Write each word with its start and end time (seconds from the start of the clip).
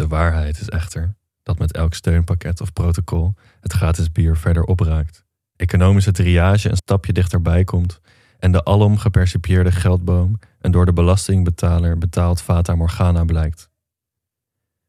De 0.00 0.08
waarheid 0.08 0.60
is 0.60 0.68
echter 0.68 1.14
dat 1.42 1.58
met 1.58 1.72
elk 1.72 1.94
steunpakket 1.94 2.60
of 2.60 2.72
protocol 2.72 3.34
het 3.60 3.72
gratis 3.72 4.12
bier 4.12 4.36
verder 4.36 4.64
opraakt. 4.64 5.24
Economische 5.56 6.12
triage 6.12 6.70
een 6.70 6.76
stapje 6.76 7.12
dichterbij 7.12 7.64
komt 7.64 8.00
en 8.38 8.52
de 8.52 8.64
alom 8.64 8.98
gepercipieerde 8.98 9.72
geldboom 9.72 10.38
een 10.60 10.70
door 10.70 10.86
de 10.86 10.92
belastingbetaler 10.92 11.98
betaald 11.98 12.42
Fata 12.42 12.74
Morgana 12.74 13.24
blijkt. 13.24 13.70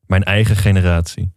Mijn 0.05 0.23
eigen 0.23 0.55
generatie, 0.55 1.31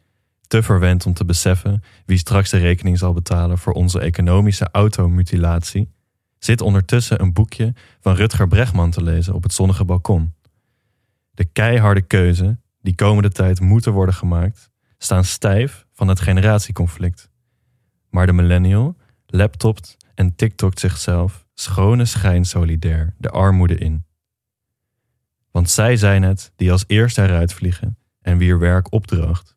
te 0.47 0.63
verwend 0.63 1.07
om 1.07 1.15
te 1.15 1.25
beseffen 1.25 1.83
wie 2.07 2.19
straks 2.19 2.51
de 2.51 2.59
rekening 2.59 2.99
zal 2.99 3.13
betalen 3.13 3.59
voor 3.59 3.73
onze 3.73 4.01
economische 4.01 4.69
automutilatie, 4.73 5.91
zit 6.39 6.61
ondertussen 6.61 7.21
een 7.21 7.33
boekje 7.33 7.75
van 8.01 8.15
Rutger 8.15 8.49
Bregman 8.49 8.91
te 8.91 9.03
lezen 9.03 9.35
op 9.35 9.43
het 9.43 9.53
zonnige 9.53 9.85
balkon. 9.85 10.35
De 11.31 11.45
keiharde 11.45 12.03
keuze 12.03 12.63
die 12.85 12.95
komende 12.95 13.31
tijd 13.31 13.61
moeten 13.61 13.93
worden 13.93 14.15
gemaakt, 14.15 14.71
staan 14.99 15.25
stijf 15.25 15.87
van 15.93 16.09
het 16.09 16.21
generatieconflict. 16.21 17.31
Maar 18.11 18.27
de 18.27 18.33
millennial 18.33 18.97
laptopt 19.27 19.97
en 20.15 20.35
tiktokt 20.35 20.81
zichzelf 20.81 21.47
schone 21.55 22.05
schijn 22.05 22.45
solidair 22.45 23.15
de 23.19 23.31
armoede 23.31 23.79
in. 23.79 24.05
Want 25.51 25.71
zij 25.71 25.97
zijn 25.97 26.23
het 26.23 26.53
die 26.57 26.73
als 26.73 26.85
eerste 26.87 27.23
eruit 27.23 27.53
vliegen 27.53 27.99
en 28.21 28.39
wier 28.39 28.59
werk 28.59 28.93
opdroogt. 28.93 29.57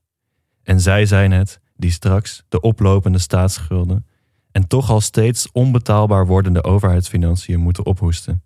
En 0.63 0.81
zij 0.81 1.05
zijn 1.05 1.31
het 1.31 1.59
die 1.75 1.91
straks 1.91 2.43
de 2.49 2.61
oplopende 2.61 3.19
staatsschulden 3.19 4.05
en 4.51 4.67
toch 4.67 4.89
al 4.89 5.01
steeds 5.01 5.51
onbetaalbaar 5.51 6.25
wordende 6.25 6.63
overheidsfinanciën 6.63 7.59
moeten 7.59 7.85
ophoesten. 7.85 8.43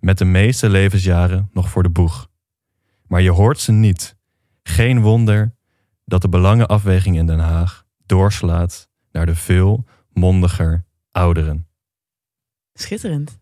Met 0.00 0.18
de 0.18 0.24
meeste 0.24 0.68
levensjaren 0.68 1.48
nog 1.52 1.68
voor 1.68 1.82
de 1.82 1.90
boeg. 1.90 2.28
Maar 3.08 3.22
je 3.22 3.30
hoort 3.30 3.58
ze 3.58 3.72
niet. 3.72 4.16
Geen 4.62 5.00
wonder 5.00 5.54
dat 6.04 6.22
de 6.22 6.28
belangenafweging 6.28 7.16
in 7.16 7.26
Den 7.26 7.38
Haag 7.38 7.84
doorslaat 8.06 8.88
naar 9.12 9.26
de 9.26 9.34
veel 9.34 9.84
mondiger 10.12 10.84
ouderen. 11.10 11.68
Schitterend. 12.74 13.38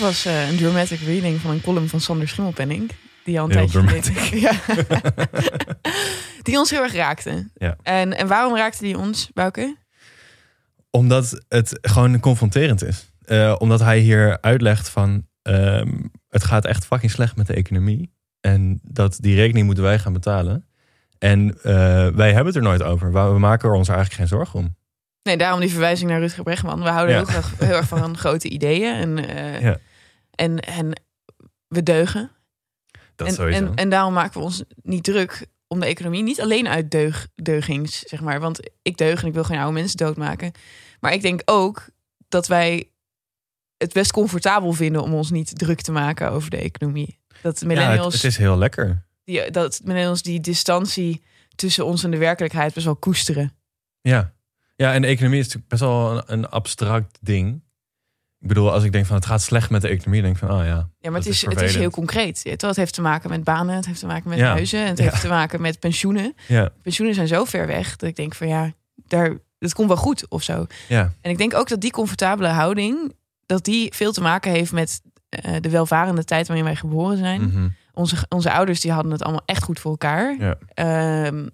Was 0.00 0.24
eh, 0.24 0.48
een 0.48 0.56
dramatic 0.56 1.00
reading 1.00 1.40
van 1.40 1.50
een 1.50 1.60
column 1.60 1.88
van 1.88 2.00
Sander 2.00 2.28
Schimmelpenning. 2.28 2.90
Die 3.24 3.40
al 3.40 3.50
een 3.50 3.56
Heel 3.58 3.84
tijdje 3.84 4.40
Ja. 4.40 4.52
die 6.42 6.58
ons 6.58 6.70
heel 6.70 6.82
erg 6.82 6.92
raakte. 6.94 7.50
Ja. 7.54 7.76
En, 7.82 8.16
en 8.16 8.26
waarom 8.26 8.56
raakte 8.56 8.82
die 8.82 8.98
ons, 8.98 9.30
Bouke? 9.34 9.76
Omdat 10.90 11.40
het 11.48 11.78
gewoon 11.82 12.20
confronterend 12.20 12.84
is. 12.84 13.12
Eh, 13.24 13.54
omdat 13.58 13.80
hij 13.80 13.98
hier 13.98 14.38
uitlegt 14.40 14.88
van 14.88 15.26
ehm, 15.42 15.88
het 16.28 16.44
gaat 16.44 16.64
echt 16.64 16.84
fucking 16.86 17.10
slecht 17.12 17.36
met 17.36 17.46
de 17.46 17.54
economie. 17.54 18.12
En 18.40 18.80
dat 18.82 19.16
die 19.20 19.34
rekening 19.34 19.66
moeten 19.66 19.84
wij 19.84 19.98
gaan 19.98 20.12
betalen. 20.12 20.66
En 21.18 21.58
eh, 21.62 21.72
wij 22.08 22.26
hebben 22.26 22.46
het 22.46 22.56
er 22.56 22.62
nooit 22.62 22.82
over. 22.82 23.12
We 23.32 23.38
maken 23.38 23.68
er 23.68 23.74
ons 23.74 23.88
eigenlijk 23.88 24.18
geen 24.18 24.28
zorgen 24.38 24.58
om. 24.58 24.76
Nee, 25.22 25.36
daarom 25.36 25.60
die 25.60 25.70
verwijzing 25.70 26.10
naar 26.10 26.20
Rutger 26.20 26.42
Bregman. 26.42 26.82
We 26.82 26.88
houden 26.88 27.14
Ja. 27.14 27.20
heel, 27.20 27.30
graag, 27.30 27.52
heel 27.58 27.76
erg 27.76 27.88
van 27.88 28.16
grote 28.24 28.48
ideeën. 28.48 28.94
En, 28.94 29.16
Ja. 29.60 29.76
En, 30.40 30.60
en 30.60 31.02
we 31.68 31.82
deugen. 31.82 32.30
Dat 33.16 33.28
en, 33.28 33.34
sowieso. 33.34 33.64
en, 33.64 33.74
en 33.74 33.90
daarom 33.90 34.12
maken 34.12 34.38
we 34.38 34.44
ons 34.44 34.62
niet 34.82 35.04
druk 35.04 35.46
om 35.66 35.80
de 35.80 35.86
economie. 35.86 36.22
Niet 36.22 36.40
alleen 36.40 36.68
uit 36.68 36.90
deug, 36.90 37.28
deugings, 37.34 37.98
zeg 37.98 38.20
maar. 38.20 38.40
Want 38.40 38.70
ik 38.82 38.96
deug 38.96 39.22
en 39.22 39.28
ik 39.28 39.34
wil 39.34 39.44
geen 39.44 39.58
oude 39.58 39.72
mensen 39.72 39.96
doodmaken. 39.96 40.52
Maar 41.00 41.12
ik 41.12 41.22
denk 41.22 41.42
ook 41.44 41.88
dat 42.28 42.46
wij 42.46 42.90
het 43.76 43.92
best 43.92 44.12
comfortabel 44.12 44.72
vinden 44.72 45.02
om 45.02 45.14
ons 45.14 45.30
niet 45.30 45.58
druk 45.58 45.80
te 45.80 45.92
maken 45.92 46.30
over 46.30 46.50
de 46.50 46.56
economie. 46.56 47.18
Dat 47.42 47.60
ja, 47.60 47.66
millennials, 47.66 48.12
het, 48.12 48.22
het 48.22 48.30
is 48.30 48.36
heel 48.36 48.58
lekker. 48.58 49.06
die, 49.24 49.50
dat 49.50 49.80
millennials 49.84 50.22
die 50.22 50.40
distantie 50.40 51.22
tussen 51.54 51.86
ons 51.86 52.04
en 52.04 52.10
de 52.10 52.16
werkelijkheid 52.16 52.74
best 52.74 52.86
wel 52.86 52.96
koesteren. 52.96 53.52
Ja. 54.00 54.32
ja, 54.76 54.92
en 54.92 55.02
de 55.02 55.08
economie 55.08 55.38
is 55.38 55.44
natuurlijk 55.44 55.70
best 55.70 55.82
wel 55.82 56.16
een, 56.16 56.22
een 56.26 56.48
abstract 56.48 57.18
ding. 57.20 57.62
Ik 58.40 58.48
bedoel, 58.48 58.72
als 58.72 58.84
ik 58.84 58.92
denk 58.92 59.06
van 59.06 59.16
het 59.16 59.26
gaat 59.26 59.42
slecht 59.42 59.70
met 59.70 59.82
de 59.82 59.88
economie, 59.88 60.22
denk 60.22 60.34
ik 60.34 60.40
van, 60.40 60.50
oh 60.58 60.64
ja. 60.64 60.64
Ja, 60.64 61.10
maar 61.10 61.12
dat 61.12 61.24
het 61.24 61.26
is, 61.32 61.46
het 61.46 61.60
is 61.60 61.76
heel 61.76 61.90
concreet. 61.90 62.40
Het 62.44 62.76
heeft 62.76 62.94
te 62.94 63.00
maken 63.00 63.30
met 63.30 63.44
banen, 63.44 63.74
het 63.76 63.86
heeft 63.86 64.00
te 64.00 64.06
maken 64.06 64.28
met 64.28 64.38
Ja. 64.38 64.50
huizen, 64.52 64.80
en 64.80 64.86
het 64.88 64.98
Ja. 64.98 65.04
heeft 65.04 65.20
te 65.20 65.28
maken 65.28 65.60
met 65.60 65.78
pensioenen. 65.80 66.34
Ja, 66.48 66.70
Pensioenen 66.82 67.14
zijn 67.16 67.28
zo 67.28 67.44
ver 67.44 67.66
weg 67.66 67.96
dat 67.96 68.08
ik 68.08 68.16
denk 68.16 68.34
van 68.34 68.48
ja, 68.48 68.72
daar, 69.06 69.36
het 69.58 69.74
komt 69.74 69.88
wel 69.88 69.96
goed 69.96 70.28
of 70.28 70.42
zo. 70.42 70.66
ja, 70.88 71.12
En 71.20 71.30
ik 71.30 71.38
denk 71.38 71.54
ook 71.54 71.68
dat 71.68 71.80
die 71.80 71.90
comfortabele 71.90 72.48
houding, 72.48 73.12
dat 73.46 73.64
die 73.64 73.94
veel 73.94 74.12
te 74.12 74.20
maken 74.20 74.50
heeft 74.52 74.72
met 74.72 75.00
eh, 75.28 75.54
de 75.60 75.70
welvarende 75.70 76.24
tijd 76.24 76.46
waarin 76.46 76.64
wij 76.66 76.76
geboren 76.76 77.16
zijn. 77.18 77.40
mhm, 77.42 77.68
Onze, 77.94 78.16
onze 78.28 78.52
ouders 78.52 78.80
die 78.80 78.92
hadden 78.92 79.12
het 79.12 79.22
allemaal 79.22 79.42
echt 79.44 79.62
goed 79.62 79.80
voor 79.80 79.90
elkaar. 79.90 80.36
ja. 80.38 80.58
Ehm, 80.74 81.46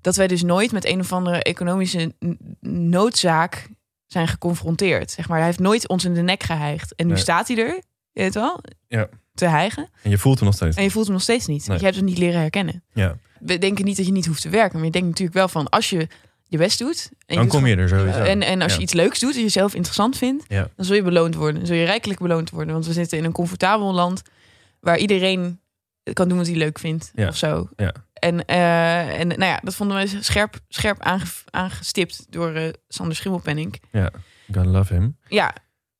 dat 0.00 0.16
wij 0.16 0.26
dus 0.26 0.42
nooit 0.42 0.72
met 0.72 0.84
een 0.86 1.00
of 1.00 1.12
andere 1.12 1.42
economische 1.42 2.14
noodzaak 2.60 3.68
zijn 4.12 4.28
geconfronteerd. 4.28 5.10
Zeg 5.10 5.28
maar, 5.28 5.36
hij 5.36 5.46
heeft 5.46 5.58
nooit 5.58 5.88
ons 5.88 6.04
in 6.04 6.14
de 6.14 6.22
nek 6.22 6.42
geheigd. 6.42 6.94
En 6.94 7.06
nu 7.06 7.12
Nee. 7.12 7.22
staat 7.22 7.48
hij 7.48 7.56
er, 7.56 7.74
je 8.12 8.20
weet 8.22 8.34
wel, 8.34 8.60
Ja. 8.88 9.08
te 9.34 9.46
hijgen. 9.46 9.88
En 10.02 10.10
je 10.10 10.18
voelt 10.18 10.36
hem 10.36 10.44
nog 10.46 10.54
steeds. 10.56 10.76
En 10.76 10.82
je 10.82 10.90
voelt 10.90 11.04
hem 11.04 11.14
nog 11.14 11.22
steeds 11.22 11.46
niet. 11.46 11.58
Nee. 11.58 11.66
Want 11.66 11.78
je 11.80 11.84
hebt 11.84 11.96
hem 11.98 12.04
niet 12.06 12.18
leren 12.18 12.40
herkennen. 12.40 12.82
Ja, 12.92 13.16
We 13.40 13.58
denken 13.58 13.84
niet 13.84 13.96
dat 13.96 14.06
je 14.06 14.12
niet 14.12 14.26
hoeft 14.26 14.42
te 14.42 14.48
werken. 14.48 14.76
Maar 14.76 14.84
je 14.86 14.92
denkt 14.92 15.08
natuurlijk 15.08 15.36
wel 15.36 15.48
van 15.48 15.68
als 15.68 15.90
je 15.90 16.08
je 16.44 16.58
best 16.58 16.78
doet. 16.78 17.10
En 17.26 17.36
dan 17.36 17.46
kom 17.48 17.66
je 17.66 17.76
er 17.76 17.88
sowieso. 17.88 18.18
En, 18.22 18.42
en 18.42 18.62
als 18.62 18.74
je 18.74 18.80
iets 18.82 18.92
leuks 18.92 19.18
doet 19.20 19.34
en 19.34 19.40
jezelf 19.40 19.74
interessant 19.74 20.16
vindt, 20.16 20.44
Ja. 20.48 20.68
dan 20.76 20.84
zul 20.84 20.96
je 20.96 21.02
beloond 21.02 21.34
worden. 21.34 21.54
Dan 21.54 21.66
zul 21.66 21.76
je 21.76 21.84
rijkelijk 21.84 22.20
beloond 22.20 22.50
worden. 22.50 22.72
Want 22.72 22.86
we 22.86 22.92
zitten 22.92 23.18
in 23.18 23.24
een 23.24 23.32
comfortabel 23.32 23.92
land 23.92 24.22
waar 24.80 24.98
iedereen 24.98 25.60
kan 26.12 26.28
doen 26.28 26.38
wat 26.38 26.46
hij 26.46 26.56
leuk 26.56 26.78
vindt. 26.78 27.10
Ja. 27.14 27.28
Of 27.28 27.36
zo. 27.36 27.68
Ja. 27.76 27.94
En, 28.20 28.44
eh, 28.44 29.20
en 29.20 29.28
nou 29.28 29.44
ja, 29.44 29.60
dat 29.62 29.74
vonden 29.74 29.96
we 29.96 30.22
scherp, 30.22 30.58
scherp 30.68 31.00
aange, 31.00 31.24
aangestipt 31.50 32.26
door 32.32 32.52
eh, 32.52 32.68
Sander 32.88 33.16
Schimmelpenning. 33.16 33.82
Ja, 33.92 34.10
gotta 34.52 34.70
love 34.70 34.94
him. 34.94 35.16
Ja, 35.28 35.54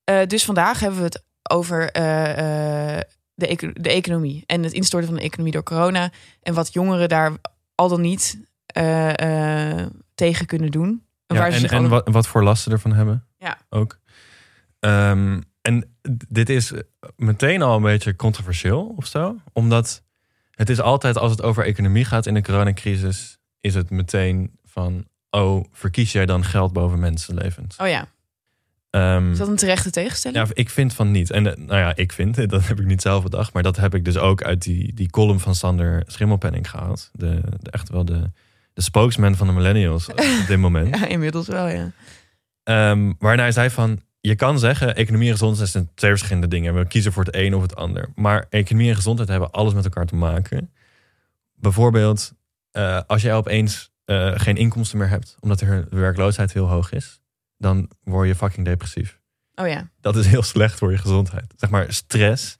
eh, 0.04 0.26
dus 0.26 0.44
vandaag 0.44 0.80
hebben 0.80 0.98
we 0.98 1.04
het 1.04 1.24
over 1.42 1.92
de, 1.92 3.46
eco- 3.46 3.72
de 3.72 3.90
economie 3.90 4.42
en 4.46 4.62
het 4.62 4.72
instorten 4.72 5.08
van 5.08 5.18
de 5.18 5.24
economie 5.24 5.52
door 5.52 5.62
corona. 5.62 6.10
En 6.42 6.54
wat 6.54 6.72
jongeren 6.72 7.08
daar 7.08 7.32
al 7.74 7.88
dan 7.88 8.00
niet 8.00 8.38
tegen 10.14 10.46
kunnen 10.46 10.70
doen. 10.70 10.88
En 11.26 11.36
Ja, 11.36 11.42
waar 11.42 11.52
ze 11.52 11.68
en 11.68 11.90
al 11.92 12.02
wat 12.04 12.26
voor 12.26 12.42
lasten 12.42 12.72
ervan 12.72 12.92
hebben. 12.92 13.26
Ja. 13.38 13.58
Ook. 13.68 13.98
Ehm, 14.80 15.40
en 15.62 15.96
dit 16.28 16.48
is 16.48 16.72
meteen 17.16 17.62
al 17.62 17.76
een 17.76 17.82
beetje 17.82 18.16
controversieel 18.16 18.94
of 18.96 19.06
zo. 19.06 19.36
Omdat 19.52 20.02
het 20.60 20.70
is 20.70 20.80
altijd 20.80 21.18
als 21.18 21.30
het 21.30 21.42
over 21.42 21.64
economie 21.64 22.04
gaat 22.04 22.26
in 22.26 22.34
de 22.34 22.42
coronacrisis... 22.42 23.38
is 23.60 23.74
het 23.74 23.90
meteen 23.90 24.58
van... 24.64 25.04
oh, 25.30 25.64
verkies 25.72 26.12
jij 26.12 26.26
dan 26.26 26.44
geld 26.44 26.72
boven 26.72 26.98
mensenlevens? 26.98 27.76
Oh 27.76 27.88
ja, 27.88 28.08
Ehm, 28.90 29.30
is 29.30 29.38
dat 29.38 29.48
een 29.48 29.56
terechte 29.56 29.90
tegenstelling? 29.90 30.46
ja, 30.46 30.54
ik 30.54 30.70
vind 30.70 30.94
van 30.94 31.10
niet. 31.10 31.30
En 31.30 31.46
eh, 31.46 31.56
nou 31.56 31.80
ja, 31.80 31.96
ik 31.96 32.12
vind, 32.12 32.34
dat 32.50 32.66
heb 32.66 32.80
ik 32.80 32.86
niet 32.86 33.02
zelf 33.02 33.22
bedacht... 33.22 33.52
maar 33.52 33.62
dat 33.62 33.76
heb 33.76 33.94
ik 33.94 34.04
dus 34.04 34.18
ook 34.18 34.42
uit 34.42 34.62
die, 34.62 34.94
die 34.94 35.10
column 35.10 35.40
van 35.40 35.54
Sander 35.54 36.02
Schimmelpenning 36.06 36.70
gehaald. 36.70 37.10
De, 37.12 37.40
de, 37.60 37.70
echt 37.70 37.88
wel 37.88 38.04
de, 38.04 38.30
de 38.72 38.82
spokesman 38.82 39.36
van 39.36 39.46
de 39.46 39.52
millennials 39.52 40.08
op 40.08 40.44
dit 40.46 40.58
moment. 40.58 40.96
Ja, 40.98 41.06
inmiddels 41.06 41.46
wel, 41.46 41.68
ja. 41.68 41.90
Ehm, 42.62 43.12
waarna 43.18 43.42
hij 43.42 43.52
zei 43.52 43.70
van, 43.70 44.00
je 44.20 44.34
kan 44.34 44.58
zeggen, 44.58 44.96
economie 44.96 45.26
en 45.26 45.32
gezondheid 45.32 45.68
zijn 45.68 45.90
twee 45.94 46.10
verschillende 46.10 46.48
dingen. 46.48 46.74
We 46.74 46.86
kiezen 46.86 47.12
voor 47.12 47.24
het 47.24 47.34
een 47.34 47.54
of 47.54 47.62
het 47.62 47.76
ander. 47.76 48.08
Maar 48.14 48.46
economie 48.48 48.88
en 48.88 48.96
gezondheid 48.96 49.28
hebben 49.28 49.50
alles 49.50 49.74
met 49.74 49.84
elkaar 49.84 50.06
te 50.06 50.16
maken. 50.16 50.72
Bijvoorbeeld, 51.54 52.32
eh, 52.70 53.00
als 53.06 53.22
jij 53.22 53.34
opeens 53.34 53.90
eh, 54.04 54.32
geen 54.34 54.56
inkomsten 54.56 54.98
meer 54.98 55.08
hebt, 55.08 55.36
omdat 55.40 55.60
er 55.60 55.86
de 55.90 55.96
werkloosheid 55.96 56.52
heel 56.52 56.68
hoog 56.68 56.92
is, 56.92 57.20
dan 57.56 57.90
word 58.02 58.28
je 58.28 58.34
fucking 58.34 58.66
depressief. 58.66 59.18
Oh 59.54 59.68
ja, 59.68 59.90
Dat 60.00 60.16
is 60.16 60.26
heel 60.26 60.42
slecht 60.42 60.78
voor 60.78 60.90
je 60.90 60.98
gezondheid. 60.98 61.54
Zeg 61.56 61.70
maar, 61.70 61.92
stress, 61.92 62.58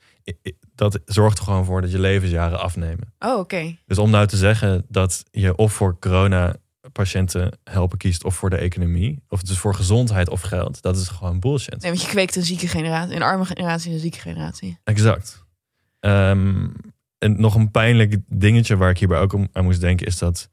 dat 0.75 1.01
zorgt 1.05 1.39
er 1.39 1.45
gewoon 1.45 1.65
voor 1.65 1.81
dat 1.81 1.91
je 1.91 1.99
levensjaren 1.99 2.61
afnemen. 2.61 3.15
oh 3.19 3.39
oké. 3.39 3.77
Dus 3.87 3.99
om 3.99 4.11
nou 4.11 4.27
te 4.27 4.37
zeggen 4.37 4.85
dat 4.89 5.25
je 5.31 5.57
of 5.57 5.73
voor 5.73 5.99
corona 5.99 6.57
patiënten 6.93 7.59
helpen 7.65 7.99
kiest 7.99 8.25
of 8.25 8.35
voor 8.35 8.51
de 8.51 8.57
economie, 8.57 9.23
of 9.29 9.43
dus 9.43 9.59
voor 9.59 9.75
gezondheid 9.75 10.29
of 10.29 10.41
geld, 10.41 10.83
dat 10.83 10.97
is 10.97 11.09
gewoon 11.09 11.41
bullshit. 11.41 11.83
Nee, 11.83 11.91
want 11.91 12.03
je 12.03 12.09
kweekt 12.09 12.37
een 12.37 12.45
zieke 12.45 12.69
generatie, 12.69 13.17
een 13.17 13.23
arme 13.23 13.45
generatie 13.45 13.89
en 13.89 13.95
een 13.95 14.01
zieke 14.01 14.19
generatie. 14.19 14.79
Exact. 14.85 15.45
Ehm, 16.01 16.69
en 17.19 17.41
nog 17.41 17.55
een 17.55 17.71
pijnlijk 17.71 18.17
dingetje 18.27 18.77
waar 18.77 18.91
ik 18.91 18.99
hierbij 18.99 19.19
ook 19.19 19.35
aan 19.53 19.65
moest 19.65 19.81
denken 19.81 20.07
is 20.07 20.19
dat 20.19 20.51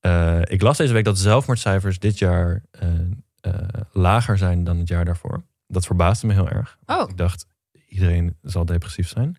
eh, 0.00 0.40
ik 0.44 0.62
las 0.62 0.76
deze 0.76 0.92
week 0.92 1.04
dat 1.04 1.18
zelfmoordcijfers 1.18 1.98
dit 1.98 2.18
jaar 2.18 2.62
eh, 2.70 2.88
eh, 3.40 3.52
lager 3.92 4.38
zijn 4.38 4.64
dan 4.64 4.78
het 4.78 4.88
jaar 4.88 5.04
daarvoor. 5.04 5.44
Dat 5.66 5.86
verbaasde 5.86 6.26
me 6.26 6.32
heel 6.32 6.48
erg. 6.48 6.78
Oh, 6.86 7.10
Ik 7.10 7.16
dacht, 7.16 7.46
iedereen 7.88 8.36
zal 8.42 8.64
depressief 8.64 9.08
zijn. 9.08 9.36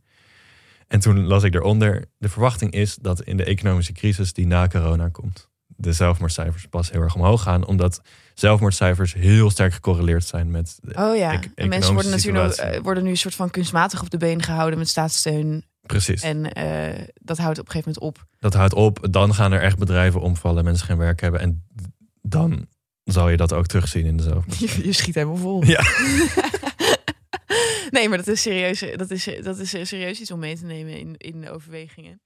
En 0.88 1.00
toen 1.00 1.26
las 1.26 1.44
ik 1.44 1.56
eronder, 1.56 2.06
de 2.18 2.30
verwachting 2.30 2.72
is 2.72 2.96
dat 2.96 3.22
in 3.22 3.38
de 3.38 3.44
economische 3.44 3.94
crisis 3.94 4.34
die 4.34 4.48
na 4.48 4.68
corona 4.68 5.10
komt, 5.10 5.50
de 5.76 5.94
zelfmoordcijfers 5.94 6.66
pas 6.66 6.92
heel 6.92 7.02
erg 7.02 7.16
omhoog 7.16 7.42
gaan, 7.42 7.66
omdat 7.66 8.02
zelfmoordcijfers 8.34 9.14
heel 9.14 9.50
sterk 9.50 9.74
gecorreleerd 9.74 10.26
zijn 10.26 10.52
met... 10.52 10.80
oh 10.92 11.18
ja. 11.18 11.34
ec- 11.34 11.50
en 11.56 11.70
mensen 11.70 11.94
worden 11.94 12.12
natuurlijk 12.12 12.54
eh, 12.54 12.82
worden 12.82 13.04
nu 13.04 13.10
een 13.10 13.18
soort 13.18 13.36
van 13.36 13.50
kunstmatig 13.50 14.02
op 14.02 14.10
de 14.10 14.18
been 14.18 14.44
gehouden 14.44 14.80
met 14.80 14.90
staatssteun. 14.90 15.66
Precies. 15.82 16.22
En 16.22 16.54
eh, 16.54 17.06
dat 17.14 17.38
houdt 17.38 17.60
op 17.60 17.66
een 17.66 17.72
gegeven 17.72 17.94
moment 17.96 18.18
op. 18.18 18.26
Dat 18.40 18.54
houdt 18.54 18.74
op, 18.74 19.08
dan 19.12 19.34
gaan 19.34 19.52
er 19.52 19.62
echt 19.62 19.78
bedrijven 19.78 20.22
omvallen, 20.22 20.64
mensen 20.64 20.86
geen 20.86 20.98
werk 20.98 21.22
hebben 21.22 21.40
en 21.40 21.64
dan 22.22 22.68
zal 23.04 23.30
je 23.30 23.38
dat 23.38 23.54
ook 23.54 23.66
terugzien 23.66 24.06
in 24.06 24.18
de 24.18 24.24
zelfmoord. 24.24 24.60
Je, 24.60 24.86
je 24.88 24.94
schiet 24.94 25.16
helemaal 25.16 25.36
vol. 25.36 25.64
Ja. 25.64 25.84
nee, 27.96 28.10
maar 28.10 28.18
dat 28.18 28.28
is 28.28 28.42
serieus. 28.42 28.84
Dat 28.96 29.12
is, 29.12 29.30
dat 29.44 29.60
is 29.60 29.70
serieus 29.70 30.20
iets 30.20 30.32
om 30.32 30.40
mee 30.40 30.58
te 30.58 30.66
nemen 30.66 30.98
in, 31.00 31.16
in 31.18 31.42
de 31.42 31.52
overwegingen. 31.52 32.22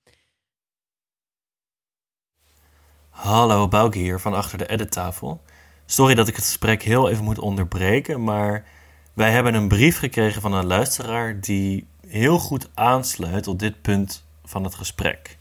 Hallo, 3.19 3.67
Bouke 3.67 3.97
hier 3.97 4.19
van 4.19 4.33
achter 4.33 4.57
de 4.57 4.67
edittafel. 4.67 5.41
Sorry 5.85 6.15
dat 6.15 6.27
ik 6.27 6.35
het 6.35 6.45
gesprek 6.45 6.83
heel 6.83 7.09
even 7.09 7.23
moet 7.23 7.39
onderbreken, 7.39 8.23
maar 8.23 8.65
wij 9.13 9.31
hebben 9.31 9.53
een 9.53 9.67
brief 9.67 9.97
gekregen 9.97 10.41
van 10.41 10.53
een 10.53 10.65
luisteraar 10.65 11.39
die 11.39 11.87
heel 12.07 12.39
goed 12.39 12.69
aansluit 12.73 13.47
op 13.47 13.59
dit 13.59 13.81
punt 13.81 14.25
van 14.43 14.63
het 14.63 14.75
gesprek. 14.75 15.37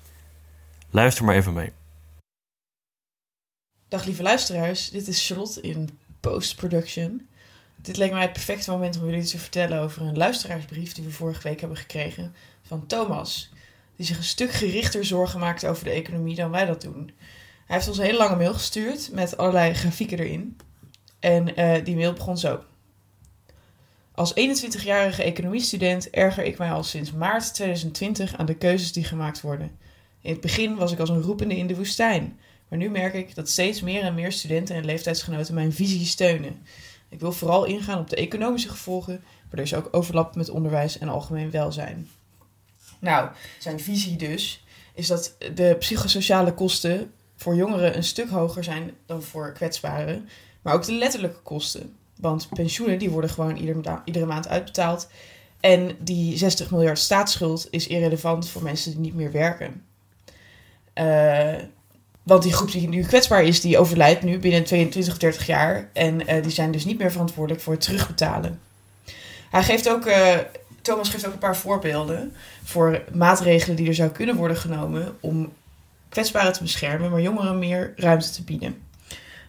Luister 0.90 1.24
maar 1.24 1.34
even 1.34 1.52
mee. 1.52 1.72
Dag 3.88 4.04
lieve 4.04 4.22
luisteraars, 4.22 4.90
dit 4.90 5.08
is 5.08 5.26
Charlotte 5.26 5.60
in 5.60 5.98
post-production. 6.20 7.28
Dit 7.76 7.96
leek 7.96 8.12
mij 8.12 8.22
het 8.22 8.32
perfecte 8.32 8.70
moment 8.70 9.00
om 9.00 9.04
jullie 9.04 9.24
te 9.24 9.38
vertellen 9.38 9.80
over 9.80 10.02
een 10.02 10.16
luisteraarsbrief 10.16 10.92
die 10.92 11.04
we 11.04 11.10
vorige 11.10 11.42
week 11.42 11.60
hebben 11.60 11.78
gekregen 11.78 12.34
van 12.62 12.86
Thomas. 12.86 13.52
Die 13.96 14.06
zich 14.06 14.16
een 14.16 14.24
stuk 14.24 14.50
gerichter 14.50 15.04
zorgen 15.04 15.40
maakt 15.40 15.66
over 15.66 15.84
de 15.84 15.90
economie 15.90 16.34
dan 16.34 16.50
wij 16.50 16.64
dat 16.64 16.82
doen. 16.82 17.12
Hij 17.68 17.76
heeft 17.76 17.88
ons 17.88 17.98
een 17.98 18.04
hele 18.04 18.18
lange 18.18 18.36
mail 18.36 18.52
gestuurd 18.52 19.10
met 19.12 19.36
allerlei 19.36 19.74
grafieken 19.74 20.18
erin. 20.18 20.56
En 21.18 21.56
eh, 21.56 21.84
die 21.84 21.96
mail 21.96 22.12
begon 22.12 22.38
zo. 22.38 22.60
Als 24.14 24.32
21-jarige 24.32 25.22
economiestudent 25.22 26.10
erger 26.10 26.44
ik 26.44 26.58
mij 26.58 26.70
al 26.72 26.82
sinds 26.82 27.12
maart 27.12 27.54
2020 27.54 28.36
aan 28.36 28.46
de 28.46 28.54
keuzes 28.54 28.92
die 28.92 29.04
gemaakt 29.04 29.40
worden. 29.40 29.78
In 30.20 30.32
het 30.32 30.40
begin 30.40 30.76
was 30.76 30.92
ik 30.92 30.98
als 30.98 31.08
een 31.08 31.22
roepende 31.22 31.56
in 31.56 31.66
de 31.66 31.76
woestijn. 31.76 32.38
Maar 32.68 32.78
nu 32.78 32.90
merk 32.90 33.14
ik 33.14 33.34
dat 33.34 33.48
steeds 33.48 33.80
meer 33.80 34.02
en 34.02 34.14
meer 34.14 34.32
studenten 34.32 34.76
en 34.76 34.84
leeftijdsgenoten 34.84 35.54
mijn 35.54 35.72
visie 35.72 36.06
steunen. 36.06 36.62
Ik 37.08 37.20
wil 37.20 37.32
vooral 37.32 37.64
ingaan 37.64 37.98
op 37.98 38.10
de 38.10 38.16
economische 38.16 38.68
gevolgen, 38.68 39.22
waardoor 39.48 39.66
ze 39.66 39.76
ook 39.76 39.88
overlappen 39.90 40.38
met 40.38 40.50
onderwijs 40.50 40.98
en 40.98 41.08
algemeen 41.08 41.50
welzijn. 41.50 42.08
Nou, 42.98 43.30
zijn 43.58 43.80
visie 43.80 44.16
dus 44.16 44.64
is 44.94 45.06
dat 45.06 45.36
de 45.54 45.76
psychosociale 45.78 46.54
kosten 46.54 47.12
voor 47.38 47.54
jongeren 47.54 47.96
een 47.96 48.04
stuk 48.04 48.30
hoger 48.30 48.64
zijn 48.64 48.90
dan 49.06 49.22
voor 49.22 49.52
kwetsbaren, 49.52 50.28
maar 50.62 50.74
ook 50.74 50.84
de 50.84 50.92
letterlijke 50.92 51.40
kosten. 51.40 51.94
Want 52.20 52.48
pensioenen 52.54 52.98
die 52.98 53.10
worden 53.10 53.30
gewoon 53.30 53.56
iedere 54.04 54.26
maand 54.26 54.48
uitbetaald. 54.48 55.08
En 55.60 55.96
die 55.98 56.36
60 56.36 56.70
miljard 56.70 56.98
staatsschuld 56.98 57.66
is 57.70 57.86
irrelevant 57.86 58.48
voor 58.48 58.62
mensen 58.62 58.90
die 58.90 59.00
niet 59.00 59.14
meer 59.14 59.32
werken. 59.32 59.84
Eh, 60.92 61.54
want 62.22 62.42
die 62.42 62.52
groep 62.52 62.72
die 62.72 62.88
nu 62.88 63.02
kwetsbaar 63.02 63.44
is, 63.44 63.60
die 63.60 63.78
overlijdt 63.78 64.22
nu 64.22 64.38
binnen 64.38 64.64
22 64.64 65.12
of 65.12 65.18
30 65.18 65.46
jaar. 65.46 65.90
En 65.92 66.26
eh, 66.26 66.42
die 66.42 66.52
zijn 66.52 66.72
dus 66.72 66.84
niet 66.84 66.98
meer 66.98 67.12
verantwoordelijk 67.12 67.62
voor 67.62 67.72
het 67.72 67.82
terugbetalen. 67.82 68.60
Hij 69.50 69.62
geeft 69.62 69.90
ook, 69.90 70.06
eh, 70.06 70.36
Thomas 70.82 71.08
geeft 71.08 71.26
ook 71.26 71.32
een 71.32 71.38
paar 71.38 71.56
voorbeelden 71.56 72.32
voor 72.64 73.02
maatregelen 73.12 73.76
die 73.76 73.88
er 73.88 73.94
zou 73.94 74.10
kunnen 74.10 74.36
worden 74.36 74.56
genomen 74.56 75.16
om 75.20 75.52
kwetsbaren 76.08 76.52
te 76.52 76.62
beschermen, 76.62 77.10
maar 77.10 77.20
jongeren 77.20 77.58
meer 77.58 77.92
ruimte 77.96 78.30
te 78.30 78.42
bieden. 78.42 78.82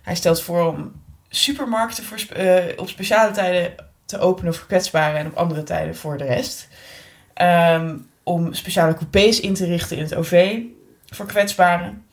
Hij 0.02 0.16
stelt 0.16 0.42
voor 0.42 0.68
om 0.68 0.92
supermarkten 1.30 2.04
voor, 2.04 2.18
eh, 2.18 2.64
op 2.76 2.90
speciale 2.90 3.32
tijden 3.32 3.74
te 4.06 4.20
openen 4.20 4.56
voor 4.56 4.68
kwetsbaren 4.68 5.20
en 5.20 5.28
op 5.28 5.36
andere 5.36 5.64
tijden 5.64 5.96
voor 5.96 6.18
de 6.18 6.24
rest. 6.24 6.68
Ehm, 7.34 7.98
om 8.24 8.54
speciale 8.54 8.94
coupés 8.94 9.40
in 9.40 9.54
te 9.54 9.66
richten 9.66 9.98
in 9.98 10.04
het 10.04 10.16
OV 10.16 10.60
voor 11.10 11.26
kwetsbaren. 11.26 12.06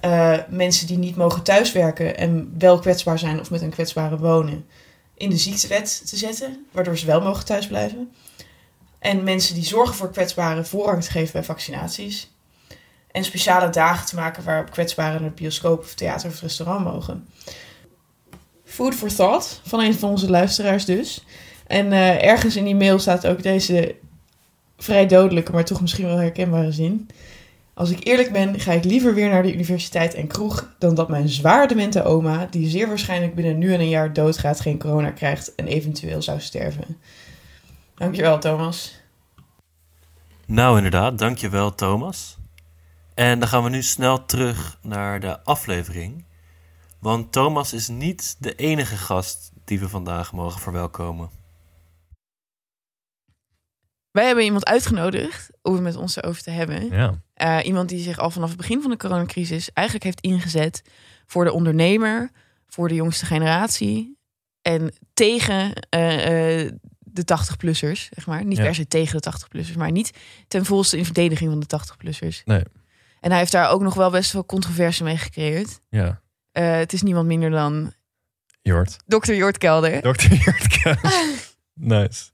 Eh, 0.00 0.38
mensen 0.48 0.86
die 0.86 0.98
niet 0.98 1.16
mogen 1.16 1.42
thuiswerken 1.42 2.16
en 2.16 2.54
wel 2.58 2.78
kwetsbaar 2.78 3.18
zijn 3.18 3.40
of 3.40 3.50
met 3.50 3.62
een 3.62 3.70
kwetsbare 3.70 4.18
wonen 4.18 4.66
in 5.14 5.30
de 5.30 5.36
ziektewet 5.36 6.08
te 6.08 6.16
zetten, 6.16 6.66
waardoor 6.72 6.98
ze 6.98 7.06
wel 7.06 7.20
mogen 7.20 7.44
thuisblijven. 7.44 8.12
En 8.98 9.24
mensen 9.24 9.54
die 9.54 9.64
zorgen 9.64 9.94
voor 9.94 10.10
kwetsbaren 10.10 10.66
voorrang 10.66 11.04
te 11.04 11.10
geven 11.10 11.32
bij 11.32 11.44
vaccinaties. 11.44 12.30
En 13.16 13.24
speciale 13.24 13.70
dagen 13.70 14.06
te 14.06 14.14
maken 14.14 14.44
waarop 14.44 14.70
kwetsbaren 14.70 15.22
naar 15.22 15.32
bioscoop 15.32 15.78
of 15.80 15.94
theater 15.94 16.30
of 16.30 16.40
restaurant 16.40 16.84
mogen. 16.84 17.28
Food 18.64 18.94
for 18.94 19.14
thought 19.14 19.60
van 19.64 19.80
een 19.80 19.94
van 19.94 20.10
onze 20.10 20.30
luisteraars 20.30 20.84
dus. 20.84 21.24
En 21.66 21.92
eh, 21.92 22.24
ergens 22.24 22.56
in 22.56 22.64
die 22.64 22.74
mail 22.74 22.98
staat 22.98 23.26
ook 23.26 23.42
deze 23.42 23.94
vrij 24.76 25.06
dodelijke, 25.06 25.52
maar 25.52 25.64
toch 25.64 25.80
misschien 25.80 26.06
wel 26.06 26.16
herkenbare 26.16 26.72
zin. 26.72 27.08
Als 27.74 27.90
ik 27.90 28.06
eerlijk 28.06 28.32
ben, 28.32 28.60
ga 28.60 28.72
ik 28.72 28.84
liever 28.84 29.14
weer 29.14 29.28
naar 29.28 29.42
de 29.42 29.54
universiteit 29.54 30.14
en 30.14 30.26
kroeg 30.26 30.74
dan 30.78 30.94
dat 30.94 31.08
mijn 31.08 31.28
zwaar 31.28 31.68
demente 31.68 32.04
oma, 32.04 32.46
die 32.50 32.68
zeer 32.68 32.88
waarschijnlijk 32.88 33.34
binnen 33.34 33.58
nu 33.58 33.72
en 33.72 33.80
een 33.80 33.88
jaar 33.88 34.12
doodgaat, 34.12 34.60
geen 34.60 34.78
corona 34.78 35.10
krijgt 35.10 35.54
en 35.54 35.66
eventueel 35.66 36.22
zou 36.22 36.40
sterven. 36.40 36.98
Dankjewel, 37.94 38.38
Thomas. 38.38 39.00
Nou, 40.46 40.76
inderdaad, 40.76 41.18
dankjewel 41.18 41.74
Thomas. 41.74 42.36
En 43.16 43.38
dan 43.38 43.48
gaan 43.48 43.62
we 43.62 43.68
nu 43.70 43.82
snel 43.82 44.24
terug 44.24 44.78
naar 44.82 45.20
de 45.20 45.44
aflevering. 45.44 46.24
Want 47.00 47.32
Thomas 47.32 47.72
is 47.72 47.88
niet 47.88 48.36
de 48.38 48.54
enige 48.54 48.96
gast 48.96 49.50
die 49.64 49.78
we 49.80 49.88
vandaag 49.88 50.32
mogen 50.32 50.60
verwelkomen. 50.60 51.30
Wij 54.10 54.26
hebben 54.26 54.44
iemand 54.44 54.66
uitgenodigd 54.66 55.50
om 55.62 55.72
het 55.72 55.82
met 55.82 55.96
ons 55.96 56.16
erover 56.16 56.42
te 56.42 56.50
hebben. 56.50 56.90
Ja. 56.90 57.20
Eh, 57.34 57.58
iemand 57.66 57.88
die 57.88 58.02
zich 58.02 58.18
al 58.18 58.30
vanaf 58.30 58.48
het 58.48 58.58
begin 58.58 58.82
van 58.82 58.90
de 58.90 58.96
coronacrisis 58.96 59.72
eigenlijk 59.72 60.06
heeft 60.06 60.20
ingezet 60.20 60.82
voor 61.26 61.44
de 61.44 61.52
ondernemer, 61.52 62.30
voor 62.66 62.88
de 62.88 62.94
jongste 62.94 63.26
generatie 63.26 64.18
en 64.62 64.92
tegen 65.14 65.72
eh, 65.88 66.64
eh, 66.64 66.72
de 66.98 67.24
80-plussers, 67.24 68.08
zeg 68.14 68.26
maar. 68.26 68.44
Niet 68.44 68.58
Ja. 68.58 68.64
per 68.64 68.74
se 68.74 68.86
tegen 68.88 69.20
de 69.20 69.30
80-plussers, 69.30 69.76
maar 69.76 69.90
niet 69.90 70.10
ten 70.48 70.64
volste 70.64 70.96
in 70.98 71.04
verdediging 71.04 71.50
van 71.50 71.60
de 71.60 71.66
80-plussers. 71.66 72.42
Nee. 72.44 72.62
En 73.26 73.32
hij 73.32 73.40
heeft 73.40 73.52
daar 73.52 73.70
ook 73.70 73.82
nog 73.82 73.94
wel 73.94 74.10
best 74.10 74.32
wel 74.32 74.46
controverse 74.46 75.04
mee 75.04 75.16
gecreëerd. 75.16 75.78
Ja. 75.88 76.20
Eh, 76.52 76.76
het 76.76 76.92
is 76.92 77.02
niemand 77.02 77.26
minder 77.26 77.50
dan 77.50 77.92
Jort. 78.62 78.96
Dr. 79.06 79.32
Jort 79.32 79.58
Kelder. 79.58 80.00
Dr. 80.00 80.32
Jort 80.44 80.66
Kelder. 80.66 81.12
nice. 81.74 82.24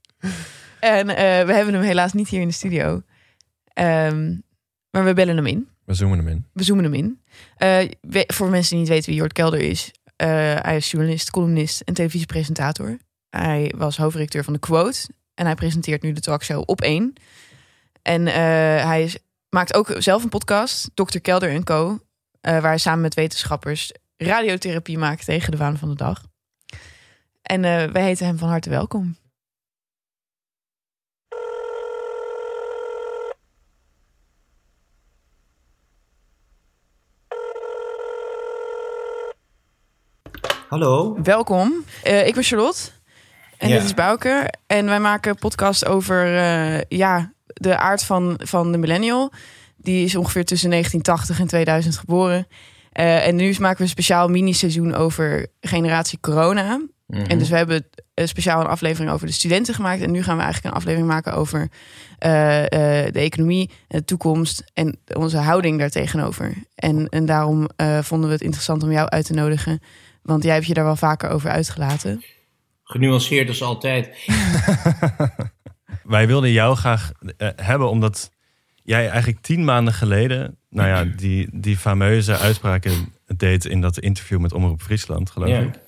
En 0.79 1.09
eh, 1.09 1.45
we 1.45 1.53
hebben 1.53 1.73
hem 1.73 1.83
helaas 1.83 2.13
niet 2.13 2.27
hier 2.29 2.41
in 2.41 2.47
de 2.47 2.53
studio. 2.53 3.01
Ehm, 3.67 4.35
maar 4.89 5.03
we 5.03 5.13
bellen 5.13 5.35
hem 5.35 5.45
in. 5.45 5.67
We 5.85 5.93
zoomen 5.93 6.17
hem 6.17 6.27
in. 6.27 6.45
We 6.53 6.63
zoomen 6.63 6.83
hem 6.83 6.93
in. 6.93 7.21
Eh, 7.57 7.89
we- 8.01 8.23
voor 8.33 8.49
mensen 8.49 8.69
die 8.69 8.79
niet 8.79 8.89
weten 8.89 9.09
wie 9.09 9.19
Jort 9.19 9.33
Kelder 9.33 9.59
is. 9.59 9.91
hij 10.15 10.75
is 10.75 10.91
journalist, 10.91 11.29
columnist 11.31 11.81
en 11.81 11.93
televisiepresentator. 11.93 12.97
Hij 13.29 13.73
was 13.77 13.97
hoofdredacteur 13.97 14.43
van 14.43 14.53
de 14.53 14.59
Quote. 14.59 15.07
En 15.33 15.45
hij 15.45 15.55
presenteert 15.55 16.01
nu 16.01 16.11
de 16.11 16.21
talkshow 16.21 16.63
Op 16.65 16.81
1. 16.81 17.13
En 18.01 18.25
hij 18.25 19.03
is, 19.03 19.17
maakt 19.53 19.73
ook 19.73 19.93
zelf 19.97 20.23
een 20.23 20.29
podcast, 20.29 20.89
Dr. 20.93 21.17
Kelder 21.19 21.63
Co. 21.63 21.99
eh, 22.41 22.51
waar 22.51 22.61
hij 22.61 22.77
samen 22.77 23.01
met 23.01 23.13
wetenschappers 23.13 23.91
radiotherapie 24.17 24.97
maakt 24.97 25.25
tegen 25.25 25.51
de 25.51 25.57
waan 25.57 25.77
van 25.77 25.89
de 25.89 25.95
dag. 25.95 26.23
En 27.41 27.65
eh, 27.65 27.91
wij 27.91 28.03
heten 28.03 28.25
hem 28.25 28.37
van 28.37 28.49
harte 28.49 28.69
welkom. 28.69 29.17
Hallo. 40.69 41.17
Welkom. 41.23 41.83
Eh, 42.03 42.27
ik 42.27 42.33
ben 42.33 42.43
Charlotte. 42.43 42.89
En 43.57 43.69
Ja. 43.69 43.75
dit 43.75 43.83
is 43.83 43.93
Bouke. 43.93 44.53
En 44.67 44.85
wij 44.85 44.99
maken 44.99 45.31
een 45.31 45.37
podcast 45.37 45.85
over 45.85 46.25
ja, 46.95 47.32
de 47.53 47.77
aard 47.77 48.03
van, 48.03 48.39
van 48.43 48.71
de 48.71 48.77
millennial. 48.77 49.31
Die 49.77 50.05
is 50.05 50.15
ongeveer 50.15 50.45
tussen 50.45 50.69
1980 50.69 51.39
en 51.39 51.47
2000 51.47 51.97
geboren. 51.97 52.47
Eh, 52.91 53.27
en 53.27 53.35
nu 53.35 53.55
maken 53.59 53.77
we 53.77 53.83
een 53.83 53.89
speciaal 53.89 54.27
mini-seizoen 54.27 54.93
over 54.93 55.47
generatie 55.61 56.19
corona. 56.19 56.81
Mhm. 57.07 57.21
En 57.21 57.37
dus 57.39 57.49
we 57.49 57.55
hebben 57.55 57.85
een 58.13 58.27
speciaal 58.27 58.61
een 58.61 58.67
aflevering 58.67 59.11
over 59.11 59.27
de 59.27 59.33
studenten 59.33 59.73
gemaakt. 59.73 60.01
En 60.01 60.11
nu 60.11 60.23
gaan 60.23 60.37
we 60.37 60.43
eigenlijk 60.43 60.73
een 60.73 60.81
aflevering 60.81 61.11
maken 61.11 61.33
over 61.33 61.69
eh, 62.17 62.63
eh, 62.63 63.13
de 63.13 63.19
economie, 63.19 63.69
de 63.87 64.03
toekomst 64.03 64.63
en 64.73 64.97
onze 65.13 65.37
houding 65.37 65.79
daartegenover. 65.79 66.53
En, 66.75 67.09
en 67.09 67.25
daarom 67.25 67.69
eh, 67.75 67.99
vonden 67.99 68.27
we 68.27 68.33
het 68.33 68.43
interessant 68.43 68.83
om 68.83 68.91
jou 68.91 69.09
uit 69.09 69.25
te 69.25 69.33
nodigen. 69.33 69.81
Want 70.21 70.43
jij 70.43 70.53
hebt 70.53 70.65
je 70.65 70.73
daar 70.73 70.83
wel 70.83 70.95
vaker 70.95 71.29
over 71.29 71.49
uitgelaten. 71.49 72.23
Genuanceerd 72.83 73.47
als 73.47 73.61
altijd. 73.61 74.15
Wij 76.03 76.27
wilden 76.27 76.51
jou 76.51 76.75
graag 76.75 77.11
eh, 77.37 77.47
hebben 77.55 77.89
omdat 77.89 78.31
jij 78.83 79.09
eigenlijk 79.09 79.41
tien 79.41 79.63
maanden 79.65 79.93
geleden, 79.93 80.57
nou 80.69 80.87
ja, 80.87 81.03
die, 81.17 81.47
die 81.51 81.77
fameuze 81.77 82.37
uitspraken 82.37 83.13
deed 83.37 83.65
in 83.65 83.81
dat 83.81 83.99
interview 83.99 84.39
met 84.39 84.53
Omroep 84.53 84.81
Friesland, 84.81 85.29
geloof 85.29 85.49
Ja. 85.49 85.59
ik. 85.59 85.79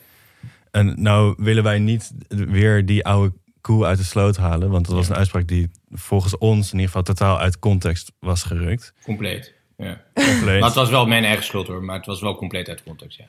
En 0.71 1.01
nou 1.01 1.35
willen 1.37 1.63
wij 1.63 1.79
niet 1.79 2.11
weer 2.27 2.85
die 2.85 3.05
oude 3.05 3.33
koe 3.61 3.85
uit 3.85 3.97
de 3.97 4.03
sloot 4.03 4.37
halen, 4.37 4.69
want 4.69 4.85
dat 4.85 4.95
was 4.95 5.09
een 5.09 5.15
uitspraak 5.15 5.47
die 5.47 5.69
volgens 5.89 6.37
ons 6.37 6.65
in 6.67 6.73
ieder 6.79 6.85
geval 6.85 7.03
totaal 7.03 7.39
uit 7.39 7.59
context 7.59 8.11
was 8.19 8.43
gerukt. 8.43 8.93
Compleet. 9.03 9.53
Ja. 9.77 10.01
Compleet. 10.13 10.59
Maar 10.59 10.69
het 10.69 10.73
was 10.73 10.89
wel 10.89 11.05
mijn 11.05 11.23
eigen 11.23 11.43
schuld 11.45 11.67
hoor, 11.67 11.83
maar 11.83 11.95
het 11.97 12.05
was 12.05 12.21
wel 12.21 12.35
compleet 12.35 12.69
uit 12.69 12.83
context. 12.83 13.17
Ja. 13.17 13.25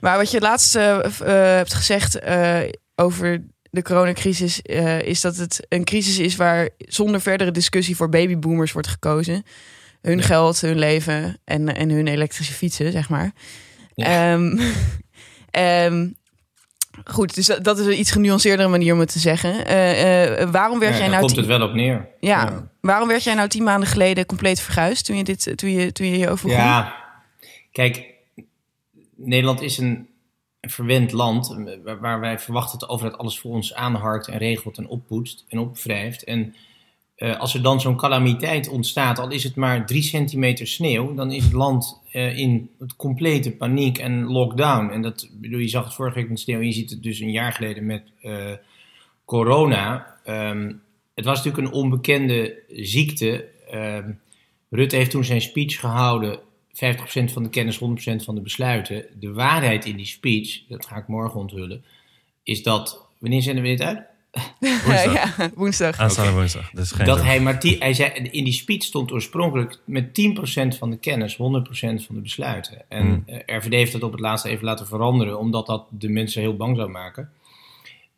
Maar 0.00 0.16
wat 0.16 0.30
je 0.30 0.40
laatst 0.40 0.76
eh, 0.76 0.98
eh, 0.98 1.56
hebt 1.56 1.74
gezegd 1.74 2.18
eh, 2.18 2.60
over 2.94 3.44
de 3.70 3.82
coronacrisis, 3.82 4.62
eh, 4.62 5.00
is 5.02 5.20
dat 5.20 5.36
het 5.36 5.66
een 5.68 5.84
crisis 5.84 6.18
is 6.18 6.36
waar 6.36 6.68
zonder 6.78 7.20
verdere 7.20 7.50
discussie 7.50 7.96
voor 7.96 8.08
babyboomers 8.08 8.72
wordt 8.72 8.88
gekozen. 8.88 9.42
Hun 10.02 10.18
Ja. 10.18 10.24
geld, 10.24 10.60
hun 10.60 10.78
leven 10.78 11.38
en, 11.44 11.76
en 11.76 11.90
hun 11.90 12.06
elektrische 12.06 12.52
fietsen, 12.52 12.92
zeg 12.92 13.08
maar. 13.08 13.32
Ja. 13.94 14.32
Ehm, 14.32 14.58
ehm, 15.50 16.08
goed, 17.04 17.34
dus 17.34 17.46
dat, 17.46 17.64
dat 17.64 17.78
is 17.78 17.86
een 17.86 17.98
iets 17.98 18.10
genuanceerdere 18.10 18.68
manier 18.68 18.92
om 18.92 19.00
het 19.00 19.12
te 19.12 19.18
zeggen. 19.18 19.66
Eh, 19.66 20.50
waarom 20.50 20.78
werd 20.78 20.92
Ja, 20.92 20.98
jij 20.98 21.08
nou 21.08 21.20
komt 21.20 21.36
het 21.36 21.46
wel 21.46 21.62
op 21.62 21.74
neer. 21.74 22.08
ja, 22.20 22.70
waarom 22.80 23.08
werd 23.08 23.24
jij 23.24 23.34
nou 23.34 23.48
tien 23.48 23.62
maanden 23.62 23.88
geleden 23.88 24.26
compleet 24.26 24.60
verguisd 24.60 25.04
toen 25.04 25.16
je 25.16 25.24
dit, 25.24 25.52
toen 25.56 25.70
je, 25.72 25.92
toen 25.92 26.06
je 26.06 26.14
hierover? 26.16 26.50
Ja, 26.50 26.94
kijk, 27.72 28.04
Nederland 29.16 29.60
is 29.60 29.78
een 29.78 30.07
verwend 30.70 31.12
land 31.12 31.56
eh, 31.84 31.94
waar, 32.00 32.20
wij 32.20 32.38
verwachten 32.38 32.78
dat 32.78 32.88
overheid 32.88 33.18
alles 33.18 33.38
voor 33.38 33.52
ons 33.52 33.74
aanharkt 33.74 34.28
en 34.28 34.38
regelt 34.38 34.78
en 34.78 34.88
oppoetst 34.88 35.44
en 35.48 35.58
opwrijft. 35.58 36.24
En 36.24 36.54
eh, 37.16 37.40
als 37.40 37.54
er 37.54 37.62
dan 37.62 37.80
zo'n 37.80 37.96
calamiteit 37.96 38.68
ontstaat, 38.68 39.18
al 39.18 39.30
is 39.30 39.44
het 39.44 39.56
maar 39.56 39.86
drie 39.86 40.02
centimeter 40.02 40.66
sneeuw, 40.66 41.14
dan 41.14 41.32
is 41.32 41.44
het 41.44 41.52
land 41.52 42.00
eh, 42.12 42.38
in 42.38 42.70
het 42.78 42.96
complete 42.96 43.50
paniek 43.50 43.98
en 43.98 44.24
lockdown. 44.24 44.90
En 44.90 45.02
dat, 45.02 45.28
bedoel, 45.32 45.60
je 45.60 45.68
zag 45.68 45.84
het 45.84 45.94
vorige 45.94 46.18
week 46.18 46.28
met 46.28 46.40
sneeuw, 46.40 46.60
je 46.60 46.72
ziet 46.72 46.90
het 46.90 47.02
dus 47.02 47.20
een 47.20 47.30
jaar 47.30 47.52
geleden 47.52 47.86
met 47.86 48.02
corona. 49.24 50.16
Ehm, 50.24 50.72
het 51.14 51.24
was 51.24 51.44
natuurlijk 51.44 51.66
een 51.66 51.80
onbekende 51.80 52.62
ziekte. 52.68 53.48
Ehm, 53.70 54.10
Rutte 54.70 54.96
heeft 54.96 55.10
toen 55.10 55.24
zijn 55.24 55.40
speech 55.40 55.80
gehouden. 55.80 56.40
50% 56.84 57.32
van 57.32 57.42
de 57.42 57.48
kennis, 57.48 57.78
100% 57.78 57.80
van 58.24 58.34
de 58.34 58.40
besluiten. 58.40 59.04
De 59.20 59.32
waarheid 59.32 59.84
in 59.84 59.96
die 59.96 60.06
speech, 60.06 60.62
dat 60.68 60.86
ga 60.86 60.96
ik 60.96 61.08
morgen 61.08 61.40
onthullen, 61.40 61.84
is 62.42 62.62
dat. 62.62 63.06
Wanneer 63.18 63.42
zenden 63.42 63.62
we 63.62 63.68
dit 63.68 63.82
uit? 63.82 64.02
Woensdag. 64.60 65.36
ja, 65.36 65.50
woensdag. 65.54 65.98
Aanstaande 65.98 66.32
woensdag. 66.32 66.70
Dus 66.70 66.90
geen 66.90 67.06
dat 67.06 67.16
zorg. 67.16 67.28
hij 67.28 67.40
maar 67.40 67.60
die, 67.60 67.76
hij 67.78 67.92
zei, 67.94 68.10
in 68.10 68.44
die 68.44 68.52
speech 68.52 68.82
stond 68.82 69.12
oorspronkelijk 69.12 69.78
met 69.84 70.04
10% 70.74 70.78
van 70.78 70.90
de 70.90 70.98
kennis, 70.98 71.34
100% 71.34 71.36
van 71.38 72.14
de 72.14 72.20
besluiten. 72.20 72.82
En 72.88 73.06
Hmm. 73.06 73.22
eh, 73.26 73.56
RVD 73.56 73.72
heeft 73.72 73.92
dat 73.92 74.02
op 74.02 74.12
het 74.12 74.20
laatste 74.20 74.48
even 74.48 74.64
laten 74.64 74.86
veranderen, 74.86 75.38
omdat 75.38 75.66
dat 75.66 75.86
de 75.90 76.08
mensen 76.08 76.40
heel 76.40 76.56
bang 76.56 76.76
zou 76.76 76.88
maken. 76.90 77.30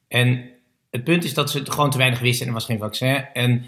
En 0.09 0.51
het 0.91 1.05
punt 1.05 1.25
is 1.25 1.35
dat 1.35 1.51
ze 1.51 1.59
het 1.59 1.71
gewoon 1.71 1.91
te 1.91 1.99
weinig 1.99 2.21
wisten 2.21 2.43
en 2.43 2.49
er 2.49 2.59
was 2.59 2.65
geen 2.65 2.79
vaccin. 2.79 3.25
En 3.33 3.67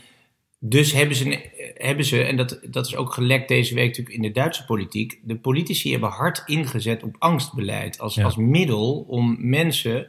dus 0.65 0.93
hebben 0.93 1.17
ze, 1.17 1.51
hebben 1.75 2.05
ze 2.05 2.23
en 2.23 2.37
dat, 2.37 2.61
dat 2.71 2.87
is 2.87 2.97
ook 2.97 3.13
gelekt 3.13 3.49
deze 3.49 3.75
week 3.75 3.87
natuurlijk 3.87 4.17
in 4.17 4.23
de 4.23 4.31
Duitse 4.31 4.65
politiek, 4.65 5.21
de 5.23 5.37
politici 5.37 5.91
hebben 5.91 6.09
hard 6.09 6.43
ingezet 6.47 7.03
op 7.03 7.17
angstbeleid 7.19 7.99
als, 7.99 8.15
Ja. 8.15 8.25
als 8.25 8.37
middel 8.37 9.05
om 9.09 9.37
mensen 9.39 10.07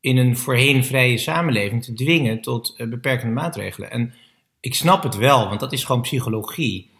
in 0.00 0.16
een 0.16 0.36
voorheen 0.36 0.84
vrije 0.84 1.18
samenleving 1.18 1.84
te 1.84 1.92
dwingen 1.92 2.40
tot 2.40 2.74
eh, 2.76 2.88
beperkende 2.88 3.34
maatregelen. 3.34 3.90
En 3.90 4.14
ik 4.60 4.74
snap 4.74 5.02
het 5.02 5.16
wel, 5.16 5.48
want 5.48 5.60
dat 5.60 5.72
is 5.72 5.84
gewoon 5.84 6.02
psychologie. 6.02 6.90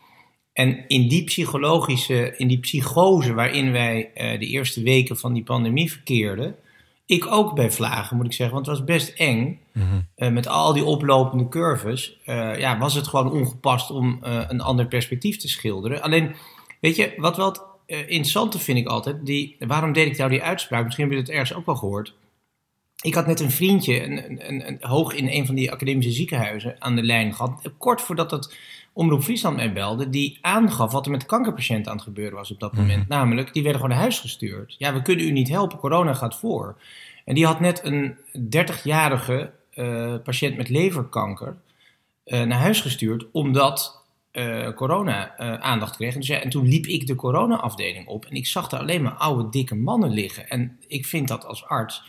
En 0.52 0.84
in 0.88 1.08
die 1.08 1.24
psychologische, 1.24 2.34
in 2.36 2.48
die 2.48 2.58
psychose 2.58 3.34
waarin 3.34 3.72
wij 3.72 4.10
eh, 4.14 4.38
de 4.38 4.46
eerste 4.46 4.82
weken 4.82 5.16
van 5.16 5.32
die 5.32 5.44
pandemie 5.44 5.90
verkeerden, 5.90 6.56
ik 7.08 7.26
ook 7.26 7.54
bij 7.54 7.70
vlagen 7.70 8.16
moet 8.16 8.26
ik 8.26 8.32
zeggen, 8.32 8.54
want 8.54 8.66
het 8.66 8.78
was 8.78 8.86
best 8.86 9.08
eng. 9.08 9.60
Mhm. 9.72 9.84
Eh, 10.14 10.30
met 10.30 10.46
al 10.46 10.72
die 10.72 10.84
oplopende 10.84 11.48
curves, 11.48 12.18
eh, 12.24 12.58
ja, 12.58 12.78
was 12.78 12.94
het 12.94 13.08
gewoon 13.08 13.32
ongepast 13.32 13.90
om 13.90 14.18
eh, 14.22 14.44
een 14.48 14.60
ander 14.60 14.86
perspectief 14.86 15.36
te 15.36 15.48
schilderen. 15.48 16.02
Alleen, 16.02 16.34
weet 16.80 16.96
je, 16.96 17.14
wat 17.16 17.36
wel 17.36 17.46
het 17.46 17.62
interessante 17.86 18.58
vind 18.58 18.78
ik 18.78 18.86
altijd, 18.86 19.26
die, 19.26 19.56
waarom 19.58 19.92
deed 19.92 20.06
ik 20.06 20.18
nou 20.18 20.30
die 20.30 20.42
uitspraak? 20.42 20.84
Misschien 20.84 21.04
heb 21.04 21.14
je 21.14 21.20
het 21.20 21.30
ergens 21.30 21.54
ook 21.54 21.66
wel 21.66 21.76
gehoord. 21.76 22.14
Ik 23.02 23.14
had 23.14 23.26
net 23.26 23.40
een 23.40 23.50
vriendje, 23.50 24.04
een, 24.04 24.48
een, 24.48 24.68
een, 24.68 24.78
hoog 24.80 25.14
in 25.14 25.28
een 25.28 25.46
van 25.46 25.54
die 25.54 25.72
academische 25.72 26.12
ziekenhuizen, 26.12 26.76
aan 26.78 26.96
de 26.96 27.02
lijn 27.02 27.34
gehad. 27.34 27.72
Kort 27.78 28.00
voordat 28.00 28.30
het 28.30 28.56
Omroep 28.98 29.22
Friesland 29.22 29.56
mij 29.56 29.72
belde, 29.72 30.10
die 30.10 30.38
aangaf 30.40 30.92
wat 30.92 31.04
er 31.04 31.10
met 31.10 31.20
de 31.20 31.26
kankerpatiënten 31.26 31.90
aan 31.90 31.96
het 31.96 32.06
gebeuren 32.06 32.34
was 32.34 32.50
op 32.50 32.60
dat 32.60 32.72
moment. 32.72 33.08
Namelijk, 33.08 33.52
die 33.52 33.62
werden 33.62 33.80
gewoon 33.80 33.94
naar 33.94 34.04
huis 34.04 34.20
gestuurd. 34.20 34.74
Ja, 34.78 34.92
we 34.92 35.02
kunnen 35.02 35.24
u 35.24 35.30
niet 35.30 35.48
helpen, 35.48 35.78
corona 35.78 36.14
gaat 36.14 36.36
voor. 36.36 36.76
En 37.24 37.34
die 37.34 37.46
had 37.46 37.60
net 37.60 37.80
een 37.84 38.16
30-jarige 38.56 39.50
eh, 39.70 40.14
patiënt 40.24 40.56
met 40.56 40.68
leverkanker 40.68 41.56
eh, 42.24 42.42
naar 42.42 42.58
huis 42.58 42.80
gestuurd, 42.80 43.26
omdat 43.32 44.04
eh, 44.30 44.72
corona 44.74 45.36
aandacht 45.60 45.96
kreeg. 45.96 46.14
En, 46.14 46.20
dus 46.20 46.28
ja, 46.28 46.40
en 46.40 46.50
toen 46.50 46.68
liep 46.68 46.86
ik 46.86 47.06
de 47.06 47.14
corona-afdeling 47.14 48.06
op 48.06 48.24
en 48.24 48.34
ik 48.34 48.46
zag 48.46 48.68
daar 48.68 48.80
alleen 48.80 49.02
maar 49.02 49.12
oude, 49.12 49.48
dikke 49.48 49.74
mannen 49.74 50.10
liggen. 50.10 50.48
En 50.48 50.78
ik 50.86 51.06
vind 51.06 51.28
dat 51.28 51.44
als 51.44 51.64
arts 51.64 52.02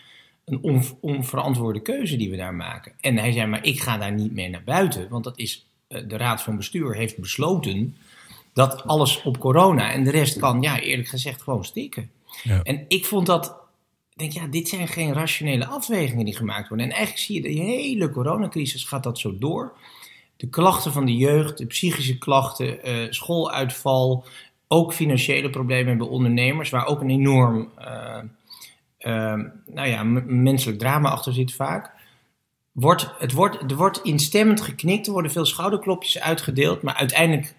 een 0.46 0.60
on, 0.62 0.84
onverantwoorde 1.02 1.82
keuze 1.82 2.18
die 2.18 2.30
we 2.30 2.38
daar 2.38 2.56
maken. 2.56 2.92
En 3.02 3.18
hij 3.18 3.32
zei, 3.32 3.48
maar 3.48 3.66
ik 3.66 3.80
ga 3.80 3.98
daar 3.98 4.14
niet 4.14 4.34
mee 4.34 4.50
naar 4.50 4.64
buiten, 4.64 5.10
want 5.10 5.24
dat 5.24 5.38
is, 5.38 5.69
de 5.90 6.18
raad 6.18 6.42
van 6.42 6.58
bestuur 6.58 6.96
heeft 6.96 7.18
besloten 7.18 7.96
dat 8.54 8.84
alles 8.84 9.22
op 9.22 9.40
corona 9.40 9.92
en 9.92 10.04
de 10.04 10.12
rest 10.12 10.40
kan, 10.40 10.62
ja, 10.62 10.80
eerlijk 10.80 11.08
gezegd, 11.08 11.42
gewoon 11.42 11.66
stikken. 11.66 12.10
Ja. 12.44 12.62
En 12.64 12.86
ik 12.88 13.06
vond 13.06 13.26
dat, 13.26 13.56
denk, 14.16 14.32
ja, 14.32 14.48
dit 14.48 14.68
zijn 14.68 14.88
geen 14.88 15.14
rationele 15.14 15.66
afwegingen 15.66 16.26
die 16.26 16.36
gemaakt 16.36 16.70
worden. 16.70 16.86
En 16.86 16.92
eigenlijk 16.92 17.26
zie 17.26 17.36
je, 17.36 17.42
de 17.42 17.62
hele 17.64 18.10
coronacrisis 18.10 18.84
gaat 18.84 19.04
dat 19.04 19.20
zo 19.20 19.38
door. 19.38 19.78
De 20.38 20.50
klachten 20.50 20.92
van 20.92 21.06
de 21.06 21.16
jeugd, 21.16 21.58
de 21.58 21.66
psychische 21.66 22.18
klachten, 22.18 22.84
eh, 22.84 22.94
schooluitval, 23.10 24.26
ook 24.68 24.94
financiële 24.94 25.50
problemen 25.50 25.98
bij 25.98 26.08
ondernemers, 26.08 26.70
waar 26.70 26.86
ook 26.86 27.02
een 27.02 27.10
enorm 27.10 27.70
eh, 27.76 28.20
eh, 28.98 29.40
nou 29.66 29.88
ja, 29.88 30.04
menselijk 30.26 30.80
drama 30.80 31.10
achter 31.10 31.34
zit 31.34 31.54
vaak. 31.54 31.92
Wordt, 32.72 33.10
het 33.18 33.32
wordt, 33.32 33.72
er 33.72 33.78
wordt 33.78 34.04
instemmend 34.04 34.62
geknikt, 34.62 35.08
er 35.08 35.14
worden 35.14 35.32
veel 35.32 35.46
schouderklopjes 35.46 36.20
uitgedeeld, 36.20 36.82
maar 36.82 36.96
uiteindelijk 36.96 37.56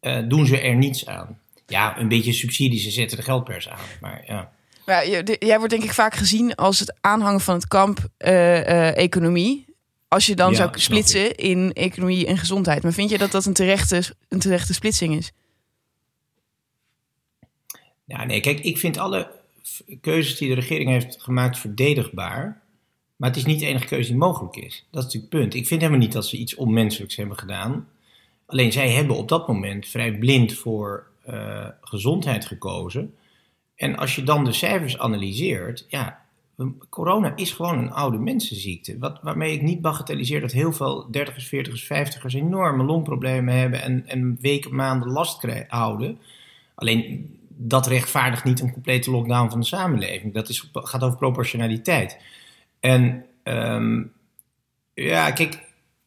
eh, 0.00 0.18
doen 0.28 0.46
ze 0.46 0.60
er 0.60 0.76
niets 0.76 1.06
aan. 1.06 1.38
Ja, 1.66 1.98
een 1.98 2.08
beetje 2.08 2.32
subsidies, 2.32 2.82
ze 2.82 2.90
zetten 2.90 3.16
de 3.16 3.22
geldpers 3.22 3.68
aan. 3.68 3.78
Maar 4.00 4.22
ja. 4.26 4.52
Jij 5.38 5.58
wordt 5.58 5.70
denk 5.70 5.84
ik 5.84 5.92
vaak 5.92 6.14
gezien 6.14 6.54
als 6.54 6.78
het 6.78 6.94
aanhangen 7.00 7.40
van 7.40 7.54
het 7.54 7.68
kamp 7.68 8.08
eh, 8.16 8.58
eh, 8.58 8.96
economie. 8.96 9.64
Als 10.08 10.26
je 10.26 10.34
dan 10.34 10.50
Ja, 10.50 10.56
zou 10.56 10.70
splitsen 10.78 11.36
in 11.36 11.72
economie 11.72 12.26
en 12.26 12.38
gezondheid. 12.38 12.82
Maar 12.82 12.92
vind 12.92 13.10
je 13.10 13.18
dat 13.18 13.30
dat 13.30 13.44
een 13.44 13.52
terechte, 13.52 14.02
een 14.28 14.38
terechte 14.38 14.74
splitsing 14.74 15.16
is? 15.16 15.32
Ja, 18.04 18.24
nee, 18.24 18.40
kijk, 18.40 18.60
ik 18.60 18.78
vind 18.78 18.98
alle 18.98 19.30
keuzes 20.00 20.38
die 20.38 20.48
de 20.48 20.54
regering 20.54 20.90
heeft 20.90 21.22
gemaakt 21.22 21.58
verdedigbaar. 21.58 22.59
Maar 23.20 23.28
het 23.28 23.38
is 23.38 23.44
niet 23.44 23.60
de 23.60 23.66
enige 23.66 23.86
keuze 23.86 24.08
die 24.08 24.18
mogelijk 24.18 24.56
is. 24.56 24.86
Dat 24.90 25.00
is 25.00 25.04
natuurlijk 25.04 25.32
het 25.32 25.42
punt. 25.42 25.54
Ik 25.54 25.66
vind 25.66 25.80
helemaal 25.80 26.02
niet 26.02 26.12
dat 26.12 26.26
ze 26.26 26.36
iets 26.36 26.54
onmenselijks 26.54 27.16
hebben 27.16 27.38
gedaan. 27.38 27.88
Alleen 28.46 28.72
zij 28.72 28.90
hebben 28.90 29.16
op 29.16 29.28
dat 29.28 29.48
moment 29.48 29.86
vrij 29.86 30.18
blind 30.18 30.52
voor 30.52 31.06
eh, 31.24 31.66
gezondheid 31.80 32.46
gekozen. 32.46 33.14
En 33.74 33.96
als 33.96 34.14
je 34.14 34.22
dan 34.22 34.44
de 34.44 34.52
cijfers 34.52 34.98
analyseert, 34.98 35.86
ja, 35.88 36.24
corona 36.88 37.36
is 37.36 37.52
gewoon 37.52 37.78
een 37.78 37.92
oude 37.92 38.18
mensenziekte. 38.18 38.98
Wat, 38.98 39.18
waarmee 39.22 39.52
ik 39.52 39.62
niet 39.62 39.80
bagatelliseer 39.80 40.40
dat 40.40 40.52
heel 40.52 40.72
veel 40.72 41.08
30ers, 41.12 41.46
40ers, 41.54 41.84
50ers 41.84 42.34
enorme 42.34 42.84
longproblemen 42.84 43.54
hebben 43.54 43.82
en, 43.82 44.06
en 44.06 44.38
weken, 44.40 44.74
maanden 44.74 45.10
last 45.10 45.38
krijgen, 45.38 45.66
houden. 45.68 46.18
Alleen 46.74 47.30
dat 47.48 47.86
rechtvaardigt 47.86 48.44
niet 48.44 48.60
een 48.60 48.72
complete 48.72 49.10
lockdown 49.10 49.50
van 49.50 49.60
de 49.60 49.66
samenleving. 49.66 50.34
Dat 50.34 50.48
is, 50.48 50.70
gaat 50.72 51.02
over 51.02 51.18
proportionaliteit. 51.18 52.18
En 52.80 53.24
ehm, 53.42 54.02
ja, 54.94 55.30
kijk, 55.30 55.58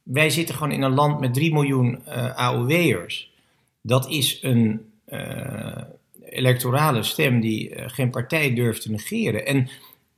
wij 0.04 0.30
zitten 0.30 0.56
gewoon 0.56 0.72
in 0.72 0.82
een 0.82 0.94
land 0.94 1.20
met 1.20 1.34
3 1.34 1.54
miljoen 1.54 2.06
eh 2.06 2.36
AOW'ers. 2.36 3.32
Dat 3.82 4.10
is 4.10 4.40
een 4.42 4.92
eh, 5.06 5.82
electorale 6.30 7.04
stem 7.04 7.40
die 7.40 7.70
eh, 7.70 7.90
geen 7.90 8.10
partij 8.10 8.54
durft 8.54 8.82
te 8.82 8.92
negeren. 8.92 9.46
En 9.46 9.70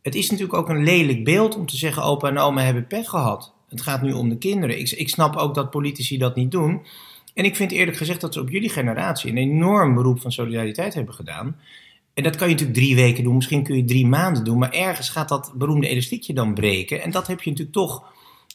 het 0.01 0.15
is 0.15 0.29
natuurlijk 0.29 0.57
ook 0.57 0.69
een 0.69 0.83
lelijk 0.83 1.24
beeld 1.24 1.55
om 1.55 1.65
te 1.65 1.77
zeggen: 1.77 2.03
opa 2.03 2.29
en 2.29 2.38
oma 2.38 2.62
hebben 2.62 2.88
pech 2.88 3.09
gehad. 3.09 3.53
Het 3.69 3.81
gaat 3.81 4.01
nu 4.01 4.13
om 4.13 4.29
de 4.29 4.38
kinderen. 4.38 4.79
Ik, 4.79 4.91
ik 4.91 5.09
snap 5.09 5.35
ook 5.35 5.55
dat 5.55 5.69
politici 5.69 6.17
dat 6.17 6.35
niet 6.35 6.51
doen. 6.51 6.85
En 7.33 7.45
ik 7.45 7.55
vind 7.55 7.71
eerlijk 7.71 7.97
gezegd 7.97 8.21
dat 8.21 8.33
ze 8.33 8.39
op 8.39 8.50
jullie 8.50 8.69
generatie 8.69 9.31
een 9.31 9.38
enorm 9.38 9.95
beroep 9.95 10.21
van 10.21 10.31
solidariteit 10.31 10.93
hebben 10.93 11.13
gedaan. 11.13 11.59
En 12.15 12.24
dat 12.24 12.36
kan 12.36 12.48
je 12.48 12.53
natuurlijk 12.53 12.79
drie 12.79 12.95
weken 12.95 13.24
doen, 13.24 13.36
misschien 13.36 13.63
kun 13.63 13.75
je 13.75 13.86
drie 13.86 14.07
maanden 14.07 14.43
doen, 14.43 14.57
maar 14.57 14.72
ergens 14.72 15.10
gaat 15.10 15.29
dat 15.29 15.53
beroemde 15.55 15.88
elastiekje 15.88 16.34
dan 16.34 16.53
breken. 16.53 17.01
En 17.01 17.12
dat 17.12 17.27
heb 17.27 17.41
je 17.41 17.50
natuurlijk 17.50 17.77
toch 17.77 18.03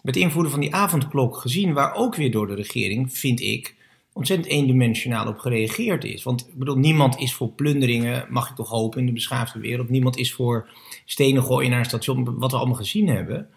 met 0.02 0.16
invoeren 0.16 0.50
van 0.50 0.60
die 0.60 0.74
avondklok 0.74 1.36
gezien, 1.36 1.72
waar 1.72 1.94
ook 1.94 2.14
weer 2.16 2.30
door 2.30 2.46
de 2.46 2.54
regering, 2.54 3.12
vind 3.12 3.40
ik, 3.40 3.74
ontzettend 4.12 4.50
eendimensionaal 4.52 5.26
op 5.26 5.38
gereageerd 5.38 6.04
is. 6.04 6.22
Want 6.22 6.40
ik 6.40 6.54
bedoel, 6.54 6.76
niemand 6.76 7.18
is 7.18 7.34
voor 7.34 7.48
plunderingen, 7.48 8.26
mag 8.28 8.50
ik 8.50 8.56
toch 8.56 8.68
hopen, 8.68 9.00
in 9.00 9.06
de 9.06 9.12
beschaafde 9.12 9.58
wereld. 9.58 9.88
Niemand 9.88 10.16
is 10.16 10.32
voor 10.32 10.68
stenen 11.04 11.42
gooien 11.42 11.70
naar 11.70 11.78
een 11.78 11.84
station, 11.84 12.38
wat 12.38 12.50
we 12.50 12.56
allemaal 12.56 12.76
gezien 12.76 13.08
hebben. 13.08 13.48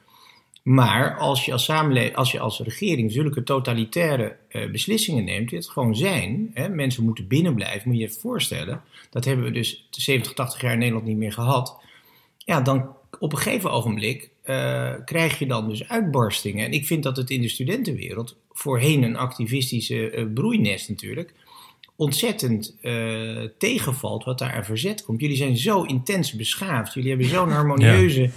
Maar 0.63 1.17
als 1.17 1.45
je 1.45 1.51
als 1.51 1.63
samenleving, 1.63 2.15
als 2.15 2.31
je 2.31 2.39
als 2.39 2.59
regering 2.59 3.11
zulke 3.11 3.43
totalitaire 3.43 4.35
uh, 4.49 4.71
beslissingen 4.71 5.23
neemt, 5.23 5.49
die 5.49 5.57
het 5.57 5.69
gewoon 5.69 5.95
zijn, 5.95 6.51
hè, 6.53 6.69
mensen 6.69 7.03
moeten 7.03 7.27
binnenblijven, 7.27 7.89
moet 7.89 7.97
je 7.97 8.03
je 8.03 8.09
voorstellen, 8.09 8.81
dat 9.09 9.25
hebben 9.25 9.45
we 9.45 9.51
dus 9.51 9.87
70, 9.89 10.33
80 10.33 10.61
jaar 10.61 10.73
in 10.73 10.79
Nederland 10.79 11.05
niet 11.05 11.17
meer 11.17 11.33
gehad. 11.33 11.81
Ja, 12.37 12.61
dan 12.61 12.95
op 13.19 13.31
een 13.31 13.37
gegeven 13.37 13.71
ogenblik 13.71 14.29
uh, 14.45 14.93
krijg 15.05 15.39
je 15.39 15.45
dan 15.45 15.69
dus 15.69 15.87
uitbarstingen. 15.87 16.65
En 16.65 16.71
ik 16.71 16.85
vind 16.85 17.03
dat 17.03 17.17
het 17.17 17.29
in 17.29 17.41
de 17.41 17.49
studentenwereld, 17.49 18.35
voorheen 18.51 19.03
een 19.03 19.17
activistische 19.17 20.11
uh, 20.11 20.25
broeinest 20.33 20.89
natuurlijk, 20.89 21.33
ontzettend 21.95 22.75
uh, 22.81 23.43
tegenvalt 23.57 24.23
wat 24.23 24.39
daar 24.39 24.53
aan 24.53 24.65
verzet 24.65 25.03
komt. 25.03 25.21
Jullie 25.21 25.37
zijn 25.37 25.57
zo 25.57 25.83
intens 25.83 26.33
beschaafd. 26.33 26.93
Jullie 26.93 27.09
hebben 27.09 27.27
zo'n 27.27 27.51
harmonieuze 27.51 28.29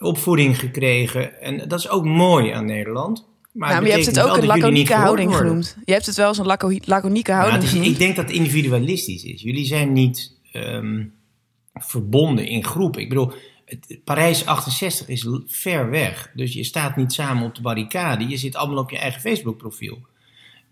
opvoeding 0.00 0.58
gekregen. 0.58 1.40
En 1.40 1.68
dat 1.68 1.78
is 1.78 1.88
ook 1.88 2.04
mooi 2.04 2.50
aan 2.50 2.66
Nederland. 2.66 3.28
Maar, 3.52 3.68
nou, 3.68 3.80
maar 3.80 3.90
je 3.90 3.94
hebt 3.96 4.06
het 4.06 4.20
ook 4.20 4.36
een 4.36 4.46
laconieke 4.46 4.94
houding 4.94 5.36
genoemd. 5.36 5.76
Je 5.84 5.92
hebt 5.92 6.06
het 6.06 6.16
wel 6.16 6.26
als 6.26 6.38
een 6.38 6.46
laco 6.46 6.78
laconieke 6.84 7.30
nou, 7.30 7.42
houding 7.42 7.72
nou, 7.72 7.84
is, 7.84 7.90
Ik 7.90 7.98
denk 7.98 8.16
dat 8.16 8.26
het 8.26 8.36
individualistisch 8.36 9.24
is. 9.24 9.42
Jullie 9.42 9.64
zijn 9.64 9.92
niet 9.92 10.38
um, 10.52 11.12
verbonden 11.74 12.46
in 12.46 12.64
groepen. 12.64 13.00
Ik 13.00 13.08
bedoel, 13.08 13.32
het, 13.64 13.98
Parijs 14.04 14.46
68 14.46 15.08
is 15.08 15.26
ver 15.46 15.90
weg. 15.90 16.30
Dus 16.34 16.52
je 16.52 16.64
staat 16.64 16.96
niet 16.96 17.12
samen 17.12 17.44
op 17.44 17.54
de 17.54 17.62
barricade. 17.62 18.28
Je 18.28 18.36
zit 18.36 18.56
allemaal 18.56 18.82
op 18.82 18.90
je 18.90 18.98
eigen 18.98 19.20
Facebook-profiel. 19.20 19.98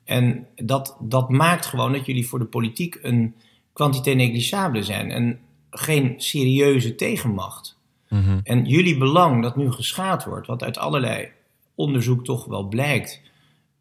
En 0.05 0.47
dat, 0.57 0.97
dat 1.01 1.29
maakt 1.29 1.67
gewoon 1.67 1.93
dat 1.93 2.07
jullie 2.07 2.27
voor 2.27 2.39
de 2.39 2.45
politiek 2.45 2.99
een 3.03 3.35
quantité 3.73 4.11
negligible 4.11 4.83
zijn. 4.83 5.11
En 5.11 5.39
geen 5.71 6.15
serieuze 6.17 6.95
tegenmacht. 6.95 7.78
Mhm. 8.09 8.41
En 8.43 8.65
jullie 8.65 8.99
belang 8.99 9.43
dat 9.43 9.57
nu 9.57 9.73
geschaad 9.73 10.25
wordt, 10.25 10.47
wat 10.47 10.63
uit 10.63 10.79
allerlei 10.79 11.29
onderzoek 11.75 12.25
toch 12.25 12.45
wel 12.45 12.63
blijkt, 12.63 13.21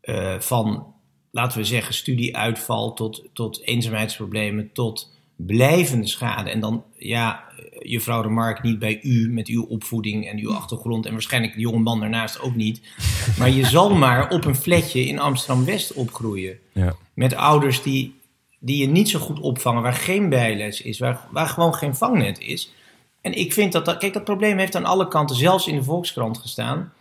uh, 0.04 0.40
van 0.40 0.94
laten 1.32 1.58
we 1.58 1.66
zeggen 1.66 1.94
studieuitval 1.94 2.94
tot, 2.94 3.24
tot 3.34 3.62
eenzaamheidsproblemen, 3.64 4.70
tot 4.74 5.16
blijvende 5.36 6.08
schade. 6.08 6.50
En 6.50 6.60
dan, 6.60 6.84
ja, 6.98 7.44
juffrouw 7.80 8.22
de 8.22 8.28
Mark 8.28 8.64
niet 8.64 8.80
bij 8.80 9.00
u 9.02 9.30
met 9.30 9.48
uw 9.48 9.64
opvoeding 9.64 10.30
en 10.30 10.38
uw 10.38 10.54
achtergrond 10.54 11.06
en 11.06 11.12
waarschijnlijk 11.12 11.54
de 11.54 11.60
jonge 11.60 11.80
man 11.80 12.00
daarnaast 12.00 12.42
ook 12.42 12.56
niet. 12.56 12.82
Maar 13.40 13.50
je 13.50 13.66
zal 13.66 13.96
maar 13.96 14.30
op 14.30 14.46
een 14.46 14.56
flatje 14.56 15.06
in 15.06 15.20
Amsterdam-West 15.20 15.94
opgroeien. 15.94 16.58
Ja. 16.74 16.96
Met 17.14 17.36
ouders 17.36 17.82
die, 17.82 18.16
die 18.60 18.78
je 18.78 18.88
niet 18.88 19.10
zo 19.10 19.20
goed 19.20 19.40
opvangen, 19.40 19.82
waar 19.82 19.94
geen 19.94 20.30
bijles 20.30 20.82
is, 20.82 21.00
waar, 21.00 21.28
waar 21.32 21.48
gewoon 21.48 21.74
geen 21.74 21.96
vangnet 21.96 22.40
is. 22.40 22.74
En 23.22 23.34
ik 23.34 23.54
vind 23.54 23.72
dat, 23.72 23.86
dat, 23.86 23.98
kijk, 23.98 24.14
dat 24.14 24.24
probleem 24.24 24.58
heeft 24.58 24.76
aan 24.76 24.86
alle 24.86 25.08
kanten, 25.08 25.36
zelfs 25.36 25.68
in 25.68 25.76
de 25.76 25.84
Volkskrant 25.84 26.38
gestaan. 26.38 26.94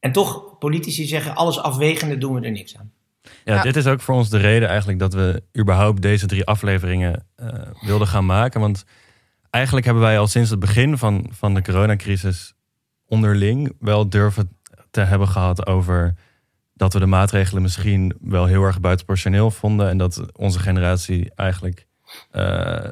En 0.00 0.12
toch, 0.12 0.58
politici 0.58 1.06
zeggen, 1.06 1.34
alles 1.34 1.58
afwegende 1.58 2.18
doen 2.18 2.34
we 2.34 2.40
er 2.40 2.50
niks 2.50 2.76
aan. 2.76 2.92
Ja, 3.44 3.62
dit 3.62 3.76
is 3.76 3.86
ook 3.86 4.00
voor 4.00 4.14
ons 4.14 4.30
de 4.30 4.38
reden 4.38 4.68
eigenlijk 4.68 4.98
dat 4.98 5.14
we 5.14 5.42
überhaupt 5.58 6.02
deze 6.02 6.26
drie 6.26 6.44
afleveringen 6.44 7.26
uh, 7.36 7.48
wilden 7.80 8.08
gaan 8.08 8.26
maken. 8.26 8.60
Want 8.60 8.84
eigenlijk 9.50 9.86
hebben 9.86 10.02
wij 10.02 10.18
al 10.18 10.26
sinds 10.26 10.50
het 10.50 10.58
begin 10.58 10.98
van, 10.98 11.30
van 11.30 11.54
de 11.54 11.62
coronacrisis 11.62 12.54
onderling 13.06 13.76
wel 13.78 14.08
durven 14.08 14.56
te 14.90 15.00
hebben 15.00 15.28
gehad 15.28 15.66
over 15.66 16.14
dat 16.74 16.92
we 16.92 16.98
de 16.98 17.06
maatregelen 17.06 17.62
misschien 17.62 18.14
wel 18.20 18.46
heel 18.46 18.62
erg 18.62 18.80
buitenproportioneel 18.80 19.50
vonden. 19.50 19.88
En 19.88 19.98
dat 19.98 20.22
onze 20.32 20.58
generatie 20.58 21.32
eigenlijk 21.34 21.86
uh, 22.32 22.88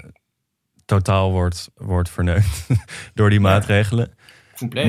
totaal 0.92 1.30
wordt, 1.30 1.70
wordt 1.74 2.10
verneund 2.10 2.66
door 3.14 3.30
die 3.30 3.40
maatregelen. 3.40 4.14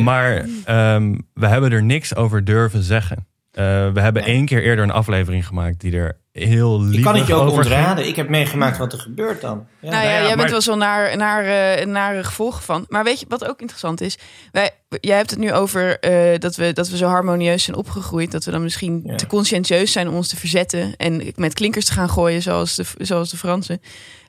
Maar 0.03 0.45
um, 0.69 1.27
we 1.33 1.47
hebben 1.47 1.71
er 1.71 1.83
niks 1.83 2.15
over 2.15 2.45
durven 2.45 2.83
zeggen. 2.83 3.17
Uh, 3.17 3.63
we 3.91 3.99
hebben 3.99 4.23
één 4.23 4.45
keer 4.45 4.63
eerder 4.63 4.83
een 4.83 4.91
aflevering 4.91 5.47
gemaakt 5.47 5.79
die 5.79 5.95
er 5.95 6.17
heel 6.31 6.81
lief 6.81 6.97
Ik 6.97 7.03
kan 7.03 7.15
het 7.15 7.27
je 7.27 7.33
ook 7.33 7.51
ontraden. 7.51 8.07
Ik 8.07 8.15
heb 8.15 8.29
meegemaakt 8.29 8.77
wat 8.77 8.93
er 8.93 8.99
gebeurt 8.99 9.41
dan. 9.41 9.67
Ja. 9.79 9.89
Nou 9.89 10.05
ja, 10.05 10.21
jij 10.21 10.35
bent 10.35 10.49
wel 10.49 10.61
zo 10.61 10.75
naar, 10.75 11.17
naar, 11.17 11.79
uh, 11.79 11.85
naar 11.85 12.23
gevolgen 12.23 12.63
van. 12.63 12.85
Maar 12.87 13.03
weet 13.03 13.19
je 13.19 13.25
wat 13.29 13.47
ook 13.47 13.59
interessant 13.59 14.01
is? 14.01 14.17
Wij, 14.51 14.71
jij 14.89 15.17
hebt 15.17 15.29
het 15.29 15.39
nu 15.39 15.53
over 15.53 15.97
uh, 16.01 16.39
dat, 16.39 16.55
we, 16.55 16.73
dat 16.73 16.89
we 16.89 16.97
zo 16.97 17.07
harmonieus 17.07 17.63
zijn 17.63 17.77
opgegroeid. 17.77 18.31
Dat 18.31 18.45
we 18.45 18.51
dan 18.51 18.63
misschien 18.63 19.13
te 19.15 19.27
conscientieus 19.27 19.91
zijn 19.91 20.07
om 20.07 20.15
ons 20.15 20.27
te 20.27 20.37
verzetten. 20.37 20.95
En 20.95 21.33
met 21.35 21.53
klinkers 21.53 21.85
te 21.85 21.93
gaan 21.93 22.09
gooien 22.09 22.41
zoals 22.41 22.75
de, 22.75 22.85
zoals 22.97 23.29
de 23.29 23.37
Fransen. 23.37 23.81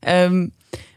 Um, 0.09 0.53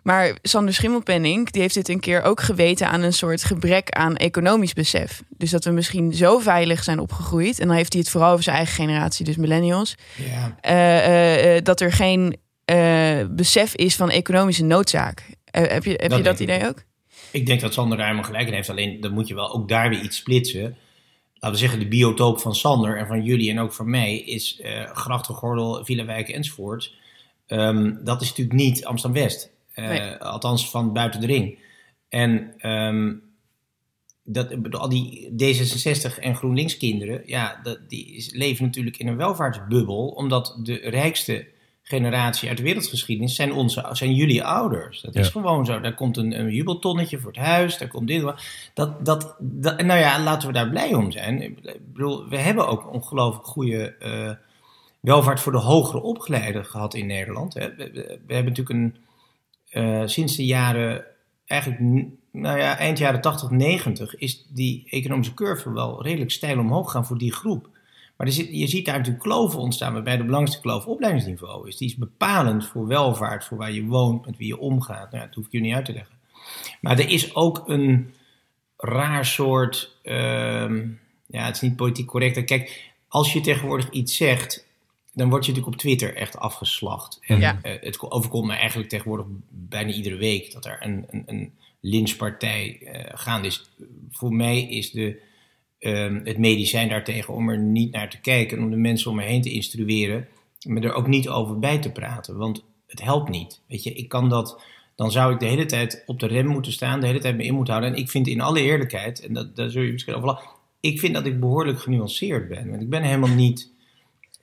maar 0.08 0.38
Sander 0.41 0.74
Schimmelpenning, 0.74 1.50
die 1.50 1.62
heeft 1.62 1.74
dit 1.74 1.89
een 1.89 2.00
keer 2.00 2.22
ook 2.22 2.41
geweten 2.41 2.89
aan 2.89 3.02
een 3.02 3.13
soort 3.13 3.43
gebrek 3.43 3.89
aan 3.89 4.15
economisch 4.15 4.74
besef. 4.74 5.24
Dus 5.30 5.52
dat 5.52 5.63
we 5.63 5.72
misschien 5.72 6.13
zo 6.13 6.39
veilig 6.39 6.84
zijn 6.84 7.00
opgegroeid. 7.00 7.60
En 7.60 7.67
dan 7.67 7.76
heeft 7.76 7.93
hij 7.93 8.02
het 8.02 8.12
vooral 8.12 8.32
over 8.32 8.43
zijn 8.43 8.56
eigen 8.56 8.76
generatie, 8.76 9.26
dus 9.26 9.36
millennials. 9.36 9.96
Ja. 10.15 10.58
Uh, 10.62 11.56
uh, 11.56 11.62
dat 11.63 11.82
er 11.82 11.91
geen 11.91 12.38
uh, 12.72 13.26
besef 13.30 13.76
is 13.76 13.96
van 13.96 14.10
economische 14.10 14.63
noodzaak. 14.63 15.24
heb 15.52 15.84
je, 15.84 15.89
heb 15.89 16.10
dat 16.10 16.17
je 16.17 16.24
dat 16.24 16.39
idee 16.39 16.67
ook? 16.67 16.84
Ik 17.32 17.46
denk 17.46 17.62
dat 17.62 17.74
Sander 17.74 17.98
daar 17.98 18.06
helemaal 18.06 18.30
gelijk 18.30 18.48
in 18.48 18.54
heeft. 18.54 18.70
Alleen 18.70 19.00
dan 19.00 19.13
moet 19.13 19.28
je 19.28 19.36
wel 19.36 19.54
ook 19.54 19.70
daar 19.70 19.89
weer 19.89 20.02
iets 20.02 20.17
splitsen. 20.17 20.78
Laten 21.34 21.52
we 21.52 21.58
zeggen, 21.58 21.80
de 21.80 21.88
biotoop 21.88 22.39
van 22.39 22.56
Sander 22.56 22.98
en 22.98 23.08
van 23.08 23.24
jullie 23.24 23.50
en 23.50 23.60
ook 23.60 23.74
van 23.74 23.89
mij 23.89 24.17
is 24.17 24.62
Grachtengordel, 24.93 25.86
Villawijk 25.86 26.30
enzovoort. 26.30 26.93
Um, 27.48 28.00
dat 28.04 28.22
is 28.22 28.30
natuurlijk 28.30 28.58
niet 28.58 28.86
Amsterdam-West. 28.86 29.56
Uh, 29.80 30.18
Althans 30.18 30.70
van 30.70 30.94
buiten 30.94 31.20
de 31.20 31.28
ring. 31.28 31.60
En 32.10 32.54
um, 32.72 33.24
dat, 34.24 34.76
al 34.76 34.90
die 34.90 35.30
D66 35.32 36.20
en 36.20 36.36
GroenLinks 36.36 36.78
kinderen, 36.78 37.22
ja, 37.26 37.60
dat, 37.63 37.80
die 37.88 38.30
leven 38.34 38.66
natuurlijk 38.66 38.98
in 38.98 39.08
een 39.08 39.18
welvaartsbubbel, 39.18 40.08
omdat 40.08 40.60
de 40.63 40.74
rijkste 40.74 41.48
generatie 41.88 42.50
uit 42.50 42.58
de 42.58 42.63
wereldgeschiedenis 42.63 43.36
zijn, 43.36 43.54
onze, 43.54 43.86
zijn 43.92 44.13
jullie 44.13 44.44
ouders. 44.44 45.02
Dat 45.02 45.16
is 45.16 45.30
gewoon 45.30 45.66
zo. 45.66 45.80
Daar 45.80 45.96
komt 45.96 46.18
een, 46.18 46.40
een, 46.40 46.50
jubeltonnetje 46.50 47.20
voor 47.20 47.32
het 47.32 47.42
huis, 47.42 47.78
daar 47.78 47.88
komt 47.88 48.08
dit. 48.08 48.22
Dat, 48.74 49.06
dat, 49.06 49.36
dat, 49.40 49.82
nou 49.82 50.00
ja, 50.00 50.24
laten 50.24 50.48
we 50.48 50.54
daar 50.54 50.70
blij 50.70 50.94
om 50.94 51.12
zijn. 51.12 51.42
Ik 51.42 51.80
bedoel, 51.94 52.30
we 52.30 52.38
hebben 52.38 52.68
ook 52.68 52.94
ongelooflijk 52.94 53.46
goede 53.46 53.96
uh, 54.00 54.32
welvaart 55.00 55.40
voor 55.40 55.52
de 55.52 55.58
hogere 55.58 56.02
opgeleiden 56.02 56.66
gehad 56.66 56.94
in 56.94 57.08
Nederland. 57.08 57.54
Hè. 57.54 57.76
We, 57.76 57.92
we, 57.92 58.20
we, 58.28 58.34
hebben 58.34 58.54
natuurlijk 58.54 58.70
een 58.70 58.96
uh, 59.78 60.02
sinds 60.06 60.36
de 60.36 60.46
jaren, 60.46 61.06
eigenlijk, 61.46 61.82
nou 62.32 62.58
ja, 62.58 62.78
eind 62.78 62.98
jaren 62.98 63.22
80, 63.22 63.50
90, 63.50 64.16
is 64.16 64.46
die 64.50 64.88
economische 64.90 65.34
curve 65.34 65.72
wel 65.72 66.04
redelijk 66.04 66.32
steil 66.32 66.60
omhoog 66.60 66.92
gaan 66.92 67.06
voor 67.06 67.18
die 67.18 67.34
groep. 67.34 67.70
Maar 68.18 68.30
zit, 68.30 68.48
je 68.52 68.68
ziet 68.68 68.86
daar 68.86 68.98
natuurlijk 68.98 69.24
kloven 69.24 69.60
ontstaan, 69.60 69.94
waarbij 69.94 70.18
de 70.18 70.24
belangrijkste 70.24 70.62
kloof 70.62 70.86
opleidingsniveau 70.86 71.68
is. 71.68 71.78
Die 71.78 71.88
is 71.88 71.96
bepalend 71.96 72.66
voor 72.66 72.88
welvaart, 72.88 73.46
voor 73.46 73.58
waar 73.58 73.72
je 73.72 73.86
woont, 73.86 74.26
met 74.26 74.38
wie 74.38 74.48
je 74.48 74.60
omgaat. 74.60 75.12
Nou, 75.12 75.26
dat 75.26 75.36
hoef 75.36 75.46
ik 75.46 75.52
je 75.52 75.60
niet 75.60 75.74
uit 75.74 75.86
te 75.86 75.94
leggen. 75.94 76.16
Maar 76.82 77.00
er 77.00 77.10
is 77.10 77.36
ook 77.36 77.63
een 77.68 78.13
raar 78.78 79.26
soort, 79.26 79.98
uh, 80.04 80.72
ja, 81.26 81.46
het 81.46 81.56
is 81.56 81.62
niet 81.62 81.76
politiek 81.76 82.08
correct. 82.08 82.44
Kijk, 82.44 82.94
als 83.08 83.34
je 83.34 83.42
tegenwoordig 83.42 83.90
iets 83.90 84.16
zegt 84.16 84.67
dan 85.18 85.30
word 85.30 85.46
je 85.46 85.52
natuurlijk 85.52 85.76
op 85.76 85.82
Twitter 85.82 86.16
echt 86.16 86.38
afgeslacht. 86.38 87.20
En 87.22 87.40
ja. 87.40 87.60
uh, 87.64 87.72
het 87.82 88.12
overkomt 88.12 88.48
me 88.48 88.54
eigenlijk 88.54 88.90
tegenwoordig 88.90 89.26
bijna 89.50 89.92
iedere 89.92 90.16
week 90.16 90.52
dat 90.52 90.66
er 90.66 90.78
een, 90.80 91.06
een, 91.10 91.24
een 91.26 91.54
lynchpartij 91.80 92.80
uh, 92.82 92.90
gaande 93.06 93.48
is. 93.48 93.70
Voor 94.12 94.34
mij 94.34 94.62
is 94.62 94.92
de, 94.92 95.22
uh, 95.80 96.16
het 96.24 96.38
medicijn 96.38 96.90
daartegen 96.90 97.34
om 97.34 97.50
er 97.50 97.60
niet 97.60 97.92
naar 97.92 98.10
te 98.10 98.20
kijken 98.20 98.58
en 98.58 98.64
om 98.64 98.70
de 98.70 98.76
mensen 98.76 99.12
om 99.12 99.18
me 99.18 99.24
heen 99.24 99.42
te 99.42 99.52
instrueren, 99.52 100.28
maar 100.68 100.84
er 100.84 100.94
ook 100.94 101.08
niet 101.08 101.30
over 101.30 101.60
bij 101.60 101.80
te 101.80 101.92
praten. 101.92 102.38
Want 102.38 102.64
het 102.88 103.02
helpt 103.02 103.30
niet. 103.30 103.62
Weet 103.68 103.84
je, 103.84 103.94
ik 103.94 104.10
kan 104.10 104.30
dat. 104.30 104.62
Dan 104.96 105.12
zou 105.12 105.34
ik 105.34 105.40
de 105.40 105.46
hele 105.46 105.66
tijd 105.66 106.04
op 106.06 106.20
de 106.20 106.28
rem 106.28 106.48
moeten 106.48 106.72
staan, 106.72 107.00
de 107.00 107.08
hele 107.08 107.20
tijd 107.20 107.38
me 107.38 107.44
in 107.44 107.54
moeten 107.54 107.74
houden. 107.74 107.96
En 107.96 108.02
ik 108.02 108.10
vind 108.10 108.28
in 108.28 108.42
alle 108.42 108.62
eerlijkheid, 108.62 109.20
en 109.26 109.34
dat, 109.34 109.56
daar 109.56 109.70
zul 109.70 109.82
je 109.82 109.92
misschien 109.92 110.16
over 110.16 110.56
ik 110.80 111.00
vind 111.00 111.14
dat 111.14 111.26
ik 111.26 111.40
behoorlijk 111.40 111.80
genuanceerd 111.80 112.48
ben. 112.48 112.70
Want 112.70 112.82
ik 112.82 112.90
ben 112.90 113.04
helemaal 113.04 113.36
niet 113.36 113.72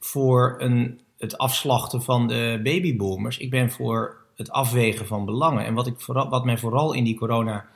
voor 0.05 0.55
een, 0.59 1.01
het 1.19 1.39
afslachten 1.39 2.03
van 2.03 2.29
de 2.29 2.61
babyboomers. 2.63 3.39
Ik 3.39 3.51
ben 3.51 3.71
voor 3.71 4.17
het 4.37 4.51
afwegen 4.51 5.07
van 5.07 5.25
belangen. 5.25 5.65
En 5.65 5.75
wat, 5.75 5.87
ik 5.87 6.01
vooral, 6.01 6.29
wat 6.29 6.45
mij 6.45 6.59
vooral 6.59 6.93
in 6.93 7.05
die 7.05 7.17
corona 7.17 7.67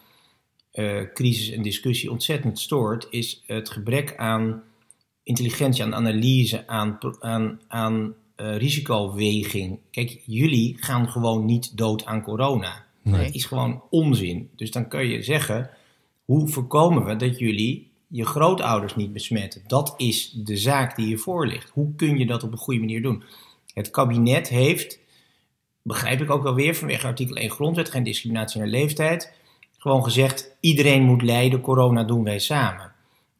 eh, 0.71 1.13
crisis 1.15 1.51
en 1.51 1.63
discussie 1.63 2.11
ontzettend 2.11 2.59
stoort, 2.59 3.07
is 3.11 3.43
het 3.47 3.71
gebrek 3.71 4.17
aan 4.17 4.63
intelligentie, 5.23 5.85
aan 5.85 5.95
analyse, 5.95 6.67
aan, 6.67 6.99
aan, 7.21 7.61
aan 7.69 8.15
uh, 8.37 8.57
risicoweging. 8.57 9.79
Kijk, 9.91 10.23
jullie 10.27 10.77
gaan 10.79 11.09
gewoon 11.09 11.45
niet 11.45 11.77
dood 11.77 12.05
aan 12.05 12.23
corona. 12.23 12.85
Nee. 13.03 13.25
Dat 13.25 13.35
is 13.35 13.45
gewoon 13.45 13.83
onzin. 13.91 14.51
Dus 14.57 14.71
dan 14.71 14.89
kun 14.89 15.07
je 15.07 15.23
zeggen, 15.23 15.71
hoe 16.25 16.49
voorkomen 16.49 17.05
we 17.05 17.17
dat 17.17 17.39
jullie 17.39 17.88
je 18.09 18.27
grootouders 18.27 18.97
niet 18.97 19.13
besmetten? 19.13 19.63
Dat 19.67 19.95
is 19.97 20.31
de 20.31 20.57
zaak 20.57 20.97
die 20.97 21.09
je 21.09 21.19
voor 21.19 21.47
ligt. 21.47 21.71
Hoe 21.71 21.95
kun 21.95 22.19
je 22.19 22.27
dat 22.27 22.43
op 22.43 22.53
een 22.53 22.59
goede 22.59 22.81
manier 22.81 23.03
doen? 23.03 23.23
Het 23.75 23.91
kabinet 23.91 24.49
heeft, 24.49 24.99
begrijp 25.83 26.21
ik 26.21 26.31
ook 26.31 26.43
wel 26.43 26.55
weer 26.55 26.75
vanwege 26.75 27.07
artikel 27.07 27.37
1 27.37 27.51
grondwet, 27.51 27.91
geen 27.91 28.03
discriminatie 28.03 28.61
naar 28.61 28.69
leeftijd, 28.69 29.33
gewoon 29.79 30.05
gezegd, 30.05 30.57
iedereen 30.61 31.03
moet 31.03 31.23
lijden, 31.23 31.61
corona 31.61 32.05
doen 32.05 32.25
wij 32.25 32.39
samen. 32.39 32.93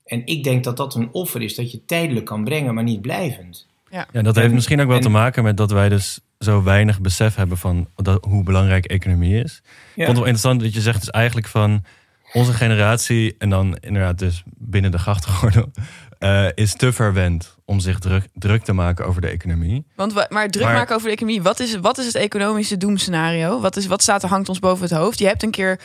En 0.05 0.27
ik 0.27 0.45
denk 0.45 0.65
dat 0.65 0.77
dat 0.77 0.95
een 0.95 1.13
offer 1.13 1.43
is 1.43 1.55
dat 1.55 1.73
je 1.73 1.85
tijdelijk 1.85 2.27
kan 2.27 2.45
brengen, 2.45 2.75
maar 2.75 2.85
niet 2.85 3.01
blijvend. 3.01 3.67
Ja, 3.91 4.07
ja 4.13 4.23
dat 4.23 4.37
heeft 4.37 4.53
misschien 4.53 4.81
ook 4.81 4.89
wel 4.89 5.01
te 5.01 5.09
maken 5.09 5.43
met 5.43 5.57
dat 5.57 5.71
wij 5.71 5.89
dus 5.89 6.21
zo 6.39 6.63
weinig 6.63 7.01
besef 7.01 7.35
hebben 7.35 7.59
van 7.59 7.89
dat, 7.97 8.25
hoe 8.25 8.43
belangrijk 8.43 8.87
economie 8.87 9.43
is. 9.43 9.63
Ja. 9.63 9.71
Ik 9.71 9.95
vond 9.95 10.07
het 10.07 10.17
wel 10.17 10.17
interessant 10.17 10.61
dat 10.61 10.75
je 10.75 10.81
zegt 10.81 11.01
dus 11.01 11.11
eigenlijk 11.11 11.47
van 11.47 11.85
onze 12.33 12.53
generatie 12.53 13.35
en 13.39 13.51
dan 13.51 13.77
inderdaad 13.77 14.19
dus 14.19 14.43
binnen 14.47 14.91
de 14.91 14.99
grachtgordel 14.99 15.71
uh, 16.21 16.47
is 16.55 16.75
te 16.77 16.93
verwend 16.93 17.57
om 17.65 17.81
zich 17.81 17.99
druk, 17.99 18.25
druk 18.35 18.65
te 18.65 18.73
maken 18.73 19.07
over 19.07 19.21
de 19.21 19.27
economie. 19.29 19.85
Want, 19.97 20.31
maar 20.31 20.49
druk 20.51 20.65
Maar- 20.65 20.75
maken 20.75 20.95
over 20.95 21.07
de 21.07 21.13
economie, 21.15 21.43
wat 21.43 21.61
is, 21.61 21.77
wat 21.77 21.99
is 21.99 22.07
het 22.07 22.15
economische 22.15 22.77
doemscenario? 22.77 23.61
Wat, 23.61 23.77
is, 23.77 23.87
wat 23.87 24.03
staat 24.03 24.23
er, 24.23 24.29
hangt 24.29 24.49
ons 24.49 24.59
boven 24.59 24.83
het 24.89 24.93
hoofd? 24.99 25.19
Je 25.19 25.27
hebt 25.27 25.43
een 25.43 25.51
keer 25.51 25.81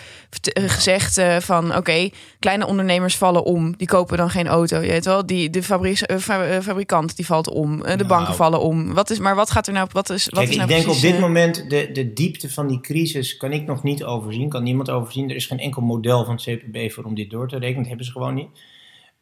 eh, 0.54 0.63
gezegd 0.69 1.17
eh, 1.17 1.38
van 1.39 1.76
oké, 1.76 2.10
kleine 2.39 2.65
ondernemers 2.65 3.17
vallen 3.17 3.43
om. 3.43 3.78
Die 3.78 3.88
kopen 3.88 4.17
dan 4.17 4.30
geen 4.30 4.48
auto. 4.48 4.80
Je 4.80 4.88
weet 4.88 5.06
wel, 5.06 5.26
die, 5.26 5.50
de 5.50 5.63
fabri 5.63 5.93
eh, 5.93 6.17
fa- 6.17 6.46
eh, 6.46 6.62
fabrikant 6.62 7.15
die 7.15 7.26
valt 7.26 7.50
om. 7.50 7.74
Eh, 7.84 7.91
de 7.91 7.96
Nou. 7.96 8.08
banken 8.08 8.36
vallen 8.36 8.60
om. 8.62 8.93
Wat 8.93 9.10
is, 9.10 9.19
maar 9.19 9.36
wat 9.36 9.52
gaat 9.52 9.67
er 9.67 9.74
nou, 9.74 9.88
wat 9.91 10.10
is, 10.10 10.26
wat 10.26 10.34
Kijk, 10.34 10.50
is 10.50 10.56
nou 10.56 10.69
ik 10.69 10.74
denk 10.76 10.86
precies, 10.86 11.04
op 11.04 11.10
dit 11.10 11.19
eh, 11.19 11.26
moment, 11.26 11.69
de, 11.69 11.89
de 11.93 12.13
diepte 12.13 12.50
van 12.50 12.67
die 12.67 12.82
crisis 12.82 13.38
kan 13.38 13.52
ik 13.52 13.65
nog 13.65 13.84
niet 13.84 14.04
overzien. 14.04 14.50
Kan 14.50 14.63
niemand 14.63 14.89
overzien. 14.89 15.30
Er 15.30 15.36
is 15.36 15.46
geen 15.46 15.60
enkel 15.60 15.82
model 15.82 16.26
van 16.26 16.34
het 16.36 16.43
CPB 16.43 16.91
voor 16.91 17.04
om 17.04 17.15
dit 17.15 17.30
door 17.30 17.48
te 17.48 17.58
rekenen. 17.58 17.78
Dat 17.80 17.88
hebben 17.88 18.06
ze 18.06 18.12
gewoon 18.12 18.34
niet. 18.34 18.48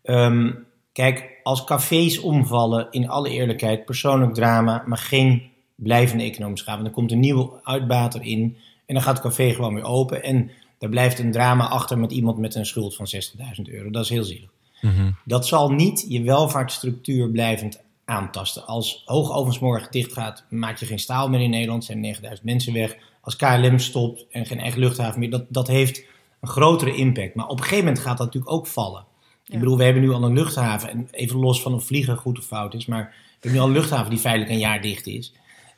Ehm, 0.03 0.51
kijk, 0.91 1.39
als 1.43 1.63
cafés 1.63 2.19
omvallen, 2.19 2.87
in 2.91 3.09
alle 3.09 3.29
eerlijkheid, 3.29 3.85
persoonlijk 3.85 4.33
drama, 4.33 4.83
maar 4.85 4.97
geen 4.97 5.49
blijvende 5.75 6.23
economische 6.23 6.65
schade. 6.65 6.83
Dan 6.83 6.91
komt 6.91 7.11
een 7.11 7.19
nieuwe 7.19 7.59
uitbater 7.63 8.21
in 8.21 8.57
en 8.85 8.93
dan 8.93 9.03
gaat 9.03 9.13
het 9.13 9.23
café 9.23 9.53
gewoon 9.53 9.73
weer 9.73 9.83
open. 9.83 10.23
En 10.23 10.51
daar 10.77 10.89
blijft 10.89 11.19
een 11.19 11.31
drama 11.31 11.67
achter 11.67 11.99
met 11.99 12.11
iemand 12.11 12.37
met 12.37 12.55
een 12.55 12.65
schuld 12.65 12.95
van 12.95 13.07
60.000 13.15 13.61
euro. 13.63 13.89
Dat 13.89 14.03
is 14.03 14.09
heel 14.09 14.23
zielig. 14.23 14.49
Mhm. 14.81 15.11
Dat 15.25 15.47
zal 15.47 15.69
niet 15.69 16.05
je 16.07 16.21
welvaartsstructuur 16.21 17.29
blijvend 17.29 17.81
aantasten. 18.05 18.65
Als 18.65 19.01
Hoogovens 19.05 19.59
morgen 19.59 19.91
dicht 19.91 20.13
gaat, 20.13 20.45
maak 20.49 20.77
je 20.77 20.85
geen 20.85 20.99
staal 20.99 21.29
meer 21.29 21.41
in 21.41 21.49
Nederland. 21.49 21.85
zijn 21.85 21.99
9000 21.99 22.45
mensen 22.45 22.73
weg. 22.73 22.97
Als 23.21 23.35
KLM 23.35 23.79
stopt 23.79 24.25
en 24.29 24.45
geen 24.45 24.59
eigen 24.59 24.79
luchthaven 24.79 25.19
meer, 25.19 25.29
dat, 25.29 25.45
dat 25.49 25.67
heeft 25.67 26.05
een 26.41 26.49
grotere 26.49 26.95
impact. 26.95 27.35
Maar 27.35 27.47
op 27.47 27.57
een 27.57 27.63
gegeven 27.63 27.85
moment 27.85 28.03
gaat 28.03 28.17
dat 28.17 28.25
natuurlijk 28.25 28.53
ook 28.53 28.67
vallen. 28.67 29.05
Ja. 29.51 29.57
Ik 29.57 29.59
bedoel, 29.63 29.77
we 29.77 29.83
hebben 29.83 30.01
nu 30.01 30.11
al 30.11 30.23
een 30.23 30.33
luchthaven. 30.33 30.89
En 30.89 31.07
even 31.11 31.39
los 31.39 31.61
van 31.61 31.73
of 31.73 31.85
vliegen 31.85 32.17
goed 32.17 32.39
of 32.39 32.45
fout 32.45 32.73
is. 32.73 32.85
Maar 32.85 33.03
we 33.03 33.13
hebben 33.39 33.51
nu 33.51 33.59
al 33.59 33.67
een 33.67 33.73
luchthaven 33.73 34.09
die 34.09 34.19
feitelijk 34.19 34.51
een 34.51 34.59
jaar 34.59 34.81
dicht 34.81 35.07
is. 35.07 35.33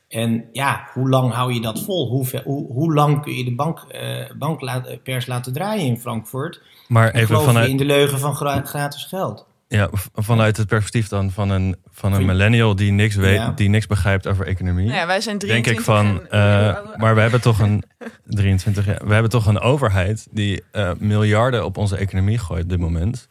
En 0.10 0.46
ja, 0.52 0.88
hoe 0.94 1.10
lang 1.10 1.32
hou 1.34 1.54
je 1.54 1.62
dat 1.62 1.84
vol? 1.84 2.10
Hoe, 2.10 2.26
ver- 2.26 2.44
hoe, 2.44 2.72
hoe 2.72 2.94
lang 2.94 3.22
kun 3.22 3.34
je 3.34 3.44
de 3.44 3.56
bank, 3.56 3.80
eh, 3.80 4.16
bankpers 4.38 5.26
laten 5.26 5.54
draaien 5.54 5.86
in 5.86 6.00
Frankfurt? 6.00 6.62
Maar 6.88 7.10
En 7.10 7.22
even 7.22 7.42
vanuit, 7.42 7.70
in 7.70 7.78
de 7.78 7.86
leugen 7.86 8.20
van 8.20 8.36
gra- 8.36 8.62
gratis 8.66 9.04
geld? 9.04 9.46
ja, 9.68 9.90
vanuit 10.14 10.58
het 10.58 10.68
perspectief 10.68 11.08
dan 11.08 11.32
van 11.32 11.50
een, 11.50 11.76
van 11.92 12.14
een 12.14 12.26
millennial 12.26 12.76
die 12.76 12.92
niks 12.92 13.16
weet, 13.16 13.36
Ja. 13.36 13.52
die 13.56 13.70
niks 13.70 13.88
begrijpt 13.88 14.28
over 14.28 14.48
economie. 14.48 14.86
nou 14.86 14.98
ja, 14.98 15.08
wij 15.08 15.22
zijn 15.22 15.38
denk 15.38 15.52
23 15.64 15.78
ik 15.78 15.86
van, 15.96 16.28
en- 16.30 16.30
eh, 16.30 16.98
maar 16.98 17.16
we 17.16 17.22
hebben 17.22 17.42
toch 17.42 17.60
een 17.60 17.84
23 18.26 18.86
jaar, 18.86 19.02
we 19.08 19.14
hebben 19.14 19.32
toch 19.32 19.46
een 19.46 19.60
overheid 19.60 20.28
die 20.32 20.64
eh, 20.72 20.92
miljarden 20.98 21.66
op 21.66 21.78
onze 21.78 21.96
economie 21.98 22.38
gooit 22.38 22.64
op 22.64 22.70
dit 22.70 22.80
moment. 22.80 23.28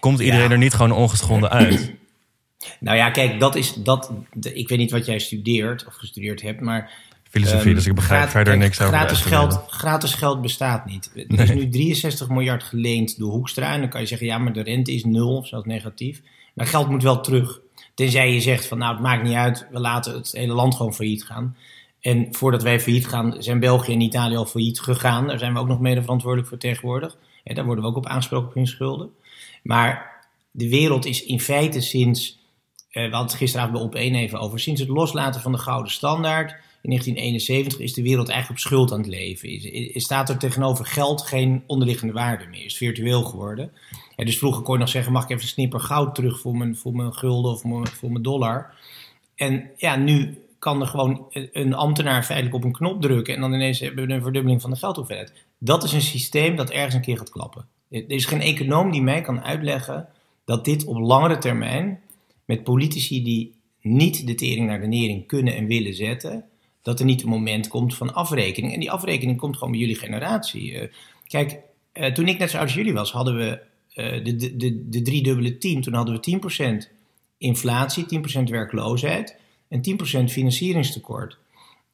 Komt 0.00 0.20
iedereen 0.20 0.44
Ja. 0.44 0.50
er 0.50 0.58
niet 0.58 0.74
gewoon 0.74 0.92
ongeschonden 0.92 1.50
uit? 1.50 1.92
Nou 2.80 2.96
ja, 2.96 3.10
kijk, 3.10 3.40
dat 3.40 3.54
is 3.54 3.74
dat. 3.74 4.12
ik 4.52 4.68
weet 4.68 4.78
niet 4.78 4.90
wat 4.90 5.06
jij 5.06 5.18
studeert 5.18 5.86
of 5.86 5.94
gestudeerd 5.94 6.42
hebt, 6.42 6.60
maar. 6.60 6.90
Filosofie, 7.30 7.66
ehm, 7.66 7.74
dus 7.74 7.86
ik 7.86 7.94
begrijp 7.94 8.28
verder 8.28 8.56
niks 8.56 8.80
over 8.80 8.94
gratis 8.94 9.20
geld, 9.20 9.64
gratis 9.68 10.14
geld 10.14 10.40
bestaat 10.42 10.86
niet. 10.86 11.10
Er 11.28 11.40
is 11.40 11.50
nu 11.50 11.68
63 11.68 12.28
miljard 12.28 12.62
geleend 12.62 13.18
door 13.18 13.30
Hoekstra. 13.30 13.72
En 13.72 13.80
dan 13.80 13.88
kan 13.88 14.00
je 14.00 14.06
zeggen, 14.06 14.26
ja, 14.26 14.38
maar 14.38 14.52
de 14.52 14.62
rente 14.62 14.92
is 14.92 15.04
nul 15.04 15.36
of 15.36 15.46
zelfs 15.46 15.66
negatief. 15.66 16.22
Maar 16.54 16.66
geld 16.66 16.88
moet 16.88 17.02
wel 17.02 17.20
terug. 17.20 17.60
Tenzij 17.94 18.32
je 18.32 18.40
zegt 18.40 18.66
van, 18.66 18.78
nou, 18.78 18.92
het 18.92 19.02
maakt 19.02 19.22
niet 19.22 19.34
uit, 19.34 19.66
we 19.70 19.80
laten 19.80 20.14
het 20.14 20.32
hele 20.32 20.52
land 20.54 20.74
gewoon 20.74 20.94
failliet 20.94 21.24
gaan. 21.24 21.56
En 22.00 22.28
voordat 22.30 22.62
wij 22.62 22.80
failliet 22.80 23.06
gaan, 23.06 23.34
zijn 23.38 23.60
België 23.60 23.92
en 23.92 24.00
Italië 24.00 24.36
al 24.36 24.46
failliet 24.46 24.80
gegaan. 24.80 25.26
Daar 25.26 25.38
zijn 25.38 25.52
we 25.52 25.58
ook 25.58 25.68
nog 25.68 25.80
mede 25.80 26.00
verantwoordelijk 26.00 26.48
voor 26.48 26.58
tegenwoordig. 26.58 27.16
Ja, 27.44 27.54
daar 27.54 27.64
worden 27.64 27.84
we 27.84 27.90
ook 27.90 27.96
op 27.96 28.06
aangesproken 28.06 28.48
op 28.48 28.54
hun 28.54 28.66
schulden. 28.66 29.10
Maar 29.68 30.26
de 30.50 30.68
wereld 30.68 31.04
is 31.04 31.24
in 31.24 31.40
feite 31.40 31.80
sinds 31.80 32.38
eh, 32.90 32.94
we 32.94 33.10
hadden 33.10 33.20
het 33.20 33.34
gisteravond 33.34 33.72
bij 33.72 33.82
op 33.82 33.94
1 33.94 34.14
even 34.14 34.40
over. 34.40 34.60
Sinds 34.60 34.80
het 34.80 34.90
loslaten 34.90 35.40
van 35.40 35.52
de 35.52 35.58
gouden 35.58 35.92
standaard 35.92 36.50
in 36.82 36.90
1971 36.90 37.78
is 37.78 37.92
de 37.92 38.02
wereld 38.02 38.28
eigenlijk 38.28 38.60
op 38.60 38.66
schuld 38.66 38.92
aan 38.92 38.98
het 38.98 39.06
leven. 39.06 39.48
Is, 39.48 39.64
is, 39.64 40.04
staat 40.04 40.28
er 40.28 40.38
tegenover 40.38 40.86
geld 40.86 41.22
geen 41.22 41.62
onderliggende 41.66 42.12
waarde 42.12 42.46
meer. 42.46 42.64
Is 42.64 42.76
virtueel 42.76 43.22
geworden. 43.22 43.72
Ja, 44.16 44.24
dus 44.24 44.38
vroeger 44.38 44.62
kon 44.62 44.74
je 44.74 44.80
nog 44.80 44.88
zeggen: 44.88 45.12
mag 45.12 45.22
ik 45.22 45.30
even 45.30 45.42
een 45.42 45.48
snipper 45.48 45.80
goud 45.80 46.14
terug 46.14 46.40
voor 46.40 46.56
mijn, 46.56 46.76
voor 46.76 46.94
mijn 46.94 47.14
gulden 47.14 47.52
of 47.52 47.64
mijn, 47.64 47.86
voor 47.86 48.10
mijn 48.10 48.22
dollar? 48.22 48.74
En 49.34 49.70
ja, 49.76 49.96
nu 49.96 50.42
kan 50.58 50.80
er 50.80 50.86
gewoon 50.86 51.26
een 51.52 51.74
ambtenaar 51.74 52.24
feitelijk 52.24 52.56
op 52.56 52.64
een 52.64 52.72
knop 52.72 53.02
drukken 53.02 53.34
en 53.34 53.40
dan 53.40 53.52
ineens 53.52 53.80
hebben 53.80 54.06
we 54.06 54.12
een 54.12 54.22
verdubbeling 54.22 54.60
van 54.60 54.70
de 54.70 54.76
geldhoeveelheid. 54.76 55.32
Dat 55.58 55.84
is 55.84 55.92
een 55.92 56.00
systeem 56.00 56.56
dat 56.56 56.70
ergens 56.70 56.94
een 56.94 57.00
keer 57.00 57.16
gaat 57.16 57.30
klappen. 57.30 57.68
Er 57.90 58.10
is 58.10 58.24
geen 58.24 58.40
econoom 58.40 58.90
die 58.90 59.02
mij 59.02 59.20
kan 59.20 59.42
uitleggen 59.42 60.08
dat 60.44 60.64
dit 60.64 60.84
op 60.84 60.98
langere 60.98 61.38
termijn 61.38 62.00
met 62.44 62.64
politici 62.64 63.22
die 63.22 63.54
niet 63.80 64.26
de 64.26 64.34
tering 64.34 64.66
naar 64.66 64.80
de 64.80 64.86
nering 64.86 65.26
kunnen 65.26 65.54
en 65.54 65.66
willen 65.66 65.94
zetten, 65.94 66.44
dat 66.82 66.98
er 66.98 67.04
niet 67.04 67.22
een 67.22 67.28
moment 67.28 67.68
komt 67.68 67.94
van 67.94 68.14
afrekening. 68.14 68.72
En 68.72 68.80
die 68.80 68.90
afrekening 68.90 69.38
komt 69.38 69.56
gewoon 69.56 69.70
bij 69.70 69.80
jullie 69.80 69.96
generatie. 69.96 70.78
Eh, 70.78 70.88
kijk, 71.26 71.58
eh, 71.92 72.12
toen 72.12 72.28
ik 72.28 72.38
net 72.38 72.50
zo 72.50 72.56
oud 72.56 72.66
als 72.66 72.74
jullie 72.74 72.92
was, 72.92 73.12
hadden 73.12 73.36
we 73.36 73.60
eh, 73.94 74.24
de, 74.24 74.36
de, 74.36 74.56
de, 74.56 74.88
de 74.88 75.02
driedubbele 75.02 75.58
tien. 75.58 75.82
Toen 75.82 75.94
hadden 75.94 76.20
we 76.20 76.84
10% 76.86 76.88
inflatie, 77.38 78.06
10% 78.38 78.42
werkloosheid 78.42 79.36
en 79.68 79.82
10% 80.28 80.32
financieringstekort. 80.32 81.38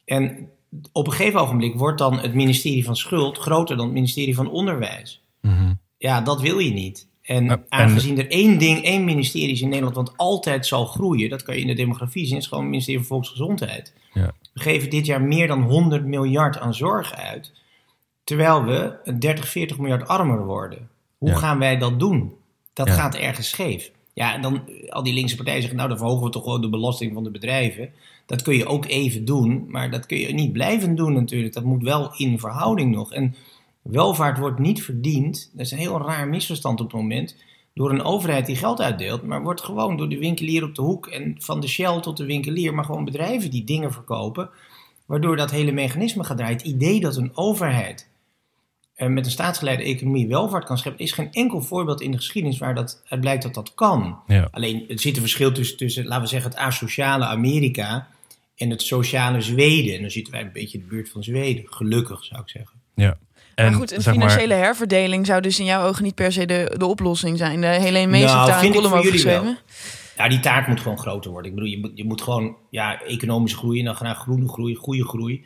En 0.05 0.49
op 0.93 1.07
een 1.07 1.13
gegeven 1.13 1.41
ogenblik 1.41 1.75
wordt 1.75 1.99
dan 1.99 2.19
het 2.19 2.35
ministerie 2.35 2.85
van 2.85 2.97
Schuld 2.97 3.39
groter 3.39 3.77
dan 3.77 3.85
het 3.85 3.95
ministerie 3.95 4.35
van 4.35 4.51
Onderwijs. 4.51 5.23
Mhm. 5.41 5.73
Ja, 6.05 6.21
dat 6.21 6.41
wil 6.41 6.59
je 6.59 6.71
niet. 6.73 7.07
En 7.23 7.51
En- 7.51 7.65
aangezien 7.69 8.19
er 8.19 8.31
één 8.31 8.59
ding, 8.59 8.83
één 8.83 9.05
ministerie 9.05 9.51
is 9.55 9.61
in 9.61 9.69
Nederland 9.69 9.97
wat 9.97 10.13
altijd 10.17 10.67
zal 10.67 10.87
groeien, 10.87 11.31
dat 11.31 11.43
kan 11.43 11.55
je 11.55 11.61
in 11.61 11.67
de 11.67 11.75
demografie 11.75 12.27
zien, 12.27 12.37
is 12.37 12.47
gewoon 12.47 12.63
het 12.63 12.73
ministerie 12.73 13.01
van 13.01 13.09
Volksgezondheid. 13.09 13.93
Ja. 14.13 14.33
We 14.53 14.61
geven 14.61 14.91
dit 14.91 15.07
jaar 15.07 15.23
meer 15.23 15.47
dan 15.47 15.63
100 15.63 16.05
miljard 16.05 16.59
aan 16.59 16.75
zorg 16.75 17.15
uit, 17.15 17.53
terwijl 18.25 18.65
we 18.65 18.97
30, 19.19 19.49
40 19.49 19.79
miljard 19.79 20.09
armer 20.09 20.45
worden. 20.45 20.89
Hoe 21.19 21.29
Ja. 21.29 21.37
gaan 21.37 21.59
wij 21.59 21.77
dat 21.79 21.99
doen? 22.01 22.33
Dat 22.73 22.91
gaat 22.91 23.15
ergens 23.15 23.49
scheef. 23.49 23.91
Ja, 24.15 24.35
en 24.35 24.43
dan 24.43 24.63
al 24.89 25.03
die 25.03 25.15
linkse 25.15 25.37
partijen 25.37 25.61
zeggen, 25.61 25.79
nou 25.79 25.89
dan 25.91 25.99
verhogen 25.99 26.25
we 26.25 26.31
toch 26.31 26.43
gewoon 26.43 26.61
de 26.61 26.69
belasting 26.69 27.13
van 27.15 27.25
de 27.25 27.31
bedrijven. 27.31 27.93
Dat 28.27 28.43
kun 28.43 28.57
je 28.57 28.67
ook 28.67 28.87
even 28.87 29.25
doen, 29.25 29.65
maar 29.69 29.91
dat 29.91 30.07
kun 30.07 30.19
je 30.19 30.33
niet 30.35 30.53
blijven 30.53 30.95
doen 30.95 31.13
natuurlijk. 31.13 31.55
Dat 31.55 31.65
moet 31.65 31.83
wel 31.83 32.13
in 32.17 32.39
verhouding 32.39 32.95
nog. 32.95 33.13
En 33.13 33.35
welvaart 33.85 34.39
wordt 34.39 34.59
niet 34.59 34.83
verdiend, 34.83 35.51
dat 35.53 35.67
is 35.67 35.73
een 35.73 35.79
heel 35.79 36.01
raar 36.01 36.29
misverstand 36.29 36.81
op 36.81 36.87
het 36.87 37.01
moment, 37.01 37.37
door 37.75 37.91
een 37.91 38.03
overheid 38.03 38.47
die 38.47 38.57
geld 38.57 38.81
uitdeelt, 38.81 39.23
maar 39.23 39.43
wordt 39.43 39.63
gewoon 39.63 39.97
door 39.97 40.09
de 40.09 40.19
winkelier 40.19 40.65
op 40.65 40.75
de 40.75 40.83
hoek 40.83 41.07
en 41.07 41.35
van 41.39 41.61
de 41.61 41.69
Shell 41.69 42.01
tot 42.01 42.17
de 42.17 42.25
winkelier, 42.25 42.75
maar 42.75 42.85
gewoon 42.85 43.05
bedrijven 43.05 43.51
die 43.51 43.65
dingen 43.65 43.93
verkopen, 43.93 44.51
waardoor 45.07 45.37
dat 45.37 45.51
hele 45.51 45.73
mechanisme 45.73 46.25
gaat 46.25 46.37
draaien. 46.37 46.57
Het 46.57 46.67
idee 46.67 47.01
dat 47.01 47.17
een 47.17 47.37
overheid 47.37 48.09
eh, 48.95 49.09
met 49.09 49.25
een 49.25 49.31
staatsgeleide 49.31 49.83
economie 49.83 50.29
welvaart 50.29 50.65
kan 50.65 50.79
scheppen, 50.79 51.05
is 51.05 51.13
geen 51.13 51.33
enkel 51.33 51.63
voorbeeld 51.63 52.01
in 52.01 52.11
de 52.11 52.17
geschiedenis 52.17 52.59
waar 52.59 52.75
dat 52.75 53.03
uit 53.09 53.21
blijkt 53.21 53.43
dat 53.43 53.55
dat 53.55 53.75
kan. 53.75 54.19
Ja. 54.27 54.49
Alleen 54.51 54.89
er 54.89 55.01
zit 55.01 55.15
een 55.15 55.23
verschil 55.23 55.53
tussen, 55.53 55.77
tussen, 55.77 56.05
laten 56.05 56.23
we 56.23 56.29
zeggen, 56.29 56.51
het 56.51 56.59
asociale 56.59 57.25
Amerika 57.25 58.09
en 58.57 58.71
het 58.71 58.83
sociale 58.83 59.41
Zweden. 59.41 59.95
En 59.95 60.01
dan 60.01 60.11
zitten 60.11 60.33
wij 60.33 60.43
een 60.43 60.53
beetje 60.53 60.79
in 60.79 60.85
de 60.85 60.91
buurt 60.91 61.11
van 61.11 61.23
Zweden, 61.23 61.65
gelukkig 61.67 62.25
zou 62.25 62.41
ik 62.41 62.49
zeggen. 62.49 62.81
Ja. 62.95 63.19
En 63.55 63.65
maar 63.65 63.75
goed, 63.75 63.91
een 63.93 64.03
maar, 64.05 64.15
financiële 64.15 64.55
herverdeling 64.55 65.27
zou 65.27 65.41
dus 65.41 65.59
in 65.59 65.65
jouw 65.65 65.87
ogen 65.87 66.03
niet 66.05 66.15
per 66.15 66.33
se 66.33 66.47
de, 66.47 66.75
de 66.79 66.87
oplossing 66.87 67.39
zijn. 67.39 67.61
De 67.61 67.67
Helene 67.67 68.11
Mees 68.11 68.33
Nou, 68.33 68.47
daar 68.47 68.65
een 68.65 68.73
column 68.73 68.95
over 68.95 69.13
geschreven. 69.13 69.59
Ja, 70.17 70.29
die 70.29 70.41
taart 70.41 70.67
moet 70.67 70.81
gewoon 70.81 70.99
groter 70.99 71.31
worden. 71.31 71.51
Ik 71.51 71.57
bedoel, 71.57 71.71
je 71.71 71.79
moet, 71.79 71.91
je 71.95 72.05
moet 72.05 72.23
gewoon 72.23 72.57
ja, 72.71 73.03
economisch 73.03 73.55
groeien 73.55 73.79
en 73.79 73.85
dan 73.85 73.95
graag 73.95 74.19
groene 74.19 74.49
groei, 74.49 74.75
goede 74.75 75.05
groei. 75.05 75.45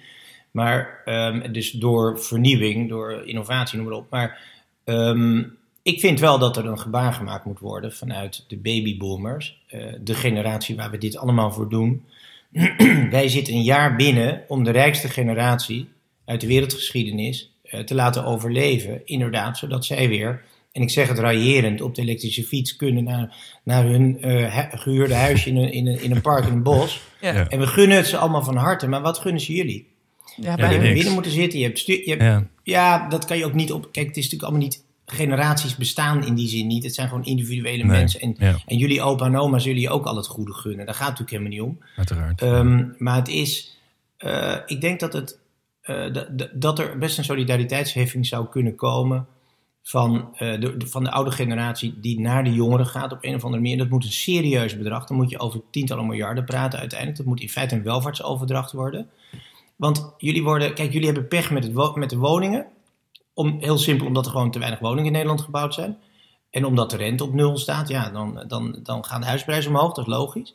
Maar 0.51 1.03
ehm, 1.05 1.53
dus 1.53 1.71
door 1.71 2.21
vernieuwing, 2.21 2.89
door 2.89 3.23
innovatie, 3.25 3.79
noem 3.79 3.89
maar 3.89 3.97
op. 3.97 4.07
Maar 4.11 4.57
Ehm, 4.89 5.43
ik 5.83 6.01
vind 6.01 6.21
wel 6.21 6.39
dat 6.39 6.57
er 6.57 6.67
een 6.67 6.79
gebaar 6.79 7.13
gemaakt 7.13 7.45
moet 7.45 7.59
worden 7.59 7.93
vanuit 7.93 8.45
de 8.49 8.57
babyboomers. 8.57 9.57
eh, 9.69 9.81
de 10.01 10.15
generatie 10.15 10.77
waar 10.77 10.91
we 10.91 10.99
dit 10.99 11.17
allemaal 11.17 11.53
voor 11.53 11.69
doen. 11.69 12.05
Wij 13.11 13.29
zitten 13.29 13.55
een 13.55 13.63
jaar 13.63 13.97
binnen 13.97 14.45
om 14.49 14.65
de 14.65 14.71
rijkste 14.71 15.09
generatie 15.09 15.89
uit 16.25 16.41
de 16.41 16.47
wereldgeschiedenis 16.47 17.53
te 17.85 17.95
laten 17.95 18.25
overleven. 18.25 19.01
Inderdaad, 19.05 19.59
zodat 19.59 19.85
zij 19.85 20.09
weer, 20.09 20.43
en 20.73 20.83
ik 20.83 20.91
zeg 20.91 21.09
het 21.09 21.19
raillerend, 21.19 21.81
op 21.81 21.95
de 21.95 22.03
elektrische 22.03 22.45
fiets 22.45 22.77
kunnen 22.77 23.05
naar, 23.05 23.37
naar 23.63 23.85
hun 23.85 24.21
eh, 24.23 24.55
hu- 24.57 24.77
gehuurde 24.79 25.15
huisje 25.15 25.49
in 25.49 25.57
een, 25.57 25.73
in, 25.73 25.87
een, 25.87 26.03
in 26.03 26.11
een 26.11 26.21
park 26.21 26.45
in 26.47 26.53
een 26.53 26.63
bos. 26.63 27.01
Ja, 27.21 27.33
Ja. 27.35 27.49
En 27.49 27.59
we 27.59 27.67
gunnen 27.67 27.97
het 27.97 28.07
ze 28.07 28.17
allemaal 28.17 28.43
van 28.45 28.57
harte, 28.57 28.89
maar 28.89 29.01
wat 29.01 29.19
gunnen 29.19 29.41
ze 29.41 29.53
jullie? 29.53 29.87
ja, 30.37 30.43
Ja, 30.51 30.55
bijna. 30.55 30.65
Je 30.67 30.73
hebt 30.73 30.83
niks. 30.83 30.95
binnen 30.95 31.13
moeten 31.13 31.33
zitten, 31.33 31.59
je 31.59 31.65
hebt, 31.65 31.79
stu- 31.79 32.03
je 32.05 32.11
hebt 32.11 32.23
Ja. 32.23 32.47
ja, 32.63 33.09
dat 33.09 33.25
kan 33.25 33.39
je 33.39 33.45
ook 33.45 33.55
niet 33.55 33.73
op. 33.73 33.89
Kijk, 33.93 34.07
het 34.07 34.17
is 34.17 34.23
natuurlijk 34.25 34.51
allemaal 34.51 34.63
niet. 34.69 34.87
Generaties 35.11 35.77
bestaan 35.77 36.27
in 36.27 36.35
die 36.35 36.49
zin 36.49 36.67
niet. 36.67 36.85
Het 36.85 36.95
zijn 36.95 37.09
gewoon 37.09 37.25
individuele 37.25 37.85
Nee, 37.85 37.97
mensen. 37.99 38.21
En, 38.21 38.35
ja. 38.39 38.57
en 38.67 38.77
jullie 38.77 39.03
opa 39.03 39.27
en 39.27 39.37
oma 39.37 39.59
zullen 39.59 39.81
je 39.81 39.91
ook 39.91 40.05
al 40.05 40.17
het 40.17 40.27
goede 40.27 40.53
gunnen. 40.55 40.87
Daar 40.87 40.95
gaat 40.95 41.09
het 41.09 41.19
natuurlijk 41.19 41.53
helemaal 41.55 41.75
niet 41.77 41.83
om. 41.85 41.89
Uiteraard. 41.97 42.43
Ehm, 42.43 42.85
maar 42.99 43.17
het 43.17 43.29
is. 43.29 43.79
eh, 44.17 44.55
ik 44.67 44.81
denk 44.81 45.01
dat, 45.01 45.13
het, 45.13 45.31
eh, 45.33 45.39
dat- 46.13 46.49
dat- 46.55 46.79
er 46.79 46.99
best 46.99 47.19
een 47.19 47.25
solidariteitsheffing 47.25 48.27
zou 48.27 48.49
kunnen 48.49 48.75
komen. 48.75 49.27
Van, 49.83 50.29
eh, 50.37 50.61
de, 50.61 50.77
van 50.79 51.05
de 51.05 51.11
oude 51.11 51.31
generatie 51.31 52.01
die 52.01 52.21
naar 52.21 52.45
de 52.45 52.53
jongeren 52.53 52.87
gaat 52.87 53.13
op 53.13 53.19
een 53.21 53.35
of 53.35 53.45
andere 53.45 53.63
manier. 53.63 53.79
Dat 53.79 53.89
moet 53.89 54.05
een 54.05 54.13
serieus 54.13 54.77
bedrag. 54.77 55.07
Dan 55.07 55.17
moet 55.17 55.31
je 55.31 55.39
over 55.39 55.61
tientallen 55.71 56.07
miljarden 56.07 56.45
praten 56.45 56.79
uiteindelijk. 56.79 57.19
Dat 57.19 57.27
moet 57.27 57.41
in 57.41 57.49
feite 57.49 57.75
een 57.75 57.83
welvaartsoverdracht 57.83 58.73
worden. 58.73 59.11
Want 59.77 60.15
jullie 60.19 60.43
worden, 60.43 60.75
kijk, 60.75 60.93
jullie 60.93 61.07
hebben 61.07 61.29
pech 61.29 61.51
met, 61.51 61.65
het 61.65 61.95
met 61.95 62.11
de 62.11 62.17
woningen. 62.17 62.67
Om, 63.35 63.57
heel 63.61 63.79
simpel, 63.79 64.07
omdat 64.07 64.27
er 64.27 64.33
gewoon 64.33 64.51
te 64.51 64.59
weinig 64.59 64.81
woningen 64.81 65.07
in 65.07 65.13
Nederland 65.13 65.41
gebouwd 65.41 65.75
zijn. 65.75 65.99
En 66.51 66.65
omdat 66.65 66.91
de 66.91 66.97
rente 66.97 67.25
op 67.25 67.35
nul 67.35 67.57
staat, 67.59 67.89
ja, 67.89 68.11
dan, 68.11 68.45
dan, 68.49 68.79
dan 68.83 69.05
gaan 69.05 69.21
de 69.21 69.27
huisprijzen 69.27 69.71
omhoog, 69.71 69.95
dat 69.95 70.07
is 70.07 70.13
logisch. 70.13 70.55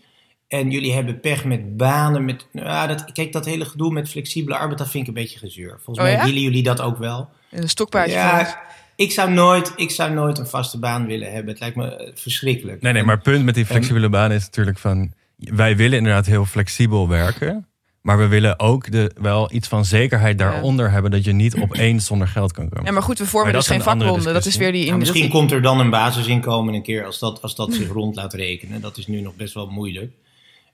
En 0.54 0.72
jullie 0.72 0.94
hebben 0.94 1.20
pech 1.20 1.46
met 1.46 1.78
banen. 1.78 2.26
Met, 2.26 2.48
nou, 2.52 2.68
ja, 2.68 2.88
dat, 2.88 3.12
kijk, 3.12 3.32
dat 3.32 3.46
hele 3.46 3.66
gedoe 3.66 3.92
met 3.92 4.10
flexibele 4.10 4.58
arbeid, 4.58 4.78
dat 4.78 4.89
vind 4.89 5.04
ik 5.04 5.16
een 5.16 5.22
beetje 5.22 5.39
gezeur. 5.39 5.70
Volgens 5.70 5.98
Oh 5.98 6.04
mij 6.04 6.12
ja? 6.12 6.26
willen 6.26 6.42
jullie 6.42 6.63
dat 6.63 6.82
ook 6.82 6.98
wel. 6.98 7.30
Een 7.52 7.70
stokpaardje. 7.70 8.13
Ja, 8.13 8.62
ik 8.96 9.12
zou, 9.12 9.32
nooit, 9.32 9.74
ik 9.76 9.92
zou 9.92 10.13
nooit 10.13 10.38
een 10.38 10.48
vaste 10.48 10.80
baan 10.80 11.06
willen 11.06 11.32
hebben. 11.32 11.52
Het 11.52 11.60
lijkt 11.60 11.76
me 11.76 11.96
eh, 11.96 12.12
verschrikkelijk. 12.16 12.82
Nee, 12.82 12.94
nee, 12.94 13.04
maar 13.04 13.16
het 13.16 13.24
punt 13.24 13.44
met 13.44 13.56
die 13.56 13.66
flexibele 13.66 14.10
baan 14.10 14.32
is 14.32 14.44
natuurlijk 14.44 14.78
van... 14.78 15.12
Wij 15.38 15.76
willen 15.76 15.98
inderdaad 15.98 16.26
heel 16.26 16.46
flexibel 16.46 17.10
werken. 17.10 17.68
Maar 18.02 18.18
we 18.18 18.28
willen 18.28 18.60
ook 18.60 18.92
de, 18.92 19.12
wel 19.22 19.54
iets 19.54 19.68
van 19.68 19.86
zekerheid 19.86 20.38
daaronder 20.38 20.92
hebben... 20.92 21.12
dat 21.12 21.24
je 21.24 21.32
niet 21.32 21.56
opeens 21.56 22.06
zonder 22.06 22.28
geld 22.28 22.52
kan 22.52 22.70
komen. 22.70 22.86
Ja, 22.86 22.92
maar 22.92 23.04
goed, 23.04 23.18
we 23.18 23.26
vormen 23.26 23.52
Maar 23.52 23.60
dus 23.60 23.70
geen 23.70 23.82
vakbonden. 23.82 24.34
Dat 24.34 24.46
is 24.46 24.56
weer 24.56 24.72
die... 24.72 24.86
Nou, 24.86 24.98
misschien 24.98 25.22
die- 25.22 25.32
komt 25.32 25.52
er 25.52 25.62
dan 25.62 25.80
een 25.80 25.89
basisinkomen 25.89 26.74
een 26.74 26.84
keer 26.84 27.06
als 27.06 27.20
dat, 27.20 27.42
als 27.42 27.56
dat 27.56 27.74
zich 27.74 27.88
rond 27.88 28.16
laat 28.16 28.34
rekenen. 28.34 28.82
Dat 28.82 28.98
is 28.98 29.08
nu 29.08 29.22
nog 29.22 29.36
best 29.36 29.54
wel 29.54 29.68
moeilijk. 29.68 30.12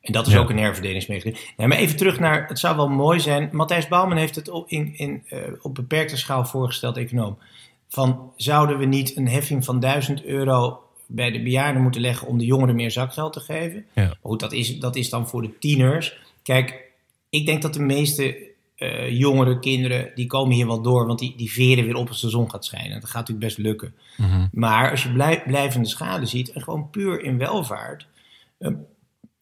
En 0.02 0.14
dat 0.14 0.28
is 0.28 0.34
Ja. 0.34 0.40
ook 0.40 0.50
een 0.50 0.58
herverdelingsmechanisme. 0.58 1.48
Nee, 1.58 1.68
maar 1.68 1.78
even 1.78 1.98
terug 1.98 2.20
naar, 2.20 2.48
het 2.48 2.60
zou 2.60 2.76
wel 2.76 2.90
mooi 2.90 3.20
zijn. 3.20 3.50
Matthijs 3.52 3.88
Bouwman 3.88 4.18
heeft 4.18 4.36
het 4.36 4.50
op, 4.50 4.70
in, 4.70 4.94
in, 4.98 5.24
eh, 5.30 5.38
op 5.62 5.76
beperkte 5.76 6.18
schaal 6.18 6.46
voorgesteld, 6.46 6.98
econoom. 6.98 7.38
Van, 7.88 8.32
zouden 8.36 8.78
we 8.78 8.86
niet 8.86 9.18
een 9.18 9.28
heffing 9.28 9.66
van 9.66 9.80
1000 9.80 10.24
euro 10.24 10.84
bij 11.08 11.32
de 11.32 11.42
bejaarden 11.44 11.82
moeten 11.82 12.02
leggen 12.02 12.28
om 12.28 12.38
de 12.38 12.46
jongeren 12.46 12.76
meer 12.76 12.92
zakgeld 12.92 13.34
te 13.34 13.40
geven? 13.40 13.86
Ja. 13.94 14.04
Maar 14.04 14.18
goed, 14.22 14.40
dat 14.40 14.54
is, 14.54 14.80
dat 14.80 14.96
is 14.96 15.10
dan 15.10 15.28
voor 15.28 15.42
de 15.42 15.58
tieners. 15.60 16.18
Kijk, 16.44 16.84
ik 17.30 17.46
denk 17.46 17.62
dat 17.62 17.74
de 17.74 17.82
meeste 17.82 18.48
eh 18.76 19.10
jongere 19.20 19.60
kinderen, 19.60 20.12
die 20.16 20.28
komen 20.28 20.56
hier 20.56 20.68
wel 20.68 20.82
door, 20.82 21.06
want 21.06 21.20
die, 21.20 21.34
die 21.38 21.52
veren 21.52 21.86
weer 21.86 21.96
op 21.96 22.08
als 22.08 22.22
de 22.22 22.30
zon 22.30 22.50
gaat 22.50 22.66
schijnen. 22.66 23.00
Dat 23.02 23.10
gaat 23.10 23.20
natuurlijk 23.28 23.46
best 23.46 23.58
lukken. 23.58 23.94
Mhm. 24.18 24.48
Maar 24.52 24.92
als 24.92 25.04
je 25.04 25.12
blij- 25.12 25.44
blijvende 25.48 25.88
schade 25.88 26.26
ziet 26.26 26.52
en 26.52 26.62
gewoon 26.62 26.90
puur 26.90 27.22
in 27.24 27.38
welvaart. 27.38 28.08
eh, 28.58 28.72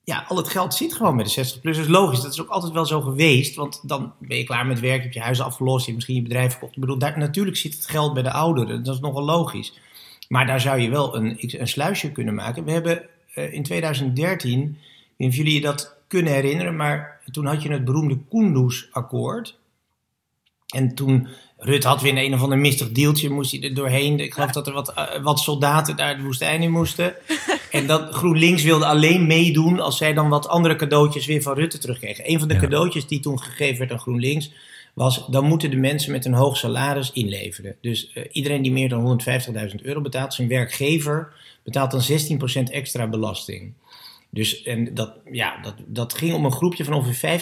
ja, 0.09 0.25
al 0.27 0.37
het 0.37 0.47
geld 0.47 0.73
zit 0.73 0.93
gewoon 0.93 1.15
bij 1.15 1.25
de 1.25 1.45
60-plussers. 1.45 1.87
Logisch, 1.87 2.21
dat 2.21 2.31
is 2.33 2.41
ook 2.41 2.49
altijd 2.49 2.73
wel 2.73 2.85
zo 2.85 3.01
geweest. 3.01 3.55
Want 3.55 3.87
dan 3.87 4.13
ben 4.19 4.37
je 4.37 4.43
klaar 4.43 4.65
met 4.65 4.79
werk, 4.79 5.03
heb 5.03 5.13
je 5.13 5.19
huis 5.19 5.41
afgelost, 5.41 5.85
je 5.85 5.93
misschien 5.93 6.15
je 6.15 6.21
bedrijf 6.21 6.51
verkocht. 6.51 6.75
Ik 6.75 6.81
bedoel, 6.81 6.97
natuurlijk 6.97 7.57
zit 7.57 7.73
het 7.73 7.87
geld 7.87 8.13
bij 8.13 8.23
de 8.23 8.31
ouderen. 8.31 8.83
Dat 8.83 8.95
is 8.95 9.01
nogal 9.01 9.23
logisch. 9.23 9.79
Maar 10.27 10.45
daar 10.45 10.61
zou 10.61 10.79
je 10.79 10.89
wel 10.89 11.15
een, 11.15 11.37
een 11.39 11.67
sluisje 11.67 12.11
kunnen 12.11 12.33
maken. 12.33 12.63
We 12.63 12.71
hebben 12.71 13.09
eh, 13.33 13.53
in 13.53 13.63
2013, 13.63 14.77
ik 15.17 15.33
jullie 15.33 15.53
je 15.53 15.61
dat 15.61 15.95
kunnen 16.07 16.33
herinneren, 16.33 16.75
maar 16.75 17.21
toen 17.31 17.45
had 17.45 17.63
je 17.63 17.71
het 17.71 17.85
beroemde 17.85 18.19
Kunduz-akkoord. 18.29 19.59
En 20.67 20.95
toen 20.95 21.27
Rut 21.59 21.83
had 21.83 22.01
weer 22.01 22.17
een 22.17 22.33
of 22.33 22.41
ander 22.41 22.57
mistig 22.57 22.91
deeltje, 22.91 23.29
moest 23.29 23.51
hij 23.51 23.61
er 23.61 23.73
doorheen. 23.73 24.19
Ik 24.19 24.33
geloof 24.33 24.51
dat 24.51 24.67
er 24.67 24.73
wat, 24.73 24.93
eh, 24.93 25.03
wat 25.21 25.39
soldaten 25.39 25.95
daar 25.95 26.17
de 26.17 26.23
woestijn 26.23 26.61
in 26.61 26.71
moesten. 26.71 27.13
En 27.71 27.87
dat 27.87 28.13
GroenLinks 28.13 28.63
wilde 28.63 28.85
alleen 28.85 29.27
meedoen 29.27 29.79
als 29.79 29.97
zij 29.97 30.13
dan 30.13 30.29
wat 30.29 30.47
andere 30.47 30.75
cadeautjes 30.75 31.25
weer 31.25 31.41
van 31.41 31.53
Rutte 31.53 31.77
terugkregen. 31.77 32.31
Een 32.31 32.39
van 32.39 32.47
de 32.47 32.53
Ja. 32.53 32.59
cadeautjes 32.59 33.07
die 33.07 33.19
toen 33.19 33.39
gegeven 33.41 33.77
werd 33.77 33.91
aan 33.91 33.99
GroenLinks 33.99 34.51
was, 34.93 35.25
dan 35.27 35.45
moeten 35.45 35.69
de 35.69 35.75
mensen 35.77 36.11
met 36.11 36.25
een 36.25 36.33
hoog 36.33 36.57
salaris 36.57 37.11
inleveren. 37.11 37.75
Dus 37.81 38.11
eh, 38.13 38.23
iedereen 38.31 38.61
die 38.61 38.71
meer 38.71 38.89
dan 38.89 39.19
150.000 39.69 39.81
euro 39.81 40.01
betaalt, 40.01 40.33
zijn 40.33 40.47
werkgever, 40.47 41.33
betaalt 41.63 41.91
dan 41.91 42.01
16% 42.01 42.71
extra 42.71 43.07
belasting. 43.07 43.73
Dus 44.29 44.63
en 44.63 44.93
dat, 44.93 45.11
ja, 45.31 45.61
dat, 45.61 45.73
dat 45.85 46.13
ging 46.13 46.33
om 46.33 46.45
een 46.45 46.51
groepje 46.51 46.83
van 46.83 46.93
ongeveer 46.93 47.41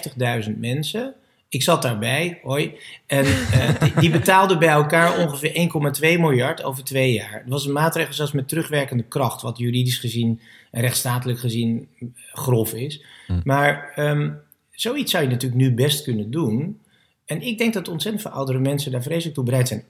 50.000 0.50 0.58
mensen. 0.60 1.14
Ik 1.50 1.64
zat 1.64 1.82
daarbij, 1.82 2.40
hoi. 2.44 2.74
En 3.06 3.26
eh, 3.26 3.80
die, 3.80 3.94
die 4.00 4.10
betaalden 4.10 4.60
bij 4.60 4.70
elkaar 4.70 5.20
ongeveer 5.20 5.70
1,2 5.96 6.20
miljard 6.20 6.64
over 6.64 6.84
twee 6.84 7.14
jaar. 7.14 7.34
Het 7.34 7.50
was 7.50 7.66
een 7.66 7.74
maatregel 7.74 8.14
zelfs 8.14 8.32
met 8.32 8.48
terugwerkende 8.48 9.04
kracht, 9.04 9.42
wat 9.42 9.58
juridisch 9.58 9.98
gezien 9.98 10.42
en 10.72 10.82
rechtsstatelijk 10.82 11.40
gezien 11.40 11.88
eh, 12.00 12.08
grof 12.34 12.74
is. 12.74 13.04
Maar 13.44 13.92
ehm, 13.96 14.32
zoiets 14.72 15.12
zou 15.12 15.24
je 15.24 15.30
natuurlijk 15.30 15.62
nu 15.62 15.74
best 15.74 16.04
kunnen 16.04 16.32
doen. 16.32 16.80
En 17.26 17.42
ik 17.42 17.58
denk 17.58 17.74
dat 17.74 17.88
ontzettend 17.88 18.24
veel 18.24 18.36
oudere 18.36 18.60
mensen 18.60 18.92
daar 18.92 19.04
vreselijk 19.04 19.36
toe 19.36 19.44
bereid 19.44 19.68
zijn. 19.68 19.84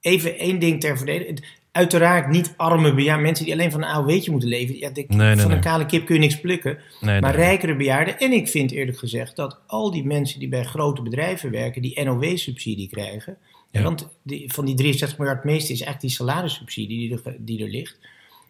Even 0.00 0.38
één 0.38 0.58
ding 0.58 0.80
ter 0.80 0.96
verdediging. 0.96 1.60
Uiteraard 1.72 2.28
niet 2.28 2.54
arme 2.56 2.94
bejaarden, 2.94 3.24
mensen 3.24 3.44
die 3.44 3.54
alleen 3.54 3.70
van 3.70 3.82
een 3.82 3.88
AOW'tje 3.88 4.30
moeten 4.30 4.48
leven. 4.48 4.78
Ja, 4.78 4.90
Nee, 4.94 5.06
van 5.06 5.18
nee. 5.18 5.56
een 5.56 5.60
kale 5.60 5.86
kip 5.86 6.06
kun 6.06 6.14
je 6.14 6.20
niks 6.20 6.40
plukken. 6.40 6.78
Nee, 7.00 7.20
Maar 7.20 7.34
rijkere 7.34 7.76
bejaarden. 7.76 8.18
En 8.18 8.32
ik 8.32 8.48
vind 8.48 8.70
eerlijk 8.70 8.98
gezegd 8.98 9.36
dat 9.36 9.60
al 9.66 9.90
die 9.90 10.04
mensen 10.04 10.38
die 10.38 10.48
bij 10.48 10.64
grote 10.64 11.02
bedrijven 11.02 11.50
werken, 11.50 11.82
die 11.82 12.04
NOW-subsidie 12.04 12.88
krijgen. 12.88 13.36
Ja. 13.70 13.82
Want 13.82 14.08
die, 14.22 14.52
van 14.52 14.64
die 14.64 14.74
63 14.74 15.18
miljard 15.18 15.42
het 15.42 15.52
meeste 15.52 15.72
is 15.72 15.80
eigenlijk 15.80 16.00
die 16.00 16.26
salarissubsidie 16.26 17.08
die 17.08 17.20
er, 17.24 17.36
die 17.38 17.62
er 17.64 17.70
ligt. 17.70 17.98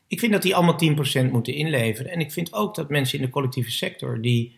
Ik 0.07 0.19
vind 0.19 0.33
dat 0.33 0.43
die 0.43 0.55
allemaal 0.55 0.81
10% 1.29 1.31
moeten 1.31 1.55
inleveren. 1.55 2.13
En 2.13 2.21
ik 2.21 2.33
vind 2.33 2.53
ook 2.53 2.75
dat 2.75 2.89
mensen 2.89 3.19
in 3.19 3.25
de 3.25 3.31
collectieve 3.31 3.71
sector 3.71 4.21
die 4.21 4.57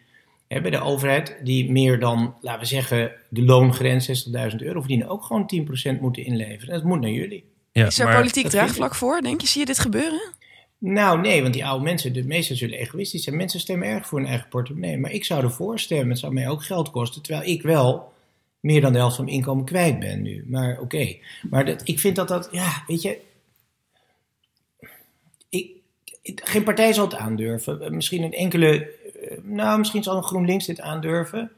hè, 0.49 0.61
bij 0.61 0.71
de 0.71 0.81
overheid, 0.81 1.37
die 1.43 1.71
meer 1.71 1.99
dan, 2.01 2.35
laten 2.41 2.61
we 2.61 2.67
zeggen, 2.67 3.13
de 3.29 3.43
loongrens 3.43 4.27
60.000 4.51 4.57
euro 4.57 4.79
verdienen, 4.79 5.09
ook 5.09 5.25
gewoon 5.25 5.51
10% 5.97 6.01
moeten 6.01 6.25
inleveren. 6.25 6.69
En 6.69 6.75
dat 6.75 6.85
moet 6.85 7.01
naar 7.01 7.11
jullie. 7.11 7.45
Ja, 7.75 7.87
Is 7.87 7.99
er 7.99 8.07
maar- 8.07 8.17
politiek 8.17 8.49
draagvlak 8.49 8.95
voor? 8.95 9.21
Denk 9.21 9.41
je, 9.41 9.47
zie 9.47 9.61
je 9.61 9.67
dit 9.67 9.79
gebeuren? 9.79 10.33
Nou, 10.79 11.21
nee, 11.21 11.43
want 11.43 11.55
die 11.55 11.67
oude 11.67 11.85
mensen, 11.85 12.13
de 12.13 12.25
meesten 12.25 12.57
zullen 12.57 12.79
egoïstisch 12.79 13.25
zijn. 13.25 13.37
Mensen 13.37 13.61
stemmen 13.61 13.89
erg 13.89 14.07
voor 14.07 14.19
hun 14.19 14.29
eigen 14.29 14.49
portemonnee. 14.49 14.99
Maar 14.99 15.11
ik 15.11 15.25
zou 15.25 15.43
ervoor 15.43 15.79
stemmen. 15.79 16.09
Het 16.09 16.19
zou 16.19 16.33
mij 16.33 16.49
ook 16.49 16.65
geld 16.65 16.91
kosten. 16.91 17.23
Terwijl 17.23 17.49
ik 17.51 17.63
wel 17.63 18.13
meer 18.61 18.81
dan 18.81 18.93
de 18.93 18.99
helft 18.99 19.17
van 19.17 19.25
mijn 19.25 19.37
inkomen 19.37 19.65
kwijt 19.65 19.99
ben 19.99 20.23
nu. 20.23 20.45
Maar 20.49 20.79
oké. 20.81 21.17
Maar 21.51 21.65
dat, 21.65 21.81
ik 21.89 21.99
vind 22.01 22.17
dat 22.17 22.29
dat, 22.29 22.49
ja, 22.53 22.85
weet 22.87 23.03
je. 23.03 23.19
Ik, 25.49 25.71
geen 26.45 26.65
partij 26.65 26.93
zal 26.93 27.05
het 27.05 27.15
aandurven. 27.15 27.95
Misschien 27.95 28.23
een 28.23 28.33
enkele, 28.33 28.91
eh, 29.21 29.39
nou, 29.43 29.79
misschien 29.79 30.03
zal 30.03 30.17
een 30.17 30.23
GroenLinks 30.23 30.67
dit 30.67 30.81
aandurven. 30.81 31.51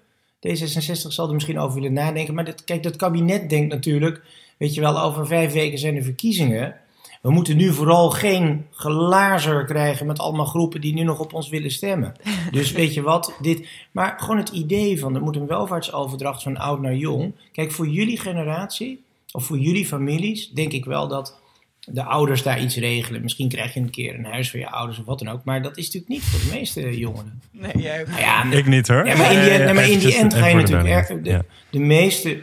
D66 0.49 1.09
zal 1.09 1.29
er 1.29 1.35
misschien 1.35 1.59
over 1.59 1.75
willen 1.75 1.93
nadenken. 1.93 2.35
Maar 2.35 2.45
dat, 2.45 2.65
kijk, 2.65 2.83
dat 2.83 2.97
kabinet 2.97 3.51
denkt 3.51 3.73
natuurlijk, 3.75 4.23
weet 4.57 4.75
je 4.75 4.81
wel, 4.81 5.01
over 5.01 5.27
vijf 5.27 5.53
weken 5.53 5.79
zijn 5.79 5.95
de 5.95 6.03
verkiezingen. 6.03 6.75
We 7.23 7.31
moeten 7.31 7.57
nu 7.57 7.73
vooral 7.73 8.11
geen 8.11 8.67
glazer 8.71 9.65
krijgen 9.65 10.07
met 10.07 10.19
allemaal 10.19 10.45
groepen 10.45 10.81
die 10.81 10.95
nu 10.95 11.03
nog 11.03 11.21
op 11.21 11.33
ons 11.33 11.49
willen 11.49 11.71
stemmen. 11.71 12.15
Dus 12.51 12.73
weet 12.73 12.95
je 12.95 13.03
wat, 13.03 13.37
dit. 13.41 13.69
Maar 13.93 14.15
gewoon 14.19 14.37
het 14.37 14.49
idee 14.49 15.01
van 15.01 15.15
er 15.15 15.21
moet 15.23 15.37
een 15.37 15.47
welvaartsoverdracht 15.47 16.43
van 16.43 16.57
oud 16.57 16.81
naar 16.81 16.95
jong. 16.95 17.35
Kijk, 17.53 17.73
voor 17.73 17.89
jullie 17.89 18.19
generatie 18.19 19.05
of 19.33 19.45
voor 19.45 19.59
jullie 19.59 19.87
families 19.87 20.51
denk 20.51 20.73
ik 20.73 20.85
wel 20.85 21.09
dat 21.09 21.39
de 21.87 22.03
ouders 22.03 22.43
daar 22.43 22.61
iets 22.61 22.77
regelen. 22.77 23.23
Misschien 23.23 23.49
krijg 23.49 23.75
je 23.75 23.81
een 23.81 23.91
keer 23.91 24.15
een 24.15 24.25
huis 24.25 24.51
voor 24.51 24.59
je 24.59 24.71
ouders 24.71 24.99
of 24.99 25.05
wat 25.05 25.19
dan 25.19 25.29
ook. 25.29 25.45
Maar 25.45 25.63
dat 25.63 25.77
is 25.77 25.85
natuurlijk 25.85 26.13
niet 26.13 26.23
voor 26.23 26.51
de 26.51 26.57
meeste 26.57 26.99
jongeren. 26.99 27.41
Nee, 27.51 27.73
jij 27.79 28.01
ook. 28.01 28.07
Nou 28.07 28.21
ja, 28.21 28.45
Ik 28.45 28.67
niet 28.67 28.89
hoor. 28.89 29.07
ja, 29.07 29.17
maar 29.17 29.33
in 29.33 29.41
die, 29.41 29.59
nee, 29.59 29.75
maar 29.75 29.89
in 29.89 29.99
die 29.99 30.17
end 30.17 30.35
ga 30.35 30.47
je 30.47 30.55
natuurlijk. 30.55 31.25
De, 31.25 31.45
de 31.71 31.79
meeste 31.79 32.43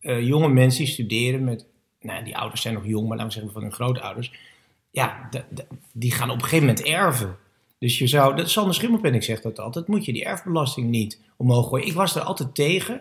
eh, 0.00 0.26
jonge 0.26 0.48
mensen 0.48 0.84
die 0.84 0.92
studeren 0.92 1.44
met. 1.44 1.66
Nou, 2.00 2.24
die 2.24 2.36
ouders 2.36 2.60
zijn 2.62 2.74
nog 2.74 2.86
jong, 2.86 3.08
maar 3.08 3.16
laten 3.16 3.26
we 3.26 3.32
zeggen 3.32 3.52
van 3.52 3.62
hun 3.62 3.72
grootouders. 3.72 4.32
Ja, 4.90 5.26
de- 5.30 5.44
de- 5.50 5.66
die 5.92 6.12
gaan 6.12 6.28
op 6.30 6.36
een 6.36 6.42
gegeven 6.42 6.66
moment 6.66 6.84
erven. 6.86 7.36
Dus 7.78 7.98
je 7.98 8.06
zou. 8.06 8.36
Dat 8.36 8.50
Sander 8.50 8.74
Schimmelpenning 8.74 9.24
zegt 9.24 9.42
dat 9.42 9.58
altijd. 9.58 9.86
Moet 9.86 10.04
je 10.04 10.12
die 10.12 10.24
erfbelasting 10.24 10.88
niet 10.88 11.20
omhoog 11.36 11.68
gooien. 11.68 11.86
Ik 11.86 11.92
was 11.92 12.14
er 12.16 12.22
altijd 12.22 12.54
tegen. 12.54 12.94